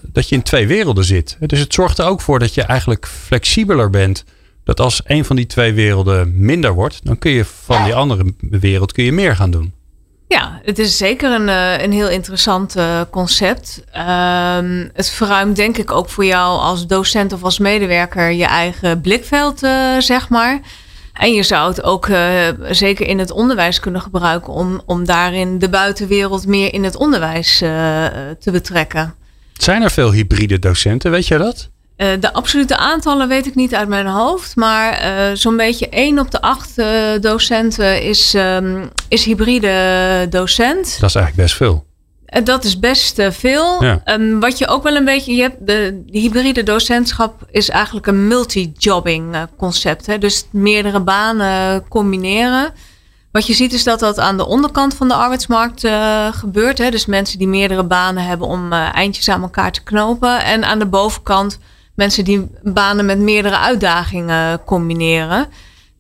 dat 0.03 0.29
je 0.29 0.35
in 0.35 0.43
twee 0.43 0.67
werelden 0.67 1.05
zit. 1.05 1.37
Dus 1.41 1.59
het 1.59 1.75
zorgt 1.75 1.99
er 1.99 2.07
ook 2.07 2.21
voor 2.21 2.39
dat 2.39 2.55
je 2.55 2.63
eigenlijk 2.63 3.07
flexibeler 3.07 3.91
bent. 3.91 4.25
Dat 4.65 4.81
als 4.81 5.01
een 5.05 5.25
van 5.25 5.37
die 5.37 5.47
twee 5.47 5.73
werelden 5.73 6.33
minder 6.45 6.73
wordt, 6.73 7.01
dan 7.05 7.19
kun 7.19 7.31
je 7.31 7.45
van 7.45 7.85
die 7.85 7.95
andere 7.95 8.35
wereld 8.39 8.93
kun 8.93 9.05
je 9.05 9.13
meer 9.13 9.37
gaan 9.37 9.51
doen. 9.51 9.75
Ja, 10.29 10.61
het 10.63 10.79
is 10.79 10.97
zeker 10.97 11.33
een, 11.33 11.49
eh, 11.49 11.83
een 11.83 11.93
heel 11.93 12.09
interessant 12.09 12.77
eh, 12.77 13.01
concept. 13.11 13.85
Ehm, 13.93 14.89
het 14.93 15.11
verruimt 15.11 15.57
denk 15.57 15.77
ik 15.77 15.91
ook 15.91 16.09
voor 16.09 16.25
jou 16.25 16.61
als 16.61 16.87
docent 16.87 17.33
of 17.33 17.43
als 17.43 17.59
medewerker 17.59 18.31
je 18.31 18.45
eigen 18.45 19.01
blikveld, 19.01 19.63
eh, 19.63 19.99
zeg 19.99 20.29
maar. 20.29 20.61
En 21.19 21.33
je 21.33 21.43
zou 21.43 21.69
het 21.69 21.83
ook 21.83 22.09
eh, 22.09 22.49
zeker 22.71 23.07
in 23.07 23.19
het 23.19 23.31
onderwijs 23.31 23.81
kunnen 23.81 24.01
gebruiken 24.01 24.53
om, 24.53 24.81
om 24.87 25.05
daarin 25.05 25.59
de 25.59 25.69
buitenwereld 25.69 26.47
meer 26.47 26.73
in 26.73 26.85
het 26.85 26.97
onderwijs 26.97 27.61
eh, 27.61 27.71
te 28.39 28.51
betrekken. 28.51 29.15
Zijn 29.53 29.83
er 29.83 29.91
veel 29.91 30.13
hybride 30.13 30.59
docenten, 30.59 31.11
weet 31.11 31.27
je 31.27 31.39
dat? 31.39 31.71
Eh, 31.97 32.09
de 32.21 32.33
absolute 32.33 32.77
aantallen 32.77 33.29
weet 33.29 33.47
ik 33.47 33.55
niet 33.55 33.75
uit 33.75 33.89
mijn 33.89 34.07
hoofd. 34.07 34.57
Maar 34.57 35.01
zo'n 35.37 35.57
beetje 35.57 35.89
1 35.89 36.19
op 36.19 36.31
de 36.31 36.41
8 36.41 36.79
eh, 36.79 36.87
docenten 37.21 38.03
is, 38.03 38.35
ehm, 38.35 38.85
is 39.09 39.25
hybride 39.25 40.27
docent. 40.31 41.01
Dat 41.01 41.09
is 41.09 41.15
eigenlijk 41.15 41.37
best 41.37 41.57
veel. 41.57 41.87
Eh, 42.27 42.45
Dat 42.45 42.65
is 42.65 42.79
best 42.79 43.19
eh, 43.19 43.31
veel. 43.31 43.85
Ja. 43.85 44.01
Ehm, 44.05 44.39
wat 44.39 44.59
je 44.59 44.69
ook 44.69 44.83
wel 44.83 44.97
een 44.97 45.05
beetje. 45.05 45.35
Je 45.35 45.43
hebt 45.43 45.67
de, 45.67 46.03
de 46.07 46.19
hybride 46.19 46.63
docentschap 46.63 47.47
is 47.51 47.69
eigenlijk 47.69 48.07
een 48.07 48.29
multi-jobbing 48.29 49.35
eh, 49.35 49.43
concept. 49.57 50.07
Hè? 50.07 50.19
Dus 50.19 50.47
meerdere 50.51 51.01
banen 51.01 51.89
combineren. 51.89 52.73
Wat 53.33 53.47
je 53.47 53.55
ziet 53.55 53.73
is 53.73 53.85
dat 53.85 54.01
dat 54.01 54.19
aan 54.19 54.37
de 54.37 54.47
onderkant 54.47 54.95
van 54.95 55.09
de 55.09 55.15
arbeidsmarkt 55.15 55.89
gebeurt. 56.31 56.79
Hè? 56.79 56.91
Dus 56.91 57.07
mensen 57.07 57.39
die 57.39 57.49
meerdere 57.49 57.85
banen 57.85 58.25
hebben 58.25 58.47
om 58.47 58.73
eindjes 58.73 59.29
aan 59.29 59.43
elkaar 59.43 59.73
te 59.73 59.83
knopen. 59.83 60.45
En 60.45 60.65
aan 60.65 60.79
de 60.79 60.87
bovenkant 60.87 61.59
mensen 61.95 62.25
die 62.25 62.49
banen 62.63 63.07
met 63.07 63.19
meerdere 63.19 63.59
uitdagingen 63.59 64.65
combineren. 64.65 65.47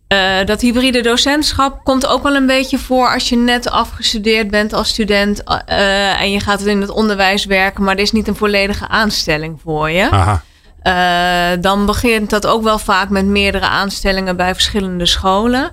Eh, 0.08 0.44
dat 0.44 0.60
hybride 0.60 1.00
docentschap 1.00 1.84
komt 1.84 2.06
ook 2.06 2.22
wel 2.22 2.34
een 2.34 2.46
beetje 2.46 2.78
voor 2.78 3.12
als 3.12 3.28
je 3.28 3.36
net 3.36 3.70
afgestudeerd 3.70 4.50
bent 4.50 4.72
als 4.72 4.88
student 4.88 5.42
eh, 5.44 6.20
en 6.20 6.30
je 6.30 6.40
gaat 6.40 6.60
in 6.60 6.80
het 6.80 6.90
onderwijs 6.90 7.44
werken, 7.44 7.84
maar 7.84 7.94
er 7.94 8.02
is 8.02 8.12
niet 8.12 8.28
een 8.28 8.36
volledige 8.36 8.88
aanstelling 8.88 9.60
voor 9.62 9.90
je. 9.90 10.10
Aha. 10.10 10.42
Eh, 10.82 11.60
dan 11.60 11.86
begint 11.86 12.30
dat 12.30 12.46
ook 12.46 12.62
wel 12.62 12.78
vaak 12.78 13.08
met 13.08 13.26
meerdere 13.26 13.66
aanstellingen 13.66 14.36
bij 14.36 14.54
verschillende 14.54 15.06
scholen. 15.06 15.70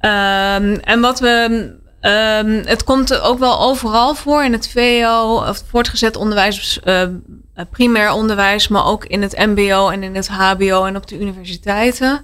Ehm, 0.00 0.76
en 0.82 1.00
wat 1.00 1.20
we. 1.20 1.78
ehm, 2.00 2.62
het 2.64 2.84
komt 2.84 3.20
ook 3.20 3.38
wel 3.38 3.60
overal 3.60 4.14
voor 4.14 4.44
in 4.44 4.52
het 4.52 4.68
VO, 4.68 5.34
of 5.34 5.46
het 5.46 5.64
voortgezet 5.70 6.16
onderwijs, 6.16 6.80
eh, 6.84 7.02
primair 7.70 8.12
onderwijs, 8.12 8.68
maar 8.68 8.86
ook 8.86 9.04
in 9.04 9.22
het 9.22 9.36
MBO 9.36 9.88
en 9.88 10.02
in 10.02 10.14
het 10.14 10.28
HBO 10.28 10.84
en 10.84 10.96
op 10.96 11.06
de 11.06 11.20
universiteiten. 11.20 12.20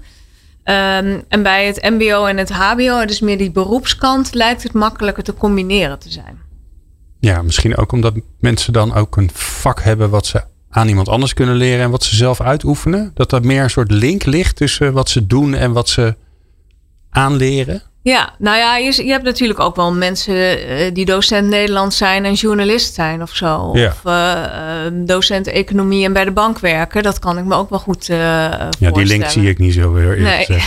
Ehm, 0.66 1.20
en 1.28 1.42
bij 1.42 1.66
het 1.66 1.82
MBO 1.82 2.24
en 2.24 2.36
het 2.36 2.50
HBO, 2.50 3.04
dus 3.04 3.20
meer 3.20 3.38
die 3.38 3.50
beroepskant, 3.50 4.34
lijkt 4.34 4.62
het 4.62 4.72
makkelijker 4.72 5.22
te 5.22 5.34
combineren 5.34 5.98
te 5.98 6.10
zijn. 6.10 6.38
Ja, 7.20 7.42
misschien 7.42 7.76
ook 7.76 7.92
omdat 7.92 8.14
mensen 8.40 8.72
dan 8.72 8.94
ook 8.94 9.16
een 9.16 9.30
vak 9.32 9.82
hebben 9.82 10.10
wat 10.10 10.26
ze 10.26 10.42
aan 10.70 10.88
iemand 10.88 11.08
anders 11.08 11.34
kunnen 11.34 11.54
leren 11.54 11.84
en 11.84 11.90
wat 11.90 12.04
ze 12.04 12.16
zelf 12.16 12.40
uitoefenen. 12.40 13.10
Dat 13.14 13.32
er 13.32 13.44
meer 13.44 13.62
een 13.62 13.70
soort 13.70 13.90
link 13.90 14.24
ligt 14.24 14.56
tussen 14.56 14.92
wat 14.92 15.08
ze 15.08 15.26
doen 15.26 15.54
en 15.54 15.72
wat 15.72 15.88
ze 15.88 16.16
aanleren. 17.10 17.82
Ja, 18.08 18.34
nou 18.38 18.58
ja, 18.58 18.76
je, 18.76 19.04
je 19.04 19.10
hebt 19.10 19.24
natuurlijk 19.24 19.60
ook 19.60 19.76
wel 19.76 19.92
mensen 19.92 20.68
eh, 20.68 20.94
die 20.94 21.04
docent 21.04 21.48
Nederlands 21.48 21.96
zijn 21.96 22.24
en 22.24 22.32
journalist 22.32 22.94
zijn 22.94 23.22
of 23.22 23.34
zo. 23.34 23.70
Ja. 23.72 23.86
Of 23.86 24.04
eh, 24.04 24.44
eh, 24.44 24.92
docent 24.92 25.46
economie 25.46 26.04
en 26.04 26.12
bij 26.12 26.24
de 26.24 26.30
bank 26.30 26.58
werken. 26.58 27.02
Dat 27.02 27.18
kan 27.18 27.38
ik 27.38 27.44
me 27.44 27.54
ook 27.54 27.70
wel 27.70 27.78
goed 27.78 28.08
eh 28.08 28.18
Ja, 28.78 28.90
die 28.92 29.04
link 29.04 29.24
zie 29.24 29.48
ik 29.48 29.58
niet 29.58 29.74
zo 29.74 29.92
weer. 29.92 30.20
Nee. 30.20 30.46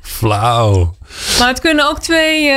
Flauw. 0.00 0.94
Maar 1.38 1.48
het 1.48 1.60
kunnen 1.60 1.88
ook 1.88 1.98
twee 1.98 2.52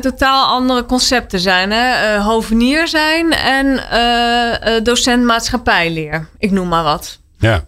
totaal 0.00 0.46
andere 0.46 0.84
concepten 0.84 1.40
zijn. 1.40 1.70
Hè? 1.70 2.14
Eh, 2.14 2.26
hovenier 2.26 2.88
zijn 2.88 3.32
en 3.32 3.90
eh, 3.90 4.82
docent 4.82 5.24
maatschappijleer. 5.24 6.28
Ik 6.38 6.50
noem 6.50 6.68
maar 6.68 6.84
wat. 6.84 7.18
Ja. 7.38 7.64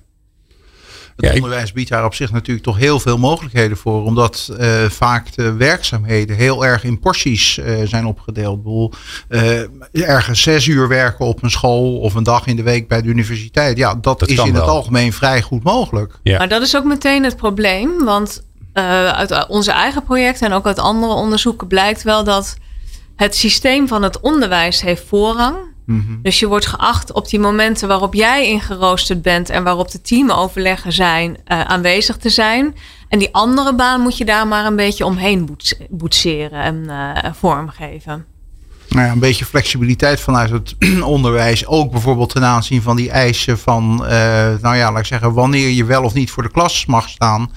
Het 1.16 1.24
Ja, 1.24 1.30
ik- 1.30 1.36
onderwijs 1.42 1.72
biedt 1.72 1.88
daar 1.90 2.04
op 2.04 2.14
zich 2.14 2.32
natuurlijk 2.32 2.66
toch 2.66 2.76
heel 2.78 3.00
veel 3.00 3.18
mogelijkheden 3.18 3.76
voor. 3.76 4.04
Omdat 4.04 4.50
eh, 4.58 4.84
vaak 4.84 5.34
de 5.34 5.52
werkzaamheden 5.52 6.36
heel 6.36 6.64
erg 6.66 6.84
in 6.84 6.98
porties 6.98 7.58
eh, 7.58 7.74
zijn 7.84 8.06
opgedeeld. 8.06 8.56
Ik 8.56 8.62
bedoel, 8.62 8.92
eh, 9.28 9.60
ergens 10.08 10.42
zes 10.42 10.66
uur 10.66 10.88
werken 10.88 11.26
op 11.26 11.42
een 11.42 11.50
school 11.50 11.98
of 11.98 12.14
een 12.14 12.22
dag 12.22 12.46
in 12.46 12.56
de 12.56 12.62
week 12.62 12.88
bij 12.88 13.02
de 13.02 13.08
universiteit. 13.08 13.76
Ja, 13.78 13.94
dat, 13.94 14.18
Dat 14.18 14.28
is 14.28 14.38
in 14.38 14.54
het 14.54 14.62
algemeen 14.68 15.12
vrij 15.12 15.42
goed 15.42 15.62
mogelijk. 15.62 16.18
Ja. 16.22 16.38
Maar 16.38 16.48
dat 16.48 16.62
is 16.62 16.76
ook 16.76 16.84
meteen 16.84 17.24
het 17.24 17.36
probleem. 17.36 18.04
Want 18.04 18.42
uh, 18.74 19.08
uit 19.08 19.46
onze 19.48 19.72
eigen 19.72 20.02
projecten 20.04 20.46
en 20.46 20.52
ook 20.52 20.66
uit 20.66 20.78
andere 20.78 21.12
onderzoeken 21.12 21.66
blijkt 21.66 22.02
wel 22.02 22.24
dat 22.24 22.56
het 23.16 23.34
systeem 23.36 23.88
van 23.88 24.02
het 24.02 24.20
onderwijs 24.20 24.80
heeft 24.80 25.04
voorrang. 25.08 25.56
Mm 25.86 26.18
Dus 26.22 26.38
je 26.38 26.46
wordt 26.46 26.66
geacht 26.66 27.12
op 27.12 27.28
die 27.28 27.40
momenten 27.40 27.88
waarop 27.88 28.14
jij 28.14 28.48
ingeroosterd 28.48 29.22
bent 29.22 29.50
en 29.50 29.64
waarop 29.64 29.90
de 29.90 30.00
teamoverleggen 30.00 30.92
zijn, 30.92 31.30
uh, 31.30 31.60
aanwezig 31.60 32.16
te 32.16 32.30
zijn. 32.30 32.76
En 33.08 33.18
die 33.18 33.34
andere 33.34 33.74
baan 33.74 34.00
moet 34.00 34.16
je 34.16 34.24
daar 34.24 34.46
maar 34.46 34.66
een 34.66 34.76
beetje 34.76 35.04
omheen 35.04 35.56
boetseren 35.90 36.62
en 36.62 36.84
uh, 36.86 37.32
vormgeven 37.32 38.31
nou 38.92 39.06
ja, 39.06 39.12
een 39.12 39.18
beetje 39.18 39.44
flexibiliteit 39.44 40.20
vanuit 40.20 40.50
het 40.50 40.76
onderwijs. 41.02 41.66
Ook 41.66 41.90
bijvoorbeeld 41.90 42.28
ten 42.28 42.44
aanzien 42.44 42.82
van 42.82 42.96
die 42.96 43.10
eisen 43.10 43.58
van, 43.58 43.92
uh, 44.02 44.08
nou 44.60 44.76
ja, 44.76 44.90
laat 44.90 44.98
ik 44.98 45.06
zeggen, 45.06 45.32
wanneer 45.32 45.68
je 45.68 45.84
wel 45.84 46.02
of 46.02 46.14
niet 46.14 46.30
voor 46.30 46.42
de 46.42 46.50
klas 46.50 46.86
mag 46.86 47.08
staan, 47.08 47.50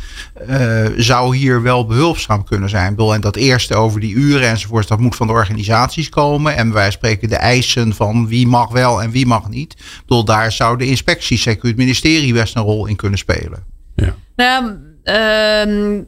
uh, 0.50 0.86
zou 0.98 1.36
hier 1.36 1.62
wel 1.62 1.86
behulpzaam 1.86 2.44
kunnen 2.44 2.70
zijn. 2.70 2.98
En 2.98 3.22
dat 3.22 3.36
eerste 3.36 3.76
over 3.76 4.00
die 4.00 4.14
uren 4.14 4.50
enzovoort, 4.50 4.88
dat 4.88 5.00
moet 5.00 5.16
van 5.16 5.28
de 5.28 5.34
organisaties 5.34 6.10
komen. 6.10 6.56
En 6.56 6.74
wij 6.74 6.92
spreken 6.92 7.30
de 7.30 7.36
eisen 7.36 7.94
van 7.94 8.28
wie 8.28 8.48
mag 8.48 8.72
wel 8.72 9.02
en 9.02 9.12
wie 9.12 9.26
mag 9.26 9.50
niet. 9.50 9.74
Ik 9.74 10.02
bedoel, 10.02 10.26
daar 10.26 10.52
zou 10.52 10.78
de 10.78 10.86
inspectie, 10.86 11.38
zeker 11.38 11.68
het 11.68 11.78
ministerie, 11.78 12.34
best 12.34 12.56
een 12.56 12.62
rol 12.62 12.86
in 12.86 12.96
kunnen 12.96 13.20
spelen. 13.20 13.64
Ja. 13.96 14.16
Nou, 14.36 14.78
Uh, 15.06 15.66
uh, 15.66 16.02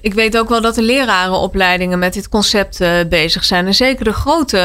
ik 0.00 0.14
weet 0.14 0.38
ook 0.38 0.48
wel 0.48 0.60
dat 0.60 0.74
de 0.74 0.82
lerarenopleidingen 0.82 1.98
met 1.98 2.12
dit 2.12 2.28
concept 2.28 2.80
uh, 2.80 2.90
bezig 3.08 3.44
zijn. 3.44 3.66
En 3.66 3.74
zeker 3.74 4.04
de 4.04 4.12
grote 4.12 4.58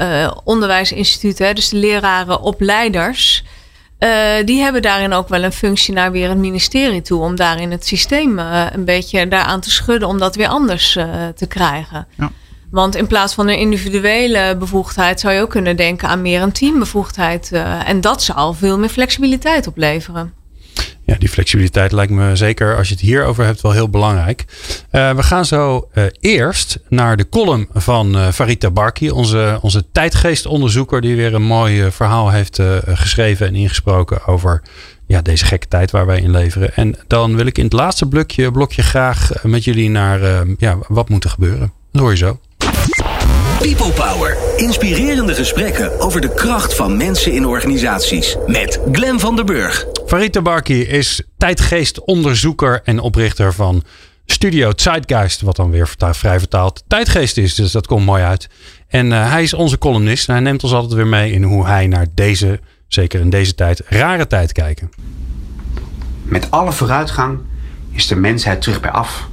uh, 0.00 0.30
onderwijsinstituten, 0.44 1.54
dus 1.54 1.68
de 1.68 1.76
lerarenopleiders, 1.76 3.44
die 4.44 4.60
hebben 4.60 4.82
daarin 4.82 5.12
ook 5.12 5.28
wel 5.28 5.42
een 5.42 5.52
functie 5.52 5.94
naar 5.94 6.12
weer 6.12 6.28
het 6.28 6.38
ministerie 6.38 7.02
toe. 7.02 7.22
Om 7.22 7.36
daarin 7.36 7.70
het 7.70 7.86
systeem 7.86 8.38
een 8.38 8.84
beetje 8.84 9.28
daaraan 9.28 9.60
te 9.60 9.70
schudden 9.70 10.08
om 10.08 10.18
dat 10.18 10.36
weer 10.36 10.48
anders 10.48 10.92
te 11.34 11.46
krijgen. 11.48 12.06
Ja. 12.16 12.30
Want 12.70 12.96
in 12.96 13.06
plaats 13.06 13.34
van 13.34 13.48
een 13.48 13.58
individuele 13.58 14.56
bevoegdheid 14.58 15.20
zou 15.20 15.34
je 15.34 15.40
ook 15.40 15.50
kunnen 15.50 15.76
denken 15.76 16.08
aan 16.08 16.22
meer 16.22 16.42
een 16.42 16.52
teambevoegdheid. 16.52 17.52
en 17.86 18.00
dat 18.00 18.22
zou 18.22 18.54
veel 18.54 18.78
meer 18.78 18.88
flexibiliteit 18.88 19.66
opleveren. 19.66 20.37
Ja, 21.08 21.16
die 21.18 21.28
flexibiliteit 21.28 21.92
lijkt 21.92 22.12
me 22.12 22.36
zeker 22.36 22.76
als 22.76 22.88
je 22.88 22.94
het 22.94 23.02
hierover 23.02 23.44
hebt 23.44 23.60
wel 23.60 23.72
heel 23.72 23.88
belangrijk. 23.88 24.44
Uh, 24.92 25.14
we 25.14 25.22
gaan 25.22 25.44
zo 25.44 25.88
uh, 25.94 26.04
eerst 26.20 26.78
naar 26.88 27.16
de 27.16 27.28
column 27.28 27.68
van 27.72 28.16
uh, 28.16 28.28
Farita 28.28 28.70
Barki, 28.70 29.10
onze, 29.10 29.58
onze 29.62 29.84
tijdgeestonderzoeker, 29.92 31.00
die 31.00 31.16
weer 31.16 31.34
een 31.34 31.42
mooi 31.42 31.90
verhaal 31.90 32.30
heeft 32.30 32.60
geschreven 32.84 33.46
en 33.46 33.54
ingesproken 33.54 34.26
over 34.26 34.62
ja, 35.06 35.22
deze 35.22 35.44
gekke 35.44 35.68
tijd 35.68 35.90
waar 35.90 36.06
wij 36.06 36.20
in 36.20 36.30
leveren. 36.30 36.74
En 36.74 36.96
dan 37.06 37.36
wil 37.36 37.46
ik 37.46 37.58
in 37.58 37.64
het 37.64 37.72
laatste 37.72 38.06
blokje, 38.06 38.50
blokje 38.50 38.82
graag 38.82 39.30
met 39.42 39.64
jullie 39.64 39.90
naar 39.90 40.46
ja, 40.58 40.78
wat 40.88 41.08
moet 41.08 41.24
er 41.24 41.30
gebeuren. 41.30 41.72
Dat 41.92 42.02
hoor 42.02 42.10
je 42.10 42.16
zo. 42.16 42.38
People 43.60 43.92
Power. 43.92 44.36
Inspirerende 44.56 45.34
gesprekken 45.34 46.00
over 46.00 46.20
de 46.20 46.34
kracht 46.34 46.74
van 46.74 46.96
mensen 46.96 47.32
in 47.32 47.46
organisaties. 47.46 48.36
Met 48.46 48.80
Glen 48.92 49.20
van 49.20 49.36
der 49.36 49.44
Burg. 49.44 49.86
Farid 50.06 50.42
Barki 50.42 50.82
is 50.82 51.22
tijdgeestonderzoeker 51.38 52.80
en 52.84 52.98
oprichter 52.98 53.52
van 53.52 53.82
Studio 54.26 54.72
Zeitgeist. 54.76 55.40
Wat 55.40 55.56
dan 55.56 55.70
weer 55.70 55.88
vrij 55.98 56.38
vertaald 56.38 56.84
tijdgeest 56.86 57.36
is. 57.36 57.54
Dus 57.54 57.72
dat 57.72 57.86
komt 57.86 58.04
mooi 58.04 58.22
uit. 58.22 58.48
En 58.88 59.06
uh, 59.06 59.30
hij 59.30 59.42
is 59.42 59.54
onze 59.54 59.78
columnist. 59.78 60.28
En 60.28 60.34
hij 60.34 60.42
neemt 60.42 60.62
ons 60.62 60.72
altijd 60.72 60.92
weer 60.92 61.06
mee 61.06 61.32
in 61.32 61.42
hoe 61.42 61.66
hij 61.66 61.86
naar 61.86 62.06
deze, 62.14 62.60
zeker 62.88 63.20
in 63.20 63.30
deze 63.30 63.54
tijd, 63.54 63.82
rare 63.86 64.26
tijd 64.26 64.52
kijken. 64.52 64.90
Met 66.22 66.50
alle 66.50 66.72
vooruitgang 66.72 67.38
is 67.90 68.06
de 68.06 68.16
mensheid 68.16 68.62
terug 68.62 68.80
bij 68.80 68.90
af. 68.90 69.28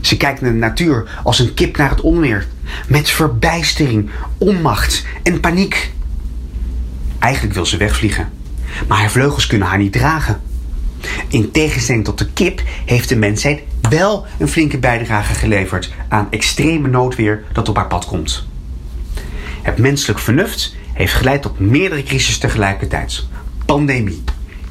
Ze 0.00 0.16
kijkt 0.16 0.40
naar 0.40 0.52
de 0.52 0.58
natuur 0.58 1.20
als 1.22 1.38
een 1.38 1.54
kip 1.54 1.76
naar 1.76 1.90
het 1.90 2.00
onweer. 2.00 2.46
Met 2.88 3.10
verbijstering, 3.10 4.10
onmacht 4.38 5.06
en 5.22 5.40
paniek. 5.40 5.92
Eigenlijk 7.18 7.54
wil 7.54 7.66
ze 7.66 7.76
wegvliegen. 7.76 8.32
Maar 8.88 8.98
haar 8.98 9.10
vleugels 9.10 9.46
kunnen 9.46 9.68
haar 9.68 9.78
niet 9.78 9.92
dragen. 9.92 10.40
In 11.28 11.50
tegenstelling 11.50 12.04
tot 12.04 12.18
de 12.18 12.32
kip 12.32 12.62
heeft 12.86 13.08
de 13.08 13.16
mensheid 13.16 13.62
wel 13.88 14.26
een 14.38 14.48
flinke 14.48 14.78
bijdrage 14.78 15.34
geleverd 15.34 15.92
aan 16.08 16.26
extreme 16.30 16.88
noodweer 16.88 17.44
dat 17.52 17.68
op 17.68 17.76
haar 17.76 17.86
pad 17.86 18.04
komt. 18.04 18.46
Het 19.62 19.78
menselijk 19.78 20.18
vernuft 20.18 20.76
heeft 20.92 21.12
geleid 21.14 21.42
tot 21.42 21.58
meerdere 21.58 22.02
crises 22.02 22.38
tegelijkertijd: 22.38 23.26
pandemie, 23.66 24.24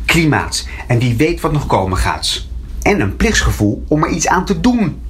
klimaat 0.05 0.67
en 0.87 0.99
wie 0.99 1.15
weet 1.15 1.41
wat 1.41 1.51
nog 1.51 1.65
komen 1.65 1.97
gaat. 1.97 2.45
En 2.81 2.99
een 2.99 3.15
plichtsgevoel 3.15 3.83
om 3.87 4.03
er 4.03 4.09
iets 4.09 4.27
aan 4.27 4.45
te 4.45 4.59
doen. 4.59 5.01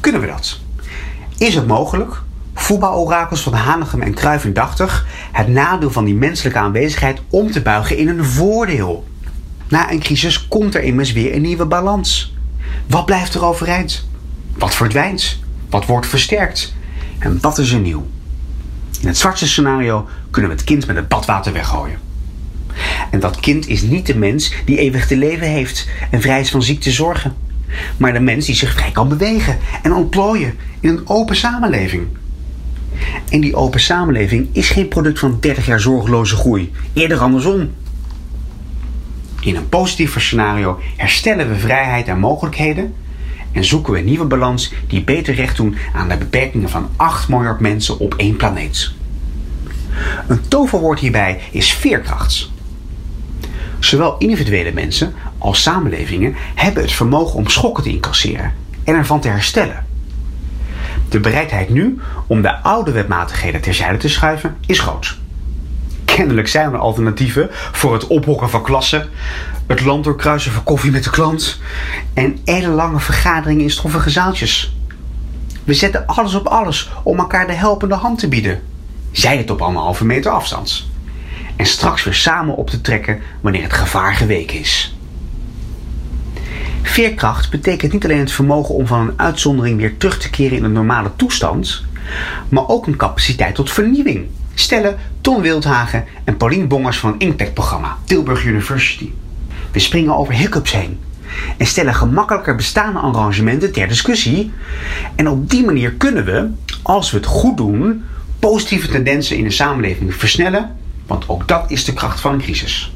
Kunnen 0.00 0.20
we 0.20 0.26
dat? 0.26 0.60
Is 1.38 1.54
het 1.54 1.66
mogelijk? 1.66 2.22
Voetbalorakels 2.54 3.42
van 3.42 3.52
Hanegem 3.52 4.02
en 4.02 4.14
Cruijff 4.14 4.44
indachtig 4.44 5.06
het 5.32 5.48
nadeel 5.48 5.90
van 5.90 6.04
die 6.04 6.14
menselijke 6.14 6.58
aanwezigheid 6.58 7.20
om 7.30 7.50
te 7.50 7.62
buigen 7.62 7.96
in 7.96 8.08
een 8.08 8.24
voordeel. 8.24 9.06
Na 9.68 9.90
een 9.90 10.00
crisis 10.00 10.48
komt 10.48 10.74
er 10.74 10.82
immers 10.82 11.12
weer 11.12 11.34
een 11.34 11.42
nieuwe 11.42 11.66
balans. 11.66 12.34
Wat 12.86 13.06
blijft 13.06 13.34
er 13.34 13.44
overeind? 13.44 14.08
Wat 14.58 14.74
verdwijnt? 14.74 15.38
Wat 15.70 15.86
wordt 15.86 16.06
versterkt? 16.06 16.74
En 17.18 17.38
wat 17.40 17.58
is 17.58 17.72
er 17.72 17.80
nieuw? 17.80 18.06
In 19.00 19.06
het 19.06 19.18
zwartste 19.18 19.48
scenario 19.48 20.08
kunnen 20.30 20.50
we 20.50 20.56
het 20.56 20.66
kind 20.66 20.86
met 20.86 20.96
het 20.96 21.08
badwater 21.08 21.52
weggooien. 21.52 21.98
En 23.10 23.20
dat 23.20 23.40
kind 23.40 23.66
is 23.66 23.82
niet 23.82 24.06
de 24.06 24.16
mens 24.16 24.52
die 24.64 24.78
eeuwig 24.78 25.06
te 25.06 25.16
leven 25.16 25.46
heeft 25.46 25.88
en 26.10 26.20
vrij 26.20 26.40
is 26.40 26.50
van 26.50 26.62
ziekte 26.62 26.90
zorgen 26.90 27.36
maar 27.96 28.12
de 28.12 28.20
mens 28.20 28.46
die 28.46 28.54
zich 28.54 28.72
vrij 28.72 28.90
kan 28.90 29.08
bewegen 29.08 29.58
en 29.82 29.94
ontplooien 29.94 30.54
in 30.80 30.88
een 30.88 31.08
open 31.08 31.36
samenleving. 31.36 32.06
En 33.28 33.40
die 33.40 33.54
open 33.54 33.80
samenleving 33.80 34.48
is 34.52 34.70
geen 34.70 34.88
product 34.88 35.18
van 35.18 35.36
30 35.40 35.66
jaar 35.66 35.80
zorgeloze 35.80 36.36
groei, 36.36 36.72
eerder 36.92 37.18
andersom. 37.18 37.70
In 39.40 39.56
een 39.56 39.68
positiever 39.68 40.20
scenario 40.20 40.80
herstellen 40.96 41.48
we 41.48 41.58
vrijheid 41.58 42.08
en 42.08 42.18
mogelijkheden 42.18 42.94
en 43.52 43.64
zoeken 43.64 43.92
we 43.92 43.98
een 43.98 44.04
nieuwe 44.04 44.24
balans 44.24 44.72
die 44.88 45.04
beter 45.04 45.34
recht 45.34 45.56
doen 45.56 45.76
aan 45.94 46.08
de 46.08 46.16
beperkingen 46.16 46.68
van 46.68 46.88
8 46.96 47.28
miljard 47.28 47.60
mensen 47.60 47.98
op 47.98 48.14
één 48.14 48.36
planeet. 48.36 48.92
Een 50.28 50.48
toverwoord 50.48 50.98
hierbij 50.98 51.40
is 51.50 51.72
veerkracht. 51.72 52.50
Zowel 53.78 54.18
individuele 54.18 54.72
mensen 54.72 55.14
als 55.38 55.62
samenlevingen 55.62 56.34
hebben 56.54 56.82
het 56.82 56.92
vermogen 56.92 57.34
om 57.34 57.48
schokken 57.48 57.82
te 57.82 57.90
incasseren 57.90 58.52
en 58.84 58.94
ervan 58.94 59.20
te 59.20 59.28
herstellen. 59.28 59.86
De 61.08 61.20
bereidheid 61.20 61.68
nu 61.68 62.00
om 62.26 62.42
de 62.42 62.62
oude 62.62 62.90
wetmatigheden 62.90 63.60
terzijde 63.60 63.98
te 63.98 64.08
schuiven 64.08 64.56
is 64.66 64.78
groot. 64.78 65.16
Kennelijk 66.04 66.48
zijn 66.48 66.72
er 66.72 66.78
alternatieven 66.78 67.48
voor 67.50 67.92
het 67.92 68.06
ophokken 68.06 68.50
van 68.50 68.62
klassen, 68.62 69.08
het 69.66 69.80
land 69.80 70.04
doorkruisen 70.04 70.52
van 70.52 70.62
koffie 70.62 70.90
met 70.90 71.04
de 71.04 71.10
klant 71.10 71.60
en 72.14 72.38
ellenlange 72.44 73.00
vergaderingen 73.00 73.62
in 73.62 73.70
stoffige 73.70 74.10
zaaltjes. 74.10 74.76
We 75.64 75.74
zetten 75.74 76.06
alles 76.06 76.34
op 76.34 76.46
alles 76.46 76.90
om 77.02 77.18
elkaar 77.18 77.46
de 77.46 77.52
helpende 77.52 77.94
hand 77.94 78.18
te 78.18 78.28
bieden. 78.28 78.62
Zij 79.12 79.36
het 79.36 79.50
op 79.50 79.62
anderhalve 79.62 80.04
meter 80.04 80.30
afstand 80.30 80.86
en 81.56 81.66
straks 81.66 82.04
weer 82.04 82.14
samen 82.14 82.56
op 82.56 82.70
te 82.70 82.80
trekken 82.80 83.20
wanneer 83.40 83.62
het 83.62 83.72
gevaar 83.72 84.14
geweken 84.14 84.58
is. 84.58 84.96
Veerkracht 86.82 87.50
betekent 87.50 87.92
niet 87.92 88.04
alleen 88.04 88.18
het 88.18 88.32
vermogen 88.32 88.74
om 88.74 88.86
van 88.86 89.00
een 89.00 89.18
uitzondering 89.18 89.76
weer 89.78 89.96
terug 89.96 90.18
te 90.18 90.30
keren 90.30 90.56
in 90.56 90.64
een 90.64 90.72
normale 90.72 91.10
toestand, 91.16 91.84
maar 92.48 92.68
ook 92.68 92.86
een 92.86 92.96
capaciteit 92.96 93.54
tot 93.54 93.72
vernieuwing. 93.72 94.26
Stellen 94.54 94.96
Ton 95.20 95.42
Wildhagen 95.42 96.04
en 96.24 96.36
Paulien 96.36 96.68
Bongers 96.68 96.98
van 96.98 97.12
het 97.12 97.22
Impact-programma 97.22 97.96
Tilburg 98.04 98.44
University. 98.44 99.10
We 99.72 99.78
springen 99.78 100.16
over 100.16 100.34
hiccups 100.34 100.72
heen 100.72 100.98
en 101.56 101.66
stellen 101.66 101.94
gemakkelijker 101.94 102.54
bestaande 102.54 102.98
arrangementen 102.98 103.72
ter 103.72 103.88
discussie. 103.88 104.52
En 105.14 105.28
op 105.28 105.50
die 105.50 105.64
manier 105.64 105.92
kunnen 105.92 106.24
we, 106.24 106.50
als 106.82 107.10
we 107.10 107.16
het 107.16 107.26
goed 107.26 107.56
doen, 107.56 108.04
positieve 108.38 108.88
tendensen 108.88 109.36
in 109.36 109.44
de 109.44 109.50
samenleving 109.50 110.14
versnellen 110.14 110.76
want 111.06 111.28
ook 111.28 111.48
dat 111.48 111.70
is 111.70 111.84
de 111.84 111.92
kracht 111.92 112.20
van 112.20 112.32
een 112.32 112.40
crisis. 112.40 112.92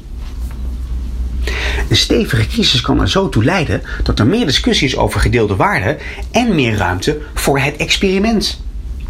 Een 1.89 1.95
stevige 1.95 2.47
crisis 2.47 2.81
kan 2.81 3.01
er 3.01 3.09
zo 3.09 3.29
toe 3.29 3.43
leiden 3.43 3.81
dat 4.03 4.19
er 4.19 4.27
meer 4.27 4.45
discussie 4.45 4.87
is 4.87 4.97
over 4.97 5.19
gedeelde 5.19 5.55
waarden 5.55 5.97
en 6.31 6.55
meer 6.55 6.75
ruimte 6.77 7.21
voor 7.33 7.59
het 7.59 7.75
experiment. 7.75 8.63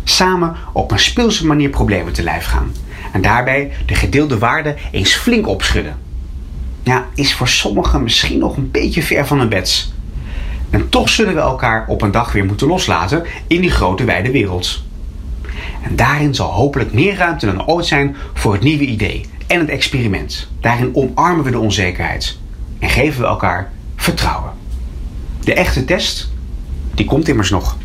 Samen 0.03 0.55
op 0.73 0.91
een 0.91 0.99
speelse 0.99 1.45
manier 1.45 1.69
problemen 1.69 2.13
te 2.13 2.23
lijf 2.23 2.45
gaan. 2.45 2.71
En 3.13 3.21
daarbij 3.21 3.71
de 3.85 3.95
gedeelde 3.95 4.37
waarden 4.37 4.75
eens 4.91 5.13
flink 5.13 5.47
opschudden. 5.47 5.97
Ja, 6.83 7.07
is 7.15 7.33
voor 7.33 7.47
sommigen 7.47 8.03
misschien 8.03 8.39
nog 8.39 8.57
een 8.57 8.71
beetje 8.71 9.03
ver 9.03 9.27
van 9.27 9.39
een 9.39 9.49
bed. 9.49 9.93
En 10.69 10.89
toch 10.89 11.09
zullen 11.09 11.33
we 11.33 11.39
elkaar 11.39 11.85
op 11.87 12.01
een 12.01 12.11
dag 12.11 12.31
weer 12.31 12.45
moeten 12.45 12.67
loslaten 12.67 13.25
in 13.47 13.61
die 13.61 13.71
grote 13.71 14.03
wijde 14.03 14.31
wereld. 14.31 14.83
En 15.81 15.95
daarin 15.95 16.35
zal 16.35 16.51
hopelijk 16.51 16.93
meer 16.93 17.15
ruimte 17.15 17.45
dan 17.45 17.67
ooit 17.67 17.85
zijn 17.85 18.15
voor 18.33 18.53
het 18.53 18.61
nieuwe 18.61 18.85
idee 18.85 19.25
en 19.47 19.59
het 19.59 19.69
experiment. 19.69 20.47
Daarin 20.59 20.95
omarmen 20.95 21.43
we 21.43 21.51
de 21.51 21.59
onzekerheid 21.59 22.37
en 22.79 22.89
geven 22.89 23.21
we 23.21 23.27
elkaar 23.27 23.71
vertrouwen. 23.95 24.51
De 25.43 25.53
echte 25.53 25.85
test, 25.85 26.31
die 26.93 27.05
komt 27.05 27.27
immers 27.27 27.49
nog. 27.49 27.77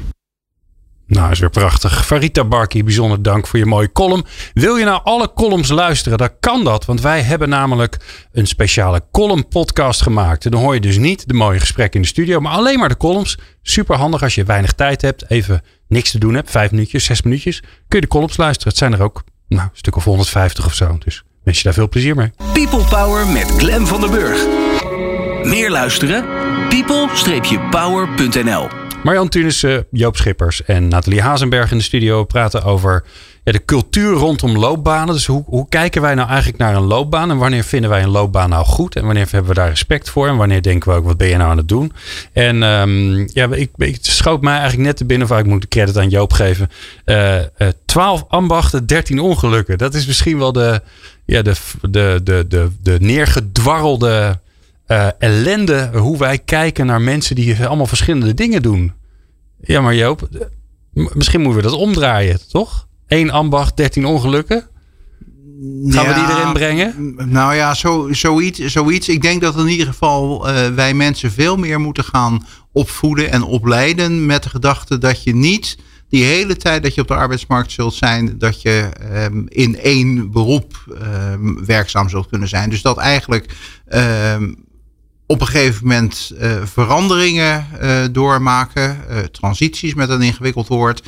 Nou, 1.06 1.30
is 1.30 1.38
weer 1.38 1.50
prachtig. 1.50 2.06
Farita 2.06 2.44
Barki, 2.44 2.84
bijzonder 2.84 3.22
dank 3.22 3.46
voor 3.46 3.58
je 3.58 3.66
mooie 3.66 3.92
column. 3.92 4.24
Wil 4.54 4.76
je 4.76 4.84
nou 4.84 5.00
alle 5.04 5.32
columns 5.32 5.68
luisteren? 5.68 6.18
Dan 6.18 6.30
kan 6.40 6.64
dat, 6.64 6.84
want 6.84 7.00
wij 7.00 7.22
hebben 7.22 7.48
namelijk 7.48 7.96
een 8.32 8.46
speciale 8.46 9.02
column 9.12 9.48
podcast 9.48 10.02
gemaakt. 10.02 10.44
En 10.44 10.50
dan 10.50 10.60
hoor 10.60 10.74
je 10.74 10.80
dus 10.80 10.98
niet 10.98 11.28
de 11.28 11.34
mooie 11.34 11.60
gesprekken 11.60 11.96
in 11.96 12.02
de 12.02 12.08
studio, 12.08 12.40
maar 12.40 12.52
alleen 12.52 12.78
maar 12.78 12.88
de 12.88 12.96
columns. 12.96 13.38
Super 13.62 13.96
handig 13.96 14.22
als 14.22 14.34
je 14.34 14.44
weinig 14.44 14.72
tijd 14.72 15.02
hebt, 15.02 15.30
even 15.30 15.62
niks 15.88 16.10
te 16.10 16.18
doen 16.18 16.34
hebt, 16.34 16.50
vijf 16.50 16.70
minuutjes, 16.70 17.04
zes 17.04 17.22
minuutjes. 17.22 17.60
Kun 17.60 17.70
je 17.88 18.00
de 18.00 18.06
columns 18.06 18.36
luisteren. 18.36 18.68
Het 18.68 18.78
zijn 18.78 18.92
er 18.92 19.02
ook 19.02 19.24
nou, 19.48 19.62
een 19.62 19.70
stuk 19.72 19.96
of 19.96 20.04
150 20.04 20.66
of 20.66 20.74
zo. 20.74 20.98
Dus 21.04 21.24
wens 21.44 21.58
je 21.58 21.64
daar 21.64 21.74
veel 21.74 21.88
plezier 21.88 22.16
mee. 22.16 22.30
People 22.52 22.84
Power 22.84 23.26
met 23.26 23.50
Glen 23.56 23.86
van 23.86 24.00
der 24.00 24.10
Burg. 24.10 24.46
Meer 25.42 25.70
luisteren? 25.70 26.24
people-power.nl 26.68 28.85
Marjan 29.06 29.28
Tunissen, 29.28 29.86
Joop 29.90 30.16
Schippers 30.16 30.64
en 30.64 30.88
Nathalie 30.88 31.20
Hazenberg 31.20 31.70
in 31.70 31.76
de 31.76 31.82
studio 31.82 32.24
praten 32.24 32.62
over 32.62 33.04
ja, 33.44 33.52
de 33.52 33.64
cultuur 33.64 34.12
rondom 34.12 34.58
loopbanen. 34.58 35.14
Dus 35.14 35.26
hoe, 35.26 35.42
hoe 35.46 35.68
kijken 35.68 36.02
wij 36.02 36.14
nou 36.14 36.28
eigenlijk 36.28 36.58
naar 36.58 36.74
een 36.74 36.82
loopbaan? 36.82 37.30
En 37.30 37.36
wanneer 37.36 37.64
vinden 37.64 37.90
wij 37.90 38.02
een 38.02 38.08
loopbaan 38.08 38.50
nou 38.50 38.64
goed? 38.64 38.96
En 38.96 39.04
wanneer 39.04 39.26
hebben 39.30 39.50
we 39.50 39.54
daar 39.54 39.68
respect 39.68 40.10
voor? 40.10 40.28
En 40.28 40.36
wanneer 40.36 40.62
denken 40.62 40.90
we 40.90 40.96
ook, 40.96 41.04
wat 41.04 41.16
ben 41.16 41.28
je 41.28 41.36
nou 41.36 41.50
aan 41.50 41.56
het 41.56 41.68
doen? 41.68 41.92
En 42.32 42.62
um, 42.62 43.28
ja, 43.32 43.48
ik, 43.50 43.70
ik 43.76 43.98
schoot 44.00 44.42
mij 44.42 44.54
eigenlijk 44.54 44.82
net 44.82 44.96
te 44.96 45.04
binnen, 45.04 45.28
waar 45.28 45.38
ik 45.38 45.46
moet 45.46 45.62
de 45.62 45.68
credit 45.68 45.98
aan 45.98 46.08
Joop 46.08 46.32
geven. 46.32 46.70
Uh, 47.04 47.36
uh, 47.36 47.42
12 47.84 48.24
ambachten, 48.28 48.86
13 48.86 49.20
ongelukken. 49.20 49.78
Dat 49.78 49.94
is 49.94 50.06
misschien 50.06 50.38
wel 50.38 50.52
de, 50.52 50.80
ja, 51.24 51.42
de, 51.42 51.54
de, 51.90 52.20
de, 52.24 52.44
de, 52.48 52.70
de 52.82 52.96
neergedwarrelde 53.00 54.38
uh, 54.88 55.08
ellende 55.18 55.90
hoe 55.92 56.18
wij 56.18 56.38
kijken 56.38 56.86
naar 56.86 57.00
mensen 57.00 57.34
die 57.34 57.66
allemaal 57.66 57.86
verschillende 57.86 58.34
dingen 58.34 58.62
doen. 58.62 58.92
Ja, 59.66 59.80
maar 59.80 59.94
Joop, 59.94 60.28
misschien 60.92 61.40
moeten 61.40 61.62
we 61.62 61.68
dat 61.68 61.78
omdraaien, 61.78 62.48
toch? 62.48 62.88
Eén 63.06 63.30
ambacht, 63.30 63.76
dertien 63.76 64.04
ongelukken. 64.04 64.68
Gaan 65.86 66.04
ja, 66.04 66.08
we 66.08 66.14
die 66.14 66.36
erin 66.36 66.52
brengen? 66.52 67.14
Nou 67.30 67.54
ja, 67.54 67.74
zo, 67.74 68.08
zoiets, 68.10 68.60
zoiets. 68.60 69.08
Ik 69.08 69.22
denk 69.22 69.40
dat 69.40 69.58
in 69.58 69.68
ieder 69.68 69.86
geval 69.86 70.48
uh, 70.48 70.68
wij 70.68 70.94
mensen 70.94 71.32
veel 71.32 71.56
meer 71.56 71.80
moeten 71.80 72.04
gaan 72.04 72.46
opvoeden 72.72 73.32
en 73.32 73.42
opleiden 73.42 74.26
met 74.26 74.42
de 74.42 74.48
gedachte 74.48 74.98
dat 74.98 75.22
je 75.22 75.34
niet 75.34 75.76
die 76.08 76.24
hele 76.24 76.56
tijd 76.56 76.82
dat 76.82 76.94
je 76.94 77.00
op 77.00 77.08
de 77.08 77.14
arbeidsmarkt 77.14 77.72
zult 77.72 77.94
zijn, 77.94 78.38
dat 78.38 78.62
je 78.62 78.90
um, 79.12 79.46
in 79.48 79.78
één 79.78 80.30
beroep 80.30 80.98
um, 81.32 81.64
werkzaam 81.64 82.08
zult 82.08 82.28
kunnen 82.28 82.48
zijn. 82.48 82.70
Dus 82.70 82.82
dat 82.82 82.98
eigenlijk 82.98 83.54
um, 83.88 84.65
op 85.26 85.40
een 85.40 85.46
gegeven 85.46 85.86
moment 85.86 86.32
uh, 86.40 86.62
veranderingen 86.64 87.66
uh, 87.82 88.04
doormaken, 88.10 89.00
uh, 89.10 89.18
transities 89.18 89.94
met 89.94 90.10
een 90.10 90.22
ingewikkeld 90.22 90.68
woord, 90.68 91.02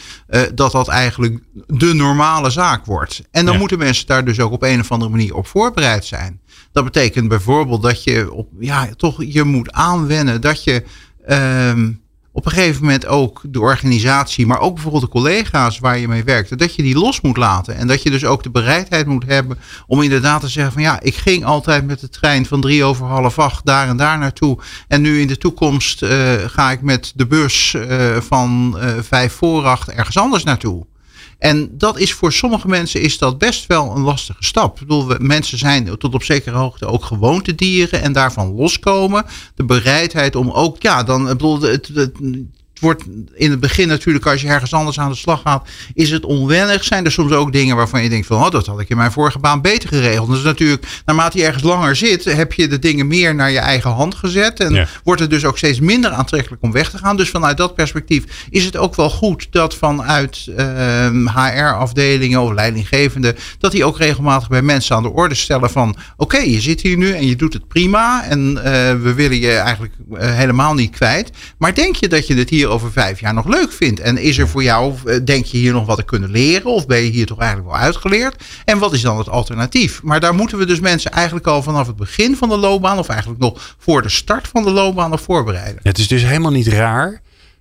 dat 0.55 0.73
dat 0.73 0.89
eigenlijk 0.89 1.39
de 1.67 1.95
normale 1.95 2.51
zaak 2.51 2.85
wordt. 2.85 3.23
En 3.31 3.45
dan 3.45 3.53
ja. 3.53 3.61
moeten 3.61 3.79
mensen 3.79 4.07
daar 4.07 4.25
dus 4.25 4.41
ook 4.41 4.53
op 4.53 4.63
een 4.63 4.81
of 4.81 4.93
andere 4.93 5.11
manier 5.11 5.35
op 5.35 5.47
voorbereid 5.47 6.05
zijn. 6.05 6.41
Dat 6.73 6.85
betekent 6.85 7.29
bijvoorbeeld 7.29 7.83
dat 7.83 8.05
je 8.05 8.33
op, 8.33 8.49
ja, 8.59 8.89
toch 8.97 9.25
je 9.25 9.45
moet 9.45 9.73
aanwennen 9.73 10.41
dat 10.41 10.65
je 10.65 10.85
um, 11.29 12.01
op 12.39 12.47
een 12.47 12.53
gegeven 12.53 12.83
moment 12.83 13.07
ook 13.07 13.41
de 13.45 13.61
organisatie, 13.61 14.47
maar 14.47 14.61
ook 14.61 14.75
bijvoorbeeld 14.75 15.03
de 15.03 15.09
collega's 15.09 15.79
waar 15.79 15.99
je 15.99 16.09
mee 16.09 16.25
werkt, 16.25 16.59
dat 16.59 16.75
je 16.75 16.83
die 16.83 16.99
los 16.99 17.21
moet 17.21 17.37
laten. 17.37 17.77
En 17.77 17.87
dat 17.87 18.03
je 18.03 18.11
dus 18.11 18.25
ook 18.25 18.43
de 18.43 18.51
bereidheid 18.51 19.07
moet 19.07 19.25
hebben 19.27 19.59
om 19.87 20.03
inderdaad 20.03 20.41
te 20.41 20.49
zeggen 20.49 20.73
van 20.73 20.83
ja, 20.83 21.01
ik 21.01 21.15
ging 21.15 21.45
altijd 21.45 21.87
met 21.87 22.01
de 22.01 22.09
trein 22.09 22.47
van 22.47 22.61
drie 22.61 22.85
over 22.85 23.07
half 23.07 23.39
acht 23.39 23.67
daar 23.67 23.89
en 23.89 23.97
daar 23.97 24.19
naartoe. 24.19 24.59
En 24.89 25.01
nu 25.01 25.21
in 25.21 25.27
de 25.27 25.39
toekomst 25.39 26.03
uh, 26.03 26.11
ga 26.47 26.71
ik 26.71 26.83
met 26.83 27.13
de 27.15 27.27
bus 27.27 27.75
uh, 27.77 28.17
van 28.17 28.77
uh, 28.77 28.89
vijf 29.01 29.33
voor 29.33 29.65
acht 29.65 29.91
ergens 29.91 30.19
anders 30.19 30.45
naartoe. 30.45 30.87
En 31.39 31.79
dat 31.79 31.99
is 31.99 32.13
voor 32.13 32.33
sommige 32.33 32.69
mensen 32.69 33.01
is 33.01 33.19
dat 33.19 33.39
best 33.39 33.67
wel 33.67 33.97
een 33.97 34.03
lastige 34.03 34.45
stap. 34.45 34.81
Ik 34.81 34.87
bedoel, 34.87 35.15
mensen 35.19 35.59
zijn 35.59 35.99
tot 35.99 36.15
op 36.15 36.23
zekere 36.23 36.57
hoogte 36.57 36.87
ook 36.87 37.05
gewoontedieren 37.05 38.03
en 38.03 38.13
daarvan 38.13 38.55
loskomen. 38.55 39.25
De 39.55 39.65
bereidheid 39.65 40.37
om 40.37 40.51
ook, 40.51 40.83
ja, 40.83 41.03
dan, 41.03 41.23
ik 41.23 41.29
bedoel, 41.29 41.61
het, 41.61 41.91
het, 41.95 42.13
wordt 42.81 43.05
in 43.35 43.51
het 43.51 43.61
begin 43.61 43.89
natuurlijk, 43.89 44.27
als 44.27 44.41
je 44.41 44.49
ergens 44.49 44.73
anders 44.73 44.99
aan 44.99 45.11
de 45.11 45.17
slag 45.17 45.41
gaat, 45.43 45.69
is 45.95 46.11
het 46.11 46.25
onwennig. 46.25 46.85
Zijn 46.85 47.05
er 47.05 47.13
soms 47.13 47.33
ook 47.33 47.53
dingen 47.53 47.77
waarvan 47.77 48.03
je 48.03 48.09
denkt 48.09 48.27
van, 48.27 48.45
oh, 48.45 48.51
dat 48.51 48.67
had 48.67 48.81
ik 48.81 48.89
in 48.89 48.97
mijn 48.97 49.13
vorige 49.13 49.39
baan 49.39 49.61
beter 49.61 49.89
geregeld. 49.89 50.31
Dus 50.31 50.43
natuurlijk, 50.43 50.87
naarmate 51.05 51.39
je 51.39 51.45
ergens 51.45 51.63
langer 51.63 51.97
zit, 51.97 52.25
heb 52.25 52.53
je 52.53 52.69
de 52.69 52.79
dingen 52.79 53.07
meer 53.07 53.35
naar 53.35 53.51
je 53.51 53.59
eigen 53.59 53.91
hand 53.91 54.15
gezet. 54.15 54.61
En 54.61 54.75
ja. 54.75 54.87
wordt 55.05 55.21
het 55.21 55.31
dus 55.31 55.45
ook 55.45 55.59
steeds 55.59 55.81
minder 55.81 56.11
aantrekkelijk 56.11 56.63
om 56.63 56.73
weg 56.73 56.91
te 56.91 56.99
gaan. 56.99 57.17
Dus 57.17 57.31
vanuit 57.31 57.57
dat 57.57 57.75
perspectief 57.75 58.47
is 58.51 58.65
het 58.65 58.77
ook 58.77 58.95
wel 58.95 59.11
goed 59.11 59.47
dat 59.51 59.75
vanuit 59.75 60.47
uh, 60.59 61.35
HR-afdelingen 61.35 62.41
of 62.41 62.53
leidinggevenden, 62.53 63.37
dat 63.59 63.73
die 63.73 63.85
ook 63.85 63.99
regelmatig 63.99 64.49
bij 64.49 64.63
mensen 64.63 64.97
aan 64.97 65.03
de 65.03 65.13
orde 65.13 65.35
stellen 65.35 65.71
van, 65.71 65.89
oké, 65.89 66.37
okay, 66.37 66.51
je 66.51 66.61
zit 66.61 66.81
hier 66.81 66.97
nu 66.97 67.11
en 67.11 67.27
je 67.27 67.37
doet 67.37 67.53
het 67.53 67.69
prima. 67.69 68.25
En 68.25 68.51
uh, 68.57 68.63
we 69.03 69.13
willen 69.15 69.41
je 69.41 69.53
eigenlijk 69.53 69.95
uh, 70.13 70.35
helemaal 70.35 70.75
niet 70.75 70.91
kwijt. 70.91 71.31
Maar 71.59 71.75
denk 71.75 71.97
je 71.97 72.09
dat 72.09 72.27
je 72.27 72.35
dit 72.35 72.51
hier 72.51 72.68
over 72.69 72.93
vijf 72.93 73.21
jaar 73.21 73.35
nog 73.35 73.47
leuk 73.47 73.73
vindt? 73.73 74.01
En 74.01 74.19
is 74.19 74.39
er 74.39 74.49
voor 74.49 74.63
jou, 74.63 74.95
denk 75.25 75.45
je 75.45 75.57
hier 75.59 75.73
nog 75.73 75.87
wat 75.87 75.97
te 75.97 76.03
kunnen 76.05 76.31
leren? 76.31 76.71
Of 76.73 76.87
ben 76.87 76.99
je 76.99 77.11
hier 77.11 77.27
toch 77.27 77.39
eigenlijk 77.39 77.71
wel 77.71 77.81
uitgeleerd? 77.81 78.43
En 78.65 78.79
wat 78.79 78.93
is 78.93 79.01
dan 79.01 79.19
het 79.19 79.29
alternatief? 79.29 80.03
Maar 80.03 80.21
daar 80.21 80.35
moeten 80.35 80.59
we 80.59 80.67
dus 80.67 80.81
mensen 80.81 81.11
eigenlijk 81.11 81.47
al 81.47 81.63
vanaf 81.63 81.87
het 81.87 81.97
begin 81.97 82.37
van 82.37 82.49
de 82.49 82.57
loopbaan, 82.57 82.99
of 82.99 83.09
eigenlijk 83.09 83.41
nog 83.41 83.75
voor 83.79 84.03
de 84.03 84.09
start 84.09 84.49
van 84.49 84.63
de 84.65 84.71
loopbaan, 84.71 85.13
op 85.13 85.21
voorbereiden. 85.21 85.81
Het 85.83 85.99
is 85.99 86.09
dus 86.09 86.23
helemaal 86.23 86.51
niet 86.53 86.67
raar 86.69 87.21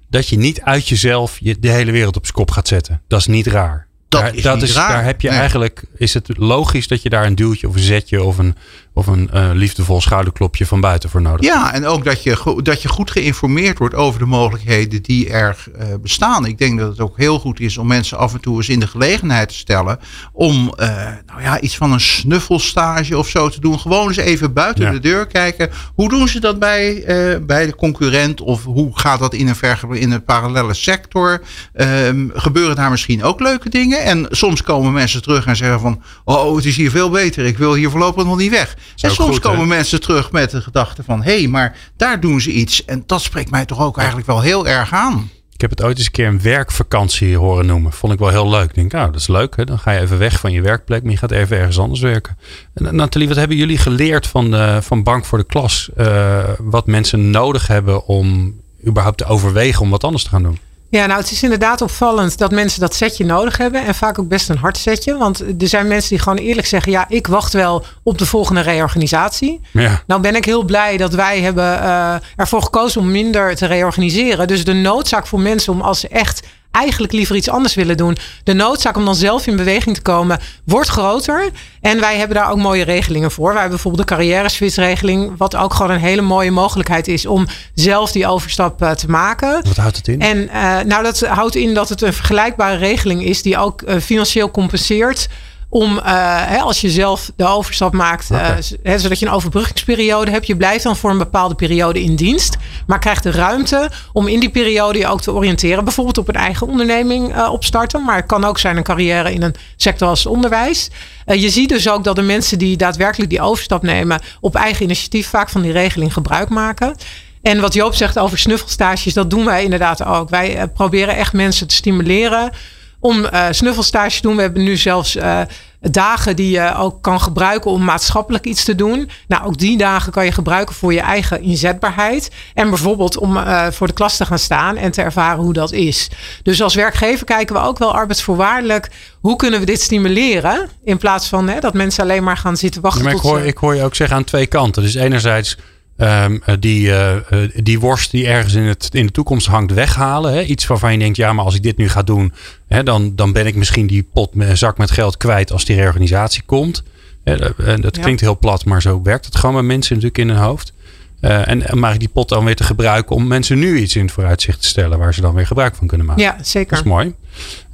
dat 0.10 0.28
je 0.28 0.38
niet 0.38 0.62
uit 0.62 0.88
jezelf 0.88 1.38
je 1.40 1.60
de 1.60 1.70
hele 1.70 1.92
wereld 1.92 2.16
op 2.16 2.24
zijn 2.24 2.36
kop 2.36 2.52
gaat 2.52 2.68
zetten. 2.68 3.02
Dat 3.08 3.20
is 3.20 3.26
niet 3.26 3.48
raar. 3.48 3.88
Dat 4.10 4.22
daar, 4.22 4.36
is 4.36 4.44
dat 4.44 4.62
is, 4.62 4.74
raar. 4.74 4.90
Daar 4.90 5.04
heb 5.04 5.22
je 5.22 5.30
Nee. 5.30 5.38
eigenlijk, 5.40 5.84
is 5.98 6.14
het 6.14 6.30
logisch 6.38 6.88
dat 6.88 7.02
je 7.02 7.10
daar 7.10 7.26
een 7.26 7.36
duwtje 7.36 7.68
of 7.68 7.76
een 7.76 7.82
zetje 7.82 8.24
of 8.24 8.38
een, 8.38 8.56
of 8.98 9.08
een 9.08 9.30
uh, 9.34 9.50
liefdevol 9.54 10.02
schouderklopje 10.02 10.66
van 10.66 10.82
buiten 10.82 11.10
voor 11.10 11.22
nodig. 11.22 11.46
Ja, 11.46 11.74
en 11.74 11.86
ook 11.86 12.04
dat 12.04 12.24
je, 12.24 12.60
dat 12.64 12.82
je 12.82 12.88
goed 12.88 13.12
geïnformeerd 13.12 13.78
wordt 13.78 13.96
over 13.96 14.20
de 14.20 14.26
mogelijkheden 14.26 15.02
die 15.02 15.30
er 15.30 15.64
uh, 15.80 15.86
bestaan. 16.02 16.46
Ik 16.46 16.58
denk 16.58 16.80
dat 16.80 16.90
het 16.90 17.00
ook 17.00 17.18
heel 17.18 17.40
goed 17.40 17.60
is 17.60 17.78
om 17.78 17.88
mensen 17.88 18.18
af 18.18 18.34
en 18.34 18.42
toe 18.42 18.56
eens 18.58 18.70
in 18.70 18.80
de 18.80 18.88
gelegenheid 18.88 19.50
te 19.50 19.56
stellen 19.56 20.00
om 20.32 20.74
uh, 20.80 20.88
nou 21.26 21.42
ja, 21.42 21.60
iets 21.60 21.78
van 21.78 21.92
een 21.92 22.00
snuffelstage 22.00 23.18
of 23.18 23.28
zo 23.28 23.50
te 23.50 23.60
doen. 23.60 23.80
Gewoon 23.80 24.08
eens 24.08 24.18
even 24.18 24.54
buiten 24.54 24.84
Ja. 24.86 24.92
de 24.92 25.00
deur 25.00 25.28
kijken. 25.28 25.70
Hoe 25.96 26.10
doen 26.10 26.28
ze 26.28 26.40
dat 26.40 26.60
bij, 26.60 27.04
eh, 27.04 27.40
bij 27.46 27.66
de 27.66 27.76
concurrent? 27.76 28.42
Of 28.42 28.64
hoe 28.64 29.00
gaat 29.00 29.20
dat 29.20 29.34
in 29.34 29.48
een, 29.48 29.56
verge- 29.56 30.00
in 30.00 30.12
een 30.12 30.24
parallele 30.24 30.74
sector? 30.74 31.42
Ehm, 31.74 32.28
gebeuren 32.34 32.76
daar 32.76 32.90
misschien 32.92 33.24
ook 33.24 33.40
leuke 33.40 33.70
dingen? 33.70 34.04
En 34.04 34.26
soms 34.30 34.64
komen 34.64 34.94
mensen 34.94 35.22
terug 35.22 35.46
en 35.46 35.56
zeggen 35.56 35.80
van... 35.80 36.02
oh, 36.26 36.56
het 36.56 36.66
is 36.66 36.76
hier 36.76 36.92
veel 36.92 37.10
beter. 37.10 37.46
Ik 37.46 37.58
wil 37.58 37.74
hier 37.74 37.90
voorlopig 37.90 38.26
nog 38.26 38.38
niet 38.38 38.52
weg. 38.52 38.76
En 38.96 39.12
soms 39.12 39.30
goed, 39.34 39.44
hè? 39.44 39.50
komen 39.50 39.68
mensen 39.68 40.02
terug 40.02 40.32
met 40.32 40.52
de 40.52 40.62
gedachte 40.62 41.04
van... 41.04 41.24
hé, 41.24 41.38
hey, 41.38 41.48
maar 41.48 41.78
daar 41.98 42.20
doen 42.20 42.42
ze 42.42 42.52
iets. 42.52 42.86
En 42.86 43.04
dat 43.06 43.22
spreekt 43.22 43.52
mij 43.52 43.66
toch 43.66 43.80
ook 43.80 43.98
eigenlijk 43.98 44.28
wel 44.28 44.42
heel 44.42 44.68
erg 44.68 44.94
aan. 44.94 45.30
Ik 45.58 45.62
heb 45.62 45.70
het 45.70 45.84
ooit 45.84 45.98
eens 45.98 46.06
een 46.06 46.12
keer 46.12 46.28
een 46.28 46.42
werkvakantie 46.42 47.38
horen 47.38 47.66
noemen. 47.66 47.92
Vond 47.92 48.14
ik 48.14 48.20
wel 48.20 48.30
heel 48.30 48.50
leuk. 48.50 48.70
Ik 48.70 48.76
denk, 48.76 48.92
nou, 48.92 49.12
dat 49.12 49.22
is 49.22 49.28
leuk. 49.28 49.56
Hè? 49.56 49.66
Dan 49.66 49.80
ga 49.80 49.92
je 49.92 50.00
even 50.00 50.18
weg 50.18 50.40
van 50.40 50.52
je 50.52 50.62
werkplek, 50.62 51.04
maar 51.04 51.12
je 51.12 51.18
gaat 51.18 51.32
even 51.32 51.58
ergens 51.58 51.80
anders 51.80 52.02
werken. 52.02 52.38
En, 52.74 52.96
Nathalie, 52.96 53.28
wat 53.28 53.38
hebben 53.38 53.58
jullie 53.58 53.78
geleerd 53.78 54.28
van, 54.28 54.52
de, 54.52 54.80
van 54.82 55.04
Bank 55.04 55.26
voor 55.26 55.38
de 55.38 55.44
Klas? 55.44 55.90
Uh, 55.98 56.44
wat 56.58 56.88
mensen 56.88 57.30
nodig 57.30 57.68
hebben 57.68 58.06
om 58.06 58.56
überhaupt 58.88 59.18
te 59.18 59.26
overwegen 59.26 59.82
om 59.82 59.90
wat 59.90 60.04
anders 60.04 60.24
te 60.24 60.30
gaan 60.30 60.44
doen? 60.44 60.60
Ja, 60.90 61.06
nou 61.06 61.20
het 61.20 61.32
is 61.32 61.44
inderdaad 61.44 61.82
opvallend 61.82 62.38
dat 62.38 62.52
mensen 62.52 62.80
dat 62.80 62.96
setje 62.96 63.26
nodig 63.26 63.58
hebben. 63.58 63.86
En 63.86 63.96
vaak 63.96 64.20
ook 64.20 64.28
best 64.28 64.50
een 64.50 64.58
hard 64.58 64.78
setje. 64.78 65.18
Want 65.18 65.40
er 65.40 65.68
zijn 65.68 65.88
mensen 65.88 66.10
die 66.10 66.20
gewoon 66.20 66.38
eerlijk 66.38 66.68
zeggen... 66.68 66.92
ja, 66.92 67.06
ik 67.10 67.28
wacht 67.28 67.54
wel 67.54 67.86
op 68.04 68.18
de 68.18 68.26
volgende 68.26 68.62
reorganisatie. 68.62 69.62
Ja. 69.72 70.04
Nou 70.08 70.22
ben 70.22 70.36
ik 70.36 70.46
heel 70.46 70.64
blij 70.64 70.98
dat 70.98 71.14
wij 71.14 71.42
hebben 71.42 71.64
uh, 71.64 72.16
ervoor 72.36 72.62
gekozen 72.62 73.02
om 73.02 73.12
minder 73.12 73.56
te 73.56 73.66
reorganiseren. 73.66 74.48
Dus 74.48 74.64
de 74.64 74.74
noodzaak 74.74 75.28
voor 75.28 75.40
mensen 75.40 75.74
om 75.74 75.82
als 75.82 76.00
ze 76.00 76.08
echt 76.08 76.48
eigenlijk 76.72 77.14
liever 77.14 77.36
iets 77.36 77.50
anders 77.50 77.76
willen 77.76 77.98
doen. 77.98 78.18
De 78.44 78.54
noodzaak 78.54 78.98
om 78.98 79.06
dan 79.06 79.16
zelf 79.16 79.48
in 79.48 79.56
beweging 79.56 79.96
te 79.96 80.02
komen 80.02 80.40
wordt 80.64 80.90
groter. 80.90 81.50
En 81.82 82.00
wij 82.00 82.18
hebben 82.18 82.38
daar 82.38 82.52
ook 82.52 82.58
mooie 82.58 82.84
regelingen 82.84 83.32
voor. 83.32 83.50
Wij 83.50 83.62
hebben 83.62 83.72
bijvoorbeeld 83.72 84.08
de 84.08 84.16
carrière 84.16 84.50
switch-regeling. 84.50 85.34
Wat 85.38 85.56
ook 85.56 85.74
gewoon 85.74 85.92
een 85.92 86.00
hele 86.00 86.22
mooie 86.22 86.52
mogelijkheid 86.52 87.08
is 87.08 87.26
om 87.26 87.48
zelf 87.74 88.12
die 88.12 88.28
overstap 88.28 88.82
uh, 88.82 88.92
te 88.92 89.10
maken. 89.10 89.64
Wat 89.64 89.78
houdt 89.78 89.98
het 89.98 90.08
in? 90.08 90.22
En 90.22 90.38
uh, 90.38 90.80
nou, 90.80 91.04
dat 91.04 91.20
houdt 91.20 91.56
in 91.56 91.74
dat 91.74 91.90
het 91.90 92.02
een 92.02 92.14
vergelijkbare 92.14 92.78
regeling 92.78 93.24
is 93.24 93.42
die 93.42 93.58
ook 93.58 93.82
uh, 93.82 93.96
financieel 94.00 94.52
compenseert 94.52 95.28
om 95.70 96.00
hè, 96.04 96.60
als 96.60 96.82
je 96.82 96.90
zelf 96.90 97.32
de 97.36 97.46
overstap 97.46 97.94
maakt, 97.94 98.32
okay. 98.32 98.58
uh, 98.58 98.64
hè, 98.84 99.00
zodat 99.00 99.20
je 99.20 99.26
een 99.26 99.32
overbruggingsperiode 99.32 100.32
hebt. 100.32 100.48
Je 100.48 100.56
blijft 100.56 100.84
dan 100.84 100.96
voor 100.96 101.10
een 101.10 101.18
bepaalde 101.18 101.56
periode 101.56 102.04
in 102.04 102.16
dienst, 102.16 102.58
maar 102.88 103.00
krijgt 103.00 103.24
de 103.24 103.32
ruimte 103.32 103.92
om 104.14 104.28
in 104.28 104.40
die 104.40 104.50
periode 104.50 104.98
je 104.98 105.08
ook 105.08 105.22
te 105.22 105.32
oriënteren. 105.32 105.84
Bijvoorbeeld 105.84 106.18
op 106.18 106.28
een 106.28 106.36
eigen 106.36 106.68
onderneming 106.68 107.36
uh, 107.36 107.50
opstarten, 107.52 108.04
maar 108.04 108.16
het 108.16 108.26
kan 108.26 108.44
ook 108.44 108.60
zijn 108.60 108.78
een 108.78 108.84
carrière 108.84 109.34
in 109.34 109.42
een 109.42 109.56
sector 109.76 110.08
als 110.08 110.26
onderwijs. 110.26 110.90
Je 111.26 111.50
ziet 111.50 111.70
dus 111.70 111.90
ook 111.90 112.04
dat 112.04 112.16
de 112.16 112.22
mensen 112.22 112.58
die 112.58 112.78
daadwerkelijk 112.78 113.30
die 113.30 113.42
overstap 113.42 113.82
nemen, 113.82 114.22
op 114.40 114.56
eigen 114.56 114.84
initiatief 114.84 115.30
vaak 115.30 115.50
van 115.50 115.62
die 115.62 115.72
regeling 115.72 116.14
gebruik 116.14 116.50
maken. 116.50 116.96
En 117.42 117.62
wat 117.62 117.74
Joop 117.74 117.96
zegt 117.96 118.20
over 118.20 118.38
snuffelstages, 118.38 119.14
dat 119.14 119.30
doen 119.30 119.46
wij 119.46 119.64
inderdaad 119.64 120.06
ook. 120.06 120.30
Wij 120.30 120.68
proberen 120.74 121.16
echt 121.16 121.34
mensen 121.34 121.68
te 121.68 121.76
stimuleren 121.76 122.52
om 123.00 123.24
uh, 123.24 123.46
snuffelstage 123.52 124.16
te 124.16 124.22
doen. 124.22 124.36
We 124.36 124.42
hebben 124.42 124.64
nu 124.64 124.78
zelfs 124.78 125.16
uh, 125.16 125.42
dagen 125.82 126.36
die 126.36 126.52
je 126.52 126.76
ook 126.76 127.02
kan 127.02 127.22
gebruiken 127.22 127.72
om 127.72 127.84
maatschappelijk 127.84 128.46
iets 128.46 128.64
te 128.64 128.76
doen. 128.76 129.10
Nou, 129.28 129.46
ook 129.46 129.58
die 129.58 129.78
dagen 129.78 130.12
kan 130.12 130.26
je 130.26 130.32
gebruiken 130.32 130.76
voor 130.76 130.94
je 130.94 131.00
eigen 131.00 131.42
inzetbaarheid. 131.42 132.32
En 132.54 132.70
bijvoorbeeld 132.70 133.18
om 133.18 133.38
uh, 133.38 133.68
voor 133.68 133.88
de 133.88 133.94
klas 133.94 134.18
te 134.18 134.26
gaan 134.26 134.40
staan 134.40 134.78
en 134.78 134.92
te 134.92 135.02
ervaren 135.02 135.44
hoe 135.44 135.54
dat 135.54 135.72
is. 135.72 136.10
Dus 136.44 136.62
als 136.62 136.76
werkgever 136.76 137.26
kijken 137.26 137.56
we 137.56 137.62
ook 137.62 137.78
wel 137.78 137.94
arbeidsvoorwaardelijk. 137.94 138.90
Hoe 139.20 139.36
kunnen 139.36 139.60
we 139.60 139.66
dit 139.66 139.82
stimuleren? 139.82 140.70
In 140.84 140.98
plaats 140.98 141.28
van 141.28 141.48
hè, 141.48 141.60
dat 141.60 141.74
mensen 141.74 142.04
alleen 142.04 142.24
maar 142.24 142.38
gaan 142.38 142.58
zitten 142.58 142.82
wachten. 142.82 143.02
Ja, 143.02 143.08
maar 143.08 143.18
ik, 143.18 143.22
hoor, 143.22 143.40
ik 143.40 143.58
hoor 143.58 143.76
je 143.76 143.84
ook 143.84 143.96
zeggen 143.96 144.18
aan 144.18 144.24
twee 144.24 144.48
kanten. 144.48 144.84
Dus 144.84 144.96
enerzijds 144.96 145.58
Um, 145.98 146.42
die, 146.60 146.88
uh, 146.88 147.16
die 147.56 147.80
worst 147.80 148.12
die 148.12 148.28
ergens 148.28 148.54
in, 148.54 148.64
het, 148.64 148.90
in 148.92 149.06
de 149.06 149.12
toekomst 149.12 149.48
hangt 149.48 149.74
weghalen. 149.74 150.34
Hè? 150.34 150.42
Iets 150.42 150.68
waarvan 150.68 150.92
je 150.92 151.00
denkt, 151.00 151.18
ja, 151.18 151.34
maar 151.34 151.46
als 151.46 151.56
ik 151.56 151.64
dit 151.64 151.78
nu 151.78 151.90
ga 151.90 152.04
doen, 152.04 152.34
hè, 152.68 152.84
dan, 152.84 153.16
dan 153.16 153.34
ben 153.34 153.46
ik 153.46 153.56
misschien 153.56 153.88
die 153.88 154.08
pot 154.14 154.36
met 154.36 154.58
zak 154.58 154.78
met 154.78 154.92
geld 154.92 155.18
kwijt 155.18 155.52
als 155.52 155.66
die 155.66 155.76
reorganisatie 155.76 156.44
komt. 156.46 156.84
En 157.24 157.82
dat 157.82 158.00
klinkt 158.00 158.22
heel 158.22 158.38
plat, 158.38 158.66
maar 158.66 158.82
zo 158.82 159.02
werkt 159.02 159.26
het 159.26 159.36
gewoon 159.36 159.56
bij 159.56 159.64
mensen 159.64 159.96
natuurlijk 159.96 160.22
in 160.22 160.30
hun 160.30 160.44
hoofd. 160.44 160.74
Uh, 161.22 161.48
en, 161.48 161.84
ik 161.94 162.00
die 162.00 162.10
pot 162.10 162.30
dan 162.30 162.46
weer 162.46 162.56
te 162.56 162.64
gebruiken 162.64 163.16
om 163.16 163.28
mensen 163.28 163.60
nu 163.60 163.78
iets 163.78 163.96
in 163.96 164.02
het 164.02 164.12
vooruitzicht 164.12 164.62
te 164.62 164.68
stellen 164.68 164.98
waar 164.98 165.14
ze 165.14 165.22
dan 165.22 165.34
weer 165.34 165.48
gebruik 165.48 165.76
van 165.76 165.88
kunnen 165.88 166.08
maken. 166.08 166.24
Ja, 166.24 166.38
zeker. 166.42 166.70
Dat 166.70 166.80
is 166.80 166.92
mooi. 166.92 167.14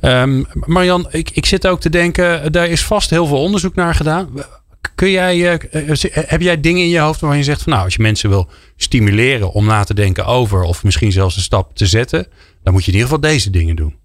Um, 0.02 0.46
Marian, 0.54 1.08
ik, 1.10 1.30
ik 1.30 1.46
zit 1.46 1.68
ook 1.68 1.80
te 1.80 1.90
denken, 1.90 2.52
daar 2.52 2.68
is 2.68 2.86
vast 2.86 3.10
heel 3.10 3.26
veel 3.26 3.42
onderzoek 3.42 3.76
naar 3.76 3.96
gedaan. 3.96 4.30
Kun 4.96 5.10
jij, 5.10 5.38
uh, 5.38 5.54
heb 6.12 6.42
jij 6.42 6.60
dingen 6.60 6.84
in 6.84 6.90
je 6.90 7.00
hoofd 7.00 7.20
waarvan 7.20 7.40
je 7.40 7.46
zegt 7.46 7.62
van 7.62 7.72
nou, 7.72 7.86
als 7.86 7.96
je 7.96 8.02
mensen 8.02 8.30
wil 8.30 8.50
stimuleren 8.78 9.52
om 9.52 9.66
na 9.66 9.84
te 9.84 9.94
denken 9.94 10.26
over 10.26 10.62
of 10.62 10.84
misschien 10.84 11.12
zelfs 11.12 11.36
een 11.36 11.42
stap 11.42 11.76
te 11.76 11.86
zetten, 11.86 12.28
dan 12.64 12.74
moet 12.74 12.86
je 12.86 12.92
in 12.92 12.98
ieder 12.98 13.10
geval 13.10 13.30
deze 13.30 13.50
dingen 13.50 13.76
doen. 13.76 13.96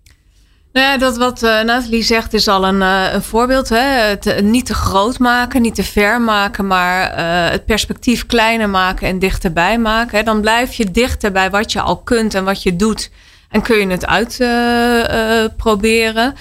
Nou 0.73 0.87
ja, 0.87 0.99
dat 0.99 1.17
wat 1.17 1.41
Nathalie 1.41 2.03
zegt 2.03 2.35
is 2.35 2.49
al 2.49 2.67
een, 2.67 2.81
een 2.81 3.23
voorbeeld. 3.23 3.69
Hè? 3.69 3.79
Het 3.79 4.43
niet 4.43 4.67
te 4.67 4.75
groot 4.75 5.19
maken, 5.19 5.63
niet 5.63 5.75
te 5.75 5.85
ver 5.85 6.21
maken, 6.21 6.67
maar 6.67 7.17
het 7.51 7.65
perspectief 7.65 8.27
kleiner 8.27 8.69
maken 8.69 9.09
en 9.09 9.19
dichterbij 9.19 9.79
maken. 9.79 10.19
Hè? 10.19 10.25
Dan 10.25 10.41
blijf 10.41 10.75
je 10.75 10.91
dichter 10.91 11.33
bij 11.33 11.51
wat 11.51 11.73
je 11.73 11.81
al 11.81 11.97
kunt 11.97 12.35
en 12.35 12.45
wat 12.45 12.63
je 12.63 12.77
doet. 12.77 13.11
En 13.49 13.63
kun 13.63 13.77
je 13.77 13.87
het 13.87 14.07
uitproberen. 14.07 16.35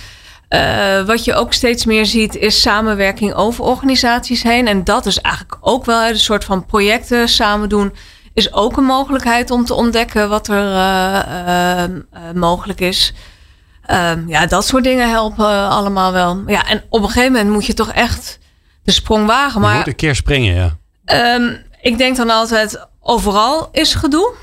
Wat 1.06 1.24
je 1.24 1.34
ook 1.34 1.54
steeds 1.54 1.86
meer 1.86 2.06
ziet 2.06 2.36
is 2.36 2.62
samenwerking 2.62 3.34
over 3.34 3.64
organisaties 3.64 4.43
heen. 4.43 4.68
En 4.68 4.84
dat 4.84 5.06
is 5.06 5.22
eigenlijk 5.22 5.58
ook 5.62 5.86
wel 5.86 6.08
een 6.08 6.20
soort 6.20 6.43
van 6.43 6.66
projecten 6.66 7.28
samen 7.28 7.70
doen. 7.70 7.93
Is 8.34 8.54
ook 8.54 8.78
een 8.78 8.84
mogelijkheid 8.84 9.52
om 9.52 9.66
te 9.66 9.74
ontdekken 9.74 10.30
wat 10.30 10.48
er 10.48 10.64
uh, 10.64 11.84
uh, 11.84 12.32
mogelijk 12.34 12.80
is. 12.80 13.14
Ehm, 13.86 14.28
ja, 14.28 14.45
dat 14.45 14.66
soort 14.66 14.84
dingen 14.84 15.10
helpen 15.10 15.70
allemaal 15.70 16.12
wel. 16.12 16.43
Ja, 16.48 16.68
en 16.68 16.84
op 16.89 17.02
een 17.02 17.08
gegeven 17.08 17.32
moment 17.32 17.50
moet 17.50 17.66
je 17.66 17.74
toch 17.74 17.91
echt 17.91 18.39
de 18.84 18.91
sprong 18.91 19.26
wagen. 19.26 19.62
Maar, 19.62 19.72
je 19.72 19.78
moet 19.78 19.88
een 19.88 19.95
keer 19.95 20.16
springen, 20.16 20.54
ja. 21.06 21.36
Um, 21.36 21.66
ik 21.82 21.98
denk 21.98 22.16
dan 22.16 22.30
altijd, 22.30 22.88
overal 23.00 23.70
is 23.72 23.93
gedoe. 23.93 24.34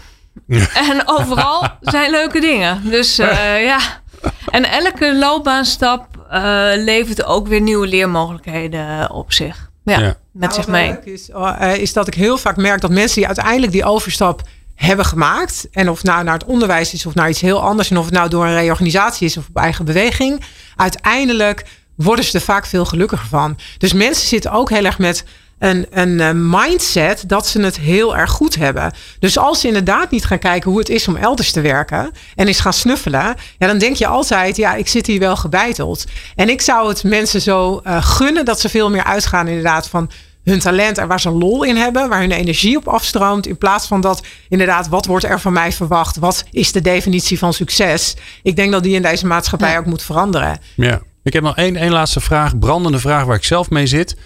en 0.90 1.02
overal 1.04 1.68
zijn 1.80 2.10
leuke 2.10 2.40
dingen. 2.40 2.90
Dus 2.90 3.16
ja... 3.16 4.02
En 4.50 4.64
elke 4.70 5.16
loopbaanstap 5.16 6.06
uh, 6.32 6.70
levert 6.74 7.24
ook 7.24 7.48
weer 7.48 7.60
nieuwe 7.60 7.86
leermogelijkheden 7.86 9.10
op 9.10 9.32
zich. 9.32 9.70
Ja, 9.84 9.98
met 9.98 10.16
nou, 10.32 10.52
zich 10.52 10.66
mee. 10.66 10.98
Is, 11.04 11.28
uh, 11.28 11.76
is 11.76 11.92
dat 11.92 12.06
ik 12.06 12.14
heel 12.14 12.38
vaak 12.38 12.56
merk 12.56 12.80
dat 12.80 12.90
mensen 12.90 13.16
die 13.16 13.26
uiteindelijk 13.26 13.72
die 13.72 13.84
overstap 13.84 14.42
hebben 14.74 15.04
gemaakt. 15.04 15.68
En 15.72 15.90
of 15.90 16.02
nou 16.02 16.24
naar 16.24 16.34
het 16.34 16.44
onderwijs 16.44 16.92
is 16.92 17.06
of 17.06 17.14
naar 17.14 17.28
iets 17.28 17.40
heel 17.40 17.60
anders. 17.62 17.90
En 17.90 17.98
of 17.98 18.04
het 18.04 18.14
nou 18.14 18.28
door 18.28 18.46
een 18.46 18.54
reorganisatie 18.54 19.26
is 19.26 19.36
of 19.36 19.48
op 19.48 19.56
eigen 19.56 19.84
beweging. 19.84 20.42
Uiteindelijk 20.76 21.64
worden 21.94 22.24
ze 22.24 22.38
er 22.38 22.44
vaak 22.44 22.66
veel 22.66 22.84
gelukkiger 22.84 23.28
van. 23.28 23.58
Dus 23.78 23.92
mensen 23.92 24.28
zitten 24.28 24.52
ook 24.52 24.70
heel 24.70 24.84
erg 24.84 24.98
met 24.98 25.24
een, 25.64 25.86
een 25.90 26.20
eh, 26.20 26.30
mindset 26.34 27.24
dat 27.26 27.46
ze 27.46 27.60
het 27.60 27.78
heel 27.78 28.16
erg 28.16 28.30
goed 28.30 28.54
hebben. 28.54 28.92
Dus 29.18 29.38
als 29.38 29.60
ze 29.60 29.66
inderdaad 29.66 30.10
niet 30.10 30.24
gaan 30.24 30.38
kijken 30.38 30.70
hoe 30.70 30.78
het 30.78 30.88
is 30.88 31.08
om 31.08 31.16
elders 31.16 31.52
te 31.52 31.60
werken 31.60 32.10
en 32.34 32.46
eens 32.46 32.60
gaan 32.60 32.72
snuffelen, 32.72 33.34
ja, 33.58 33.66
dan 33.66 33.78
denk 33.78 33.96
je 33.96 34.06
altijd, 34.06 34.56
ja, 34.56 34.74
ik 34.74 34.88
zit 34.88 35.06
hier 35.06 35.18
wel 35.18 35.36
gebeiteld. 35.36 36.04
En 36.36 36.48
ik 36.48 36.60
zou 36.60 36.88
het 36.88 37.04
mensen 37.04 37.40
zo 37.40 37.80
uh, 37.86 38.04
gunnen 38.04 38.44
dat 38.44 38.60
ze 38.60 38.68
veel 38.68 38.90
meer 38.90 39.04
uitgaan 39.04 39.48
inderdaad 39.48 39.88
van 39.88 40.10
hun 40.44 40.58
talent 40.58 40.98
en 40.98 41.08
waar 41.08 41.20
ze 41.20 41.30
lol 41.30 41.62
in 41.62 41.76
hebben, 41.76 42.08
waar 42.08 42.20
hun 42.20 42.32
energie 42.32 42.76
op 42.76 42.88
afstroomt, 42.88 43.46
in 43.46 43.58
plaats 43.58 43.86
van 43.86 44.00
dat 44.00 44.26
inderdaad, 44.48 44.88
wat 44.88 45.06
wordt 45.06 45.24
er 45.24 45.40
van 45.40 45.52
mij 45.52 45.72
verwacht? 45.72 46.16
Wat 46.16 46.44
is 46.50 46.72
de 46.72 46.80
definitie 46.80 47.38
van 47.38 47.52
succes? 47.52 48.16
Ik 48.42 48.56
denk 48.56 48.72
dat 48.72 48.82
die 48.82 48.94
in 48.94 49.02
deze 49.02 49.26
maatschappij 49.26 49.72
ja. 49.72 49.78
ook 49.78 49.86
moet 49.86 50.02
veranderen. 50.02 50.58
Ja, 50.74 51.00
ik 51.22 51.32
heb 51.32 51.42
nog 51.42 51.56
één, 51.56 51.76
één 51.76 51.92
laatste 51.92 52.20
vraag, 52.20 52.58
brandende 52.58 52.98
vraag 52.98 53.24
waar 53.24 53.36
ik 53.36 53.44
zelf 53.44 53.70
mee 53.70 53.86
zit. 53.86 54.16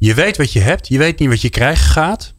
Je 0.00 0.14
weet 0.14 0.36
wat 0.36 0.52
je 0.52 0.60
hebt, 0.60 0.88
je 0.88 0.98
weet 0.98 1.18
niet 1.18 1.28
wat 1.28 1.40
je 1.40 1.50
krijgen 1.50 1.86
gaat. 1.86 2.34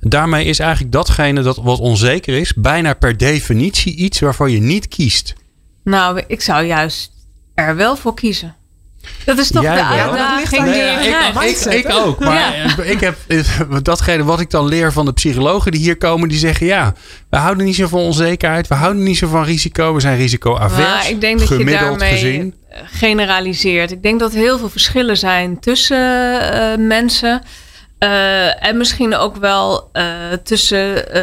Daarmee 0.00 0.44
is 0.44 0.58
eigenlijk 0.58 0.92
datgene 0.92 1.42
dat 1.42 1.56
wat 1.56 1.78
onzeker 1.78 2.38
is, 2.38 2.54
bijna 2.54 2.94
per 2.94 3.16
definitie 3.16 3.96
iets 3.96 4.20
waarvan 4.20 4.50
je 4.50 4.60
niet 4.60 4.88
kiest. 4.88 5.34
Nou, 5.84 6.22
ik 6.26 6.40
zou 6.40 6.64
juist 6.64 7.12
er 7.54 7.76
wel 7.76 7.96
voor 7.96 8.14
kiezen. 8.14 8.54
Dat 9.24 9.38
is 9.38 9.50
toch 9.50 9.62
Jij 9.62 9.74
de 9.74 9.94
wel? 9.94 9.98
uitdaging 9.98 10.64
Nee, 10.64 11.08
ja, 11.08 11.42
ik, 11.42 11.56
ik, 11.56 11.84
ik 11.84 11.92
ook. 11.92 12.20
Maar 12.20 12.78
ik 12.94 13.00
heb 13.00 13.16
datgene 13.82 14.24
wat 14.24 14.40
ik 14.40 14.50
dan 14.50 14.66
leer 14.66 14.92
van 14.92 15.04
de 15.04 15.12
psychologen 15.12 15.72
die 15.72 15.80
hier 15.80 15.96
komen, 15.96 16.28
die 16.28 16.38
zeggen 16.38 16.66
ja, 16.66 16.94
we 17.30 17.36
houden 17.36 17.64
niet 17.64 17.74
zo 17.74 17.86
van 17.86 18.00
onzekerheid, 18.00 18.68
we 18.68 18.74
houden 18.74 19.02
niet 19.02 19.18
zo 19.18 19.28
van 19.28 19.44
risico, 19.44 19.94
we 19.94 20.00
zijn 20.00 20.16
risicoavers. 20.16 20.88
Maar 20.88 21.10
ik 21.10 21.20
denk 21.20 21.38
dat 21.38 21.48
je 21.48 21.54
gemiddeld 21.54 21.98
daarmee 21.98 22.12
gezien. 22.12 22.54
Generaliseert. 22.84 23.90
Ik 23.90 24.02
denk 24.02 24.20
dat 24.20 24.32
er 24.32 24.38
heel 24.38 24.58
veel 24.58 24.68
verschillen 24.68 25.16
zijn 25.16 25.60
tussen 25.60 26.40
eh, 26.52 26.78
mensen. 26.78 27.42
Eh, 27.98 28.64
en 28.66 28.76
misschien 28.76 29.14
ook 29.16 29.36
wel 29.36 29.88
eh, 29.92 30.04
tussen 30.42 31.12
eh, 31.12 31.22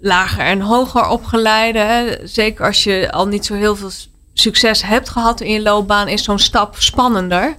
lager 0.00 0.44
en 0.44 0.60
hoger 0.60 1.08
opgeleide. 1.08 1.78
Hè. 1.78 2.26
Zeker 2.26 2.66
als 2.66 2.84
je 2.84 3.12
al 3.12 3.26
niet 3.28 3.46
zo 3.46 3.54
heel 3.54 3.76
veel 3.76 3.90
succes 4.34 4.82
hebt 4.82 5.08
gehad 5.08 5.40
in 5.40 5.52
je 5.52 5.62
loopbaan, 5.62 6.08
is 6.08 6.24
zo'n 6.24 6.38
stap 6.38 6.74
spannender. 6.78 7.56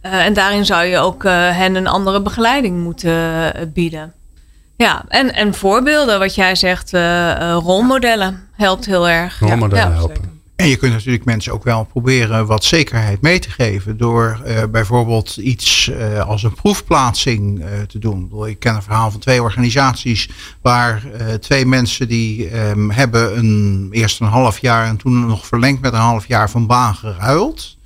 Eh, 0.00 0.24
en 0.24 0.32
daarin 0.32 0.64
zou 0.64 0.84
je 0.84 0.98
ook 0.98 1.24
eh, 1.24 1.32
hen 1.56 1.74
een 1.74 1.86
andere 1.86 2.22
begeleiding 2.22 2.82
moeten 2.82 3.52
bieden. 3.74 4.12
Ja, 4.76 5.04
en, 5.08 5.34
en 5.34 5.54
voorbeelden, 5.54 6.18
wat 6.18 6.34
jij 6.34 6.54
zegt, 6.54 6.90
rolmodellen 7.62 8.48
helpt 8.56 8.86
heel 8.86 9.08
erg. 9.08 9.38
Rolmodellen 9.40 9.90
Ja, 9.90 9.94
helpen. 9.96 10.39
En 10.60 10.68
je 10.68 10.76
kunt 10.76 10.92
natuurlijk 10.92 11.24
mensen 11.24 11.52
ook 11.52 11.64
wel 11.64 11.84
proberen 11.84 12.46
wat 12.46 12.64
zekerheid 12.64 13.20
mee 13.20 13.38
te 13.38 13.50
geven. 13.50 13.96
Door 13.96 14.40
eh, 14.44 14.62
bijvoorbeeld 14.70 15.36
iets 15.36 15.88
eh, 15.88 16.28
als 16.28 16.42
een 16.42 16.54
proefplaatsing 16.54 17.60
eh, 17.60 17.80
te 17.80 17.98
doen. 17.98 18.46
Ik 18.46 18.58
ken 18.58 18.74
een 18.74 18.82
verhaal 18.82 19.10
van 19.10 19.20
twee 19.20 19.42
organisaties 19.42 20.28
waar 20.62 21.02
twee 21.40 21.66
mensen 21.66 22.08
die 22.08 22.48
ehm, 22.48 22.90
hebben 22.90 23.38
een, 23.38 23.88
eerst 23.90 24.20
een 24.20 24.26
half 24.26 24.58
jaar 24.58 24.86
en 24.86 24.96
toen 24.96 25.26
nog 25.26 25.46
verlengd 25.46 25.80
met 25.80 25.92
een 25.92 25.98
half 25.98 26.26
jaar 26.26 26.50
van 26.50 26.66
baan 26.66 26.94
geruild. 26.94 27.78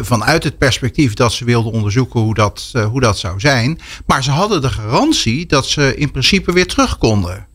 Vanuit 0.00 0.44
het 0.44 0.58
perspectief 0.58 1.14
dat 1.14 1.32
ze 1.32 1.44
wilden 1.44 1.72
onderzoeken 1.72 2.20
hoe 2.20 2.34
dat, 2.34 2.72
hoe 2.90 3.00
dat 3.00 3.18
zou 3.18 3.40
zijn. 3.40 3.80
Maar 4.06 4.22
ze 4.22 4.30
hadden 4.30 4.60
de 4.60 4.70
garantie 4.70 5.46
dat 5.46 5.66
ze 5.66 5.96
in 5.96 6.10
principe 6.10 6.52
weer 6.52 6.66
terug 6.66 6.98
konden. 6.98 7.46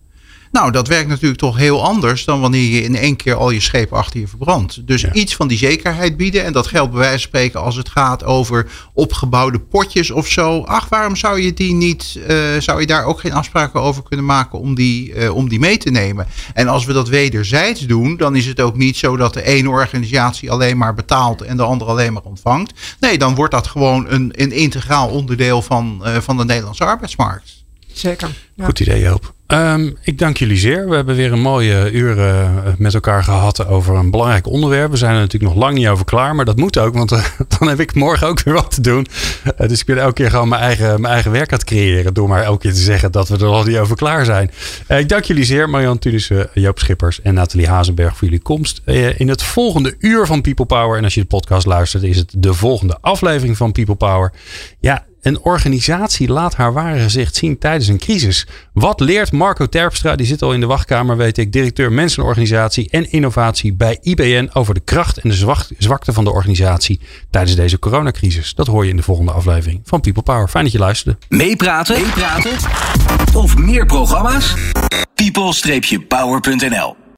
Nou, 0.52 0.72
dat 0.72 0.88
werkt 0.88 1.10
natuurlijk 1.10 1.40
toch 1.40 1.58
heel 1.58 1.84
anders 1.84 2.26
dan 2.26 2.40
wanneer 2.42 2.70
je 2.70 2.82
in 2.82 2.96
één 2.96 3.16
keer 3.16 3.36
al 3.36 3.50
je 3.50 3.60
schepen 3.60 3.98
achter 3.98 4.20
je 4.20 4.28
verbrandt. 4.28 4.88
Dus 4.88 5.02
Ja. 5.02 5.14
iets 5.14 5.36
van 5.36 5.48
die 5.48 5.58
zekerheid 5.58 6.18
bieden. 6.18 6.44
En 6.44 6.54
dat 6.54 6.68
geldt 6.68 6.92
bij 6.92 7.00
wijze 7.00 7.12
van 7.14 7.28
spreken 7.28 7.62
als 7.62 7.76
het 7.76 7.90
gaat 7.90 8.24
over 8.24 8.68
opgebouwde 8.94 9.60
potjes 9.60 10.12
of 10.12 10.28
zo. 10.28 10.62
Ach, 10.64 10.90
waarom 10.90 11.16
zou 11.16 11.42
je 11.42 11.54
die 11.54 11.74
niet, 11.74 12.20
eh, 12.28 12.36
zou 12.60 12.80
je 12.80 12.88
daar 12.88 13.06
ook 13.06 13.20
geen 13.20 13.34
afspraken 13.34 13.82
over 13.82 14.04
kunnen 14.04 14.26
maken 14.26 14.60
om 14.60 14.76
die, 14.76 15.14
eh, 15.14 15.36
om 15.36 15.50
die 15.50 15.60
mee 15.60 15.78
te 15.78 15.90
nemen? 15.90 16.28
En 16.54 16.68
als 16.68 16.86
we 16.86 16.94
dat 16.94 17.10
wederzijds 17.10 17.82
doen, 17.82 18.18
dan 18.18 18.36
is 18.36 18.46
het 18.46 18.62
ook 18.62 18.78
niet 18.78 18.98
zo 18.98 19.18
dat 19.18 19.34
de 19.34 19.44
ene 19.44 19.70
organisatie 19.70 20.52
alleen 20.52 20.78
maar 20.78 20.94
betaalt 20.94 21.42
en 21.42 21.58
de 21.58 21.64
andere 21.64 21.92
alleen 21.92 22.14
maar 22.14 22.24
ontvangt. 22.24 22.74
Nee, 23.00 23.18
dan 23.18 23.36
wordt 23.36 23.54
dat 23.54 23.68
gewoon 23.68 24.06
een, 24.10 24.32
een 24.36 24.52
integraal 24.52 25.08
onderdeel 25.08 25.62
van, 25.62 26.02
eh, 26.04 26.16
van 26.22 26.38
de 26.38 26.46
Nederlandse 26.46 26.86
arbeidsmarkt. 26.86 27.57
Zeker. 27.98 28.30
Ja. 28.54 28.66
Goed 28.66 28.80
idee, 28.80 29.00
Joop. 29.00 29.34
Ehm, 29.48 29.90
ik 30.02 30.18
dank 30.18 30.38
jullie 30.38 30.58
zeer. 30.58 30.90
We 30.90 30.96
hebben 30.96 31.16
weer 31.16 31.32
een 31.32 31.42
mooie 31.42 31.92
uur 31.92 32.20
eh, 32.20 32.50
met 32.78 32.94
elkaar 32.94 33.24
gehad 33.24 33.68
over 33.68 33.96
een 33.96 34.12
belangrijk 34.12 34.48
onderwerp. 34.48 34.92
We 34.92 34.98
zijn 34.98 35.14
er 35.14 35.20
natuurlijk 35.20 35.54
nog 35.54 35.64
lang 35.64 35.78
niet 35.78 35.88
over 35.88 36.06
klaar, 36.06 36.36
maar 36.36 36.46
dat 36.46 36.58
moet 36.58 36.78
ook, 36.78 36.94
want 36.94 37.12
eh, 37.12 37.26
dan 37.60 37.68
heb 37.68 37.80
ik 37.80 37.94
morgen 37.94 38.28
ook 38.28 38.44
weer 38.44 38.54
wat 38.54 38.72
te 38.72 38.82
doen. 38.82 39.08
Eh, 39.58 39.68
dus 39.68 39.80
ik 39.80 39.86
ben 39.86 39.98
elke 39.98 40.14
keer 40.14 40.30
gewoon 40.30 40.48
mijn 40.48 40.62
eigen, 40.62 41.02
mijn 41.02 41.14
eigen 41.14 41.32
werk 41.32 41.52
aan 41.52 41.58
het 41.58 41.68
creëren. 41.68 42.14
Door 42.14 42.28
maar 42.28 42.44
elke 42.44 42.60
keer 42.60 42.74
te 42.74 42.82
zeggen 42.82 43.12
dat 43.12 43.30
we 43.30 43.36
er 43.36 43.42
nog 43.42 43.68
niet 43.68 43.78
over 43.78 43.96
klaar 43.96 44.26
zijn. 44.26 44.52
Eh, 44.88 45.00
ik 45.00 45.10
dank 45.10 45.24
jullie 45.24 45.44
zeer, 45.44 45.70
Marjan 45.70 46.00
Tulissen, 46.00 46.50
Joop 46.54 46.80
Schippers 46.80 47.22
en 47.22 47.34
Nathalie 47.34 47.68
Hazenberg 47.68 48.18
voor 48.18 48.28
jullie 48.28 48.44
komst. 48.44 48.82
Eh, 48.86 49.20
in 49.20 49.28
het 49.28 49.44
volgende 49.44 49.96
uur 50.00 50.26
van 50.26 50.42
People 50.42 50.66
Power, 50.66 50.98
en 50.98 51.04
als 51.04 51.14
je 51.14 51.22
de 51.22 51.28
podcast 51.28 51.66
luistert, 51.66 52.04
is 52.04 52.18
het 52.18 52.34
de 52.38 52.54
volgende 52.54 52.98
aflevering 53.02 53.58
van 53.58 53.72
People 53.72 53.96
Power. 53.96 54.34
Ja, 54.80 55.06
Een 55.22 55.40
organisatie 55.42 56.28
laat 56.28 56.56
haar 56.56 56.74
ware 56.74 57.00
gezicht 57.00 57.36
zien 57.36 57.58
tijdens 57.58 57.88
een 57.88 57.98
crisis. 57.98 58.48
Wat 58.74 59.00
leert 59.00 59.32
Marco 59.32 59.66
Terpstra, 59.66 60.16
die 60.16 60.26
zit 60.26 60.42
al 60.42 60.54
in 60.54 60.60
de 60.60 60.66
wachtkamer, 60.66 61.18
weet 61.18 61.38
ik, 61.38 61.52
directeur 61.52 61.92
mensenorganisatie 61.92 62.90
en 62.90 63.12
innovatie 63.12 63.74
bij 63.74 63.98
IBN 64.02 64.50
over 64.54 64.74
de 64.74 64.80
kracht 64.80 65.18
en 65.18 65.30
de 65.30 65.56
zwakte 65.78 66.14
van 66.14 66.24
de 66.24 66.32
organisatie 66.32 67.00
tijdens 67.30 67.56
deze 67.56 67.80
coronacrisis? 67.80 68.54
Dat 68.54 68.68
hoor 68.68 68.84
je 68.84 68.90
in 68.90 68.98
de 68.98 69.04
volgende 69.04 69.32
aflevering 69.32 69.82
van 69.84 70.02
People 70.02 70.24
Power. 70.24 70.48
Fijn 70.48 70.64
dat 70.64 70.74
je 70.74 70.80
luisterde. 70.80 71.18
Meepraten? 71.30 72.02
Meepraten? 72.02 72.52
Of 73.34 73.58
meer 73.58 73.86
programma's? 73.86 74.54
people-power.nl 75.16 77.07